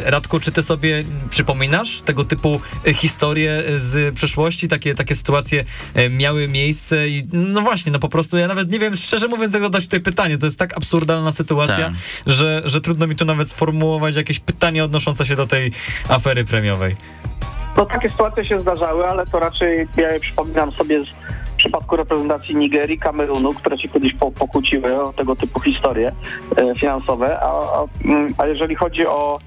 Radku, 0.04 0.40
czy 0.40 0.52
ty 0.52 0.62
sobie 0.62 1.04
przypominasz 1.30 2.00
tego 2.02 2.24
typu 2.24 2.60
historie 2.94 3.62
z 3.76 4.14
przeszłości? 4.14 4.68
Takie, 4.68 4.94
takie 4.94 5.14
sytuacje 5.14 5.64
miały 6.10 6.48
miejsce 6.48 7.08
i 7.08 7.28
no 7.32 7.60
właśnie, 7.60 7.92
no 7.92 7.98
po 7.98 8.08
prostu 8.08 8.36
ja 8.36 8.48
nawet 8.48 8.70
nie 8.70 8.78
wiem, 8.78 8.96
szczerze 8.96 9.28
mówiąc, 9.28 9.54
jak 9.54 9.62
zadać 9.62 9.84
tutaj 9.84 10.00
pytanie. 10.00 10.38
To 10.38 10.46
jest 10.46 10.58
tak 10.58 10.78
absurdalna 10.86 11.32
sytuacja, 11.32 11.76
Tak. 11.76 11.94
że, 12.26 12.62
że 12.64 12.80
trudno 12.80 13.06
mi 13.06 13.16
tu 13.16 13.24
nawet 13.24 13.50
sformułować 13.50 14.16
jakieś 14.16 14.40
pytanie 14.40 14.84
odnoszące 14.84 15.26
się 15.26 15.36
do 15.36 15.46
tej 15.46 15.72
afery 16.08 16.44
premiowej. 16.44 16.96
No 17.76 17.86
takie 17.86 18.08
sytuacje 18.08 18.44
się 18.44 18.60
zdarzały, 18.60 19.06
ale 19.06 19.26
to 19.26 19.38
raczej 19.38 19.88
ja 19.96 20.12
je 20.12 20.20
przypominam 20.20 20.72
sobie 20.72 21.04
z 21.04 21.06
przypadku 21.56 21.96
reprezentacji 21.96 22.56
Nigerii, 22.56 22.98
Kamerunu, 22.98 23.54
które 23.54 23.78
się 23.78 23.88
kiedyś 23.88 24.14
po, 24.14 24.30
pokłóciły 24.30 25.02
o 25.02 25.12
tego 25.12 25.36
typu 25.36 25.60
historie 25.60 26.12
e, 26.56 26.74
finansowe, 26.74 27.40
a, 27.40 27.46
a, 27.46 27.84
mm, 28.04 28.34
a 28.38 28.46
jeżeli 28.46 28.74
chodzi 28.74 29.06
o 29.06 29.38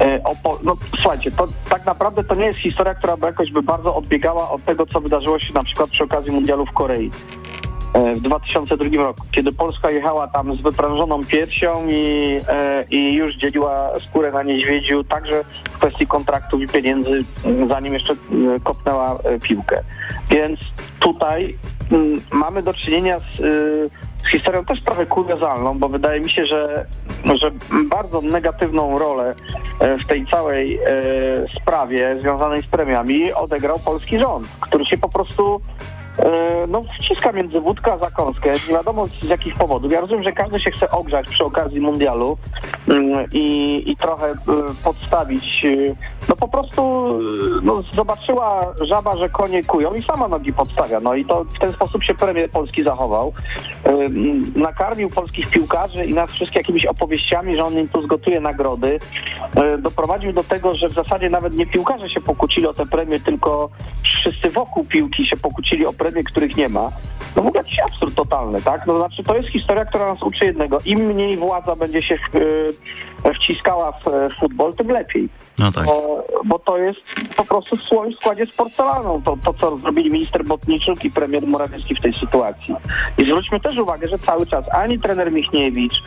e, 0.00 0.22
o 0.24 0.36
po, 0.42 0.58
no 0.64 0.76
słuchajcie, 1.00 1.30
to 1.30 1.46
tak 1.68 1.86
naprawdę 1.86 2.24
to 2.24 2.34
nie 2.34 2.46
jest 2.46 2.58
historia, 2.58 2.94
która 2.94 3.16
by 3.16 3.26
jakoś 3.26 3.50
by 3.50 3.62
bardzo 3.62 3.96
odbiegała 3.96 4.50
od 4.50 4.64
tego, 4.64 4.86
co 4.86 5.00
wydarzyło 5.00 5.38
się 5.38 5.52
na 5.52 5.64
przykład 5.64 5.90
przy 5.90 6.04
okazji 6.04 6.32
mundialu 6.32 6.66
w 6.66 6.72
Korei 6.72 7.10
w 7.94 8.20
2002 8.20 9.04
roku, 9.04 9.26
kiedy 9.32 9.52
Polska 9.52 9.90
jechała 9.90 10.26
tam 10.26 10.54
z 10.54 10.60
wyprężoną 10.60 11.24
piersią 11.24 11.86
i, 11.88 12.40
e, 12.48 12.84
i 12.90 13.14
już 13.14 13.36
dzieliła 13.36 13.92
skórę 14.08 14.32
na 14.32 14.42
niedźwiedziu, 14.42 15.04
także 15.04 15.44
w 15.64 15.78
kwestii 15.78 16.06
kontraktów 16.06 16.60
i 16.60 16.66
pieniędzy, 16.66 17.24
m, 17.44 17.68
zanim 17.68 17.94
jeszcze 17.94 18.12
m, 18.12 18.60
kopnęła 18.60 19.18
e, 19.24 19.38
piłkę. 19.38 19.82
Więc 20.30 20.60
tutaj 21.00 21.58
m, 21.92 22.12
mamy 22.32 22.62
do 22.62 22.74
czynienia 22.74 23.18
z, 23.18 23.40
z 24.22 24.30
historią 24.30 24.64
też 24.64 24.82
trochę 24.84 25.06
kuriozalną, 25.06 25.78
bo 25.78 25.88
wydaje 25.88 26.20
mi 26.20 26.30
się, 26.30 26.44
że, 26.46 26.86
że 27.34 27.50
bardzo 27.90 28.20
negatywną 28.20 28.98
rolę 28.98 29.34
e, 29.80 29.98
w 29.98 30.06
tej 30.06 30.26
całej 30.26 30.78
e, 30.78 30.80
sprawie 31.60 32.16
związanej 32.20 32.62
z 32.62 32.66
premiami 32.66 33.32
odegrał 33.32 33.78
polski 33.78 34.18
rząd, 34.18 34.46
który 34.60 34.84
się 34.84 34.98
po 34.98 35.08
prostu 35.08 35.60
e, 35.60 36.01
no 36.68 36.80
wciska 36.82 37.32
między 37.32 37.60
wódkę 37.60 37.92
a 37.92 37.98
zakąskę, 37.98 38.50
nie 38.68 38.74
wiadomo 38.74 39.06
z 39.06 39.22
jakich 39.22 39.54
powodów. 39.54 39.92
Ja 39.92 40.00
rozumiem, 40.00 40.22
że 40.22 40.32
każdy 40.32 40.58
się 40.58 40.70
chce 40.70 40.90
ogrzać 40.90 41.28
przy 41.28 41.44
okazji 41.44 41.80
mundialu 41.80 42.38
i, 43.32 43.82
i 43.90 43.96
trochę 43.96 44.26
e, 44.30 44.34
podstawić. 44.84 45.64
e, 45.64 45.94
No 46.28 46.36
po 46.36 46.48
prostu 46.48 46.82
e, 46.82 47.20
no, 47.62 47.82
zobaczyła 47.94 48.74
żaba, 48.80 49.16
że 49.16 49.28
konie 49.28 49.64
kują 49.64 49.94
i 49.94 50.02
sama 50.02 50.28
nogi 50.28 50.52
podstawia. 50.52 51.00
No 51.00 51.14
i 51.14 51.24
to 51.24 51.44
w 51.44 51.58
ten 51.58 51.72
sposób 51.72 52.02
się 52.04 52.14
premier 52.14 52.50
Polski 52.50 52.84
zachował. 52.84 53.32
Nakarmił 54.56 55.10
polskich 55.10 55.50
piłkarzy 55.50 56.04
i 56.04 56.14
nas 56.14 56.30
wszystkich 56.30 56.56
jakimiś 56.56 56.86
opowieściami, 56.86 57.56
że 57.56 57.64
on 57.64 57.74
im 57.74 57.88
tu 57.88 58.00
zgotuje 58.00 58.40
nagrody. 58.40 58.98
Doprowadził 59.78 60.32
do 60.32 60.44
tego, 60.44 60.74
że 60.74 60.88
w 60.88 60.92
zasadzie 60.92 61.30
nawet 61.30 61.54
nie 61.54 61.66
piłkarze 61.66 62.08
się 62.08 62.20
pokłócili 62.20 62.66
o 62.66 62.74
te 62.74 62.86
premie, 62.86 63.20
tylko 63.20 63.70
wszyscy 64.02 64.48
wokół 64.48 64.84
piłki 64.84 65.26
się 65.26 65.36
pokłócili 65.36 65.86
o 65.86 65.92
premie, 65.92 66.24
których 66.24 66.56
nie 66.56 66.68
ma. 66.68 66.90
No 67.36 67.42
w 67.42 67.46
ogóle 67.46 67.62
jakiś 67.62 67.78
absurd 67.78 68.14
totalny, 68.14 68.62
tak? 68.62 68.86
No 68.86 68.96
znaczy 68.96 69.22
to 69.22 69.36
jest 69.36 69.48
historia, 69.48 69.84
która 69.84 70.06
nas 70.06 70.22
uczy 70.22 70.44
jednego. 70.44 70.78
Im 70.84 71.06
mniej 71.06 71.36
władza 71.36 71.76
będzie 71.76 72.02
się 72.02 72.16
wciskała 73.34 73.92
w 73.92 74.08
e, 74.08 74.28
futbol, 74.40 74.74
tym 74.74 74.88
lepiej. 74.88 75.28
No 75.58 75.72
tak. 75.72 75.86
Bo, 75.86 76.24
bo 76.44 76.58
to 76.58 76.78
jest 76.78 77.00
po 77.36 77.44
prostu 77.44 77.76
słoń 77.76 78.14
w 78.14 78.16
składzie 78.16 78.46
z 78.46 78.50
porcelaną, 78.50 79.22
to, 79.22 79.36
to 79.44 79.54
co 79.54 79.76
zrobili 79.76 80.10
minister 80.10 80.44
Botniczuk 80.44 81.04
i 81.04 81.10
premier 81.10 81.46
Morawiecki 81.46 81.94
w 81.94 82.02
tej 82.02 82.14
sytuacji. 82.14 82.74
I 83.18 83.22
zwróćmy 83.22 83.60
też 83.60 83.78
uwagę, 83.78 84.08
że 84.08 84.18
cały 84.18 84.46
czas 84.46 84.64
ani 84.74 84.98
trener 84.98 85.32
Michniewicz, 85.32 86.02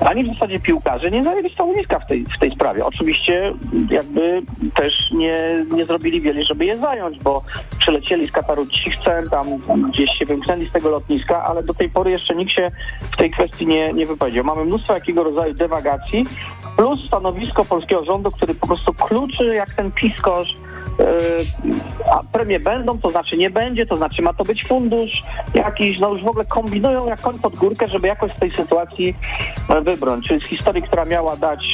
ani 0.00 0.24
w 0.24 0.26
zasadzie 0.26 0.60
piłkarze 0.60 1.10
nie 1.10 1.24
zajęli 1.24 1.54
stanowiska 1.54 1.98
w 1.98 2.06
tej, 2.06 2.24
w 2.24 2.40
tej 2.40 2.50
sprawie. 2.54 2.86
Oczywiście 2.86 3.52
jakby 3.90 4.42
też 4.74 5.10
nie, 5.10 5.64
nie 5.72 5.84
zrobili 5.84 6.20
wiele, 6.20 6.42
żeby 6.42 6.64
je 6.64 6.78
zająć, 6.78 7.18
bo 7.18 7.42
przylecieli 7.78 8.28
z 8.28 8.32
Kataru 8.32 8.66
cichcem, 8.66 9.30
tam 9.30 9.46
gdzieś 9.90 10.10
się 10.18 10.26
wymknęli 10.26 10.68
z 10.68 10.72
tego 10.72 10.90
lotniska, 10.90 11.44
ale 11.44 11.62
do 11.62 11.74
tej 11.74 11.90
pory 11.90 12.10
jeszcze 12.10 12.34
nikt 12.34 12.52
się 12.52 12.68
w 13.12 13.16
tej 13.16 13.30
kwestii 13.30 13.66
nie, 13.66 13.92
nie 13.92 14.06
wypowiedział. 14.06 14.44
Mamy 14.44 14.64
mnóstwo 14.64 14.94
jakiego 14.94 15.22
rodzaju 15.22 15.54
dewagacji, 15.54 16.24
plus 16.76 17.06
stanowisko 17.06 17.64
polskiego 17.64 18.04
rządu, 18.04 18.30
który 18.30 18.54
po 18.54 18.66
prostu 18.66 18.85
kluczy 18.94 19.54
jak 19.54 19.74
ten 19.74 19.92
piskosz, 19.92 20.48
yy, 20.98 21.06
a 22.12 22.20
premie 22.32 22.60
będą, 22.60 22.98
to 22.98 23.08
znaczy 23.08 23.36
nie 23.36 23.50
będzie, 23.50 23.86
to 23.86 23.96
znaczy 23.96 24.22
ma 24.22 24.32
to 24.32 24.44
być 24.44 24.64
fundusz 24.64 25.22
jakiś, 25.54 25.98
no 25.98 26.10
już 26.10 26.22
w 26.22 26.26
ogóle 26.26 26.44
kombinują 26.44 27.06
jak 27.06 27.20
koń 27.20 27.38
pod 27.38 27.56
górkę, 27.56 27.86
żeby 27.86 28.08
jakoś 28.08 28.36
z 28.36 28.40
tej 28.40 28.54
sytuacji 28.54 29.16
e, 29.68 29.80
wybrnąć. 29.82 30.26
Czyli 30.28 30.40
z 30.40 30.44
historii, 30.44 30.82
która 30.82 31.04
miała 31.04 31.36
dać 31.36 31.66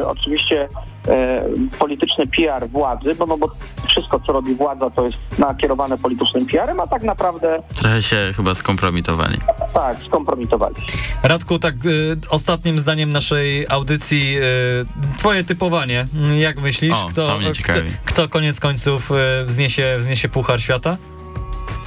e, 0.00 0.06
oczywiście 0.08 0.68
e, 1.08 1.44
polityczny 1.78 2.24
PR 2.26 2.68
władzy, 2.68 3.14
bo, 3.14 3.26
no, 3.26 3.36
bo 3.38 3.46
wszystko, 3.88 4.20
co 4.26 4.32
robi 4.32 4.54
władza, 4.54 4.90
to 4.90 5.06
jest 5.06 5.18
nakierowane 5.38 5.98
politycznym 5.98 6.46
PR-em, 6.46 6.80
a 6.80 6.86
tak 6.86 7.02
naprawdę 7.02 7.62
Trochę 7.76 8.02
się 8.02 8.32
chyba 8.36 8.54
skompromitowali. 8.54 9.38
tak, 9.74 9.96
skompromitowali. 10.08 10.74
Radku, 11.22 11.58
tak 11.58 11.74
y, 11.86 12.16
ostatnim 12.30 12.78
zdaniem 12.78 13.12
naszej 13.12 13.66
audycji 13.68 14.38
y, 14.38 15.18
twoje 15.18 15.44
typowanie. 15.44 16.04
Jak 16.38 16.60
myślisz, 16.60 16.94
O, 17.04 17.06
kto, 17.08 17.26
to 17.26 17.36
mnie 17.38 17.44
kto, 17.44 17.54
ciekawi. 17.54 17.90
kto 18.04 18.28
koniec 18.28 18.60
końców 18.60 19.10
y, 19.10 19.44
wzniesie, 19.44 19.96
wzniesie 19.98 20.28
Puchar 20.28 20.60
Świata? 20.60 20.96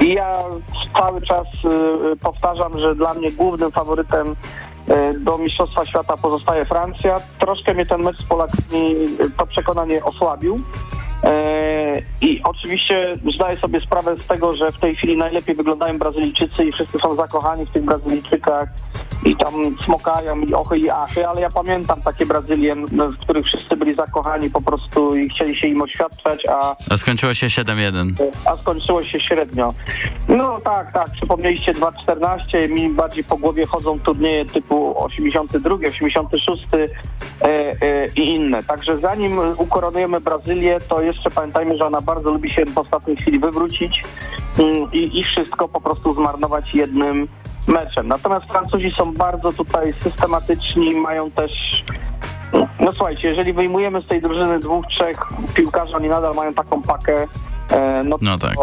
I 0.02 0.14
ja 0.14 0.34
cały 1.02 1.22
czas 1.22 1.46
y, 2.14 2.16
powtarzam, 2.16 2.80
że 2.80 2.96
dla 2.96 3.14
mnie 3.14 3.32
głównym 3.32 3.72
faworytem 3.72 4.36
do 5.20 5.38
Mistrzostwa 5.38 5.86
Świata 5.86 6.18
pozostaje 6.18 6.66
Francja. 6.66 7.20
Troszkę 7.40 7.74
mnie 7.74 7.86
ten 7.86 8.04
mecz 8.04 8.18
z 8.18 8.24
Polakami 8.24 8.96
y, 9.22 9.32
to 9.38 9.48
przekonanie 9.48 10.04
osłabił. 10.04 10.56
Y, 11.28 12.04
I 12.22 12.42
oczywiście 12.44 13.14
zdaję 13.36 13.58
sobie 13.58 13.82
sprawę 13.82 14.18
z 14.18 14.28
tego, 14.28 14.56
że 14.56 14.72
w 14.72 14.78
tej 14.78 14.96
chwili 14.96 15.18
najlepiej 15.18 15.56
wyglądają 15.56 16.00
Brazylijczycy 16.00 16.66
i 16.66 16.72
wszyscy 16.72 16.98
są 17.04 17.16
zakochani 17.16 17.66
w 17.66 17.72
tych 17.72 17.86
Brazylijczykach 17.86 18.70
i 19.26 19.36
tam 19.36 19.54
smokają 19.86 20.40
i 20.40 20.54
ochy 20.54 20.78
i 20.78 20.90
achy, 20.90 21.28
ale 21.28 21.42
ja 21.42 21.50
pamiętam 21.50 22.02
takie 22.02 22.26
Brazylie, 22.26 22.76
no, 22.92 23.12
w 23.12 23.18
których 23.18 23.46
wszyscy 23.46 23.78
byli 23.78 23.96
zakochani 23.96 24.50
po 24.50 24.62
prostu 24.62 25.16
i 25.16 25.30
chcieli 25.30 25.56
się 25.56 25.68
im 25.68 25.82
oświadczać, 25.82 26.46
a 26.50 26.76
A 26.90 26.98
skończyło 26.98 27.34
się 27.34 27.48
7-1. 27.48 28.14
a 28.46 28.58
skończyło 28.58 29.04
się 29.04 29.20
średnio. 29.20 29.70
No 30.30 30.60
tak, 30.60 30.94
tak, 30.94 31.10
przypomnieliście 31.12 31.74
2.14, 31.74 32.70
mi 32.70 32.90
bardziej 32.90 33.24
po 33.24 33.38
głowie 33.38 33.66
chodzą 33.66 34.00
turnieje 34.00 34.46
typu 34.46 35.04
82, 35.04 35.76
86 35.88 36.64
e, 36.74 37.48
e, 37.48 38.08
i 38.16 38.28
inne. 38.30 38.64
Także 38.64 38.98
zanim 38.98 39.40
ukoronujemy 39.58 40.22
Brazylię, 40.22 40.78
to 40.90 41.02
jeszcze 41.12 41.32
pamiętajmy, 41.32 41.78
że 41.78 41.86
ona 41.86 42.02
bardzo 42.02 42.30
lubi 42.30 42.52
się 42.52 42.66
w 42.66 42.78
ostatniej 42.78 43.18
chwili 43.18 43.40
wywrócić 43.40 44.02
mm, 44.60 44.88
i, 44.94 45.20
i 45.20 45.24
wszystko 45.24 45.68
po 45.68 45.82
prostu 45.82 46.14
zmarnować 46.14 46.74
jednym 46.74 47.28
meczem. 47.68 48.08
Natomiast 48.08 48.46
Francuzi 48.48 48.92
są 48.98 49.14
bardzo 49.14 49.52
tutaj 49.52 49.94
systematyczni, 49.94 50.96
mają 50.96 51.32
też 51.32 51.84
no 52.80 52.92
słuchajcie, 52.92 53.28
jeżeli 53.28 53.54
wyjmujemy 53.54 54.02
z 54.02 54.08
tej 54.08 54.22
drużyny 54.22 54.60
dwóch, 54.60 54.86
trzech 54.88 55.18
piłkarzy, 55.54 55.94
oni 55.96 56.08
nadal 56.08 56.36
mają 56.36 56.54
taką 56.54 56.82
pakę, 56.82 57.28
no, 58.06 58.18
No 58.22 58.38
tak. 58.38 58.56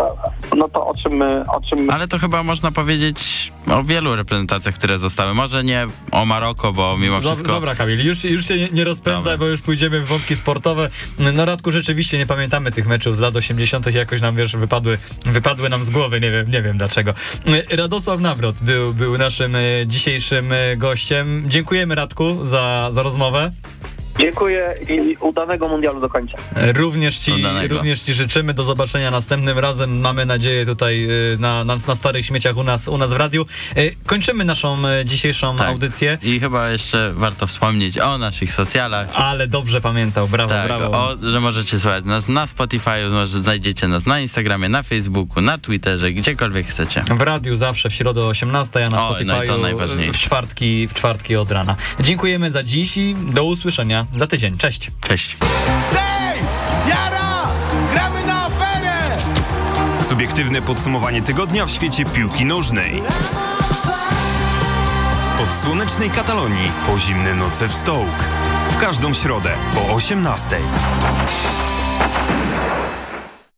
no 0.57 0.69
to 0.69 0.87
o 0.87 0.95
czym 0.95 1.13
my, 1.13 1.45
o 1.49 1.61
czym 1.61 1.79
my 1.85 1.93
Ale 1.93 2.09
to 2.09 2.19
chyba 2.19 2.43
można 2.43 2.73
powiedzieć 2.73 3.53
o 3.71 3.83
wielu 3.83 4.17
reprezentacjach, 4.17 4.75
które 4.75 4.99
zostały. 4.99 5.35
Może 5.35 5.65
nie 5.65 5.87
o 6.13 6.25
Maroko, 6.25 6.73
bo 6.73 6.99
mimo 6.99 7.21
wszystko... 7.21 7.53
Dobra, 7.53 7.75
Kamil, 7.75 8.07
już, 8.07 8.25
już 8.25 8.47
się 8.47 8.57
nie, 8.57 8.69
nie 8.69 8.85
rozpędzaj, 8.85 9.33
Dobra. 9.33 9.39
bo 9.39 9.47
już 9.47 9.61
pójdziemy 9.61 10.01
w 10.01 10.07
wątki 10.09 10.37
sportowe. 10.37 10.91
No 11.19 11.45
Radku, 11.45 11.73
rzeczywiście 11.73 12.19
nie 12.19 12.27
pamiętamy 12.27 12.71
tych 12.71 12.87
meczów 12.87 13.17
z 13.17 13.21
lat 13.21 13.37
80. 13.37 13.95
jakoś 13.95 14.21
nam, 14.21 14.37
wiesz, 14.37 14.57
wypadły, 14.57 14.99
wypadły 15.27 15.69
nam 15.69 15.85
z 15.85 15.91
głowy, 15.91 16.21
nie 16.21 16.31
wiem, 16.31 16.51
nie 16.51 16.63
wiem 16.63 16.77
dlaczego. 16.77 17.15
Radosław 17.71 18.21
Nawrot 18.21 18.57
był, 18.63 18.95
był 18.95 19.19
naszym 19.19 19.57
e, 19.57 19.61
dzisiejszym 19.87 20.53
e, 20.53 20.77
gościem. 20.77 21.45
Dziękujemy 21.47 21.95
Radku 21.95 22.45
za, 22.45 22.89
za 22.93 23.03
rozmowę. 23.03 23.53
Dziękuję 24.19 24.75
i 24.89 25.17
udanego 25.21 25.69
mundialu 25.69 26.01
do 26.01 26.09
końca. 26.09 26.33
Również 26.75 27.19
ci, 27.19 27.33
Udanego. 27.33 27.75
również 27.77 28.01
ci 28.01 28.15
życzymy. 28.15 28.55
Do 28.55 28.63
zobaczenia 28.65 29.11
następnym 29.11 29.59
razem. 29.59 30.01
Mamy 30.01 30.27
nadzieję 30.27 30.67
tutaj 30.67 31.05
e, 31.05 31.09
na, 31.39 31.65
na, 31.65 31.77
na 31.89 31.95
starych 31.95 32.27
śmieciach 32.27 32.57
u 32.57 32.63
nas, 32.65 32.89
u 32.89 32.99
nas 32.99 33.13
w 33.13 33.17
radiu. 33.17 33.47
E, 33.77 33.91
Kończymy 34.07 34.45
naszą 34.45 34.89
e, 34.89 35.05
dzisiejszą 35.05 35.57
Tak. 35.57 35.69
audycję. 35.69 36.19
I 36.23 36.41
chyba 36.41 36.69
jeszcze 36.71 37.13
warto 37.13 37.47
wspomnieć 37.47 37.99
o 37.99 38.19
naszych 38.19 38.53
socjalach. 38.53 39.09
Ale 39.15 39.47
dobrze 39.47 39.81
pamiętał, 39.81 40.29
brawo, 40.29 40.49
Tak, 40.49 40.67
brawo. 40.67 40.87
o, 40.91 41.17
że 41.31 41.41
możecie 41.41 41.81
słuchać 41.81 42.05
nas 42.05 42.29
na 42.29 42.47
Spotify, 42.47 42.91
może 43.11 43.39
znajdziecie 43.39 43.89
nas 43.89 44.07
na 44.07 44.21
Instagramie, 44.21 44.69
na 44.69 44.83
Facebooku, 44.83 45.43
na 45.43 45.59
Twitterze, 45.59 46.13
gdziekolwiek 46.13 46.67
chcecie. 46.67 47.05
W 47.17 47.21
radiu 47.21 47.55
zawsze 47.55 47.91
w 47.91 47.95
środę 47.95 48.21
o 48.23 48.29
18, 48.29 48.87
a 48.87 48.89
na 48.89 49.09
O, 49.09 49.13
no 49.13 49.43
i 49.43 49.47
to 49.47 49.53
Spotify'u 49.55 49.63
najważniejsze. 49.63 50.13
w 50.13 50.19
czwartki, 50.19 50.89
w 50.89 50.95
czwartki 50.95 51.37
od 51.37 51.51
rana. 51.51 51.77
Dziękujemy 52.01 52.51
za 52.51 52.63
dziś 52.63 52.97
i 52.97 53.15
do 53.33 53.45
usłyszenia 53.45 54.07
za 54.15 54.27
tydzień. 54.27 54.59
Cześć. 54.59 54.91
Cześć. 55.09 55.37
Hej! 55.95 56.39
Jara! 56.89 57.47
Gramy 57.93 58.25
na 58.27 58.45
aferę! 58.45 58.99
Subiektywne 60.01 60.63
podsumowanie 60.63 61.23
tygodnia 61.23 61.67
w 61.67 61.71
świecie 61.71 62.05
piłki 62.05 62.45
nożnej. 62.45 63.03
Od 65.43 65.55
słonecznej 65.55 66.11
Katalonii 66.11 66.73
po 66.87 66.99
zimne 66.99 67.35
noce 67.35 67.69
w 67.69 67.75
Stołk. 67.75 68.25
W 68.71 68.77
każdą 68.77 69.15
środę 69.15 69.51
po 69.75 69.95
18. 69.95 70.57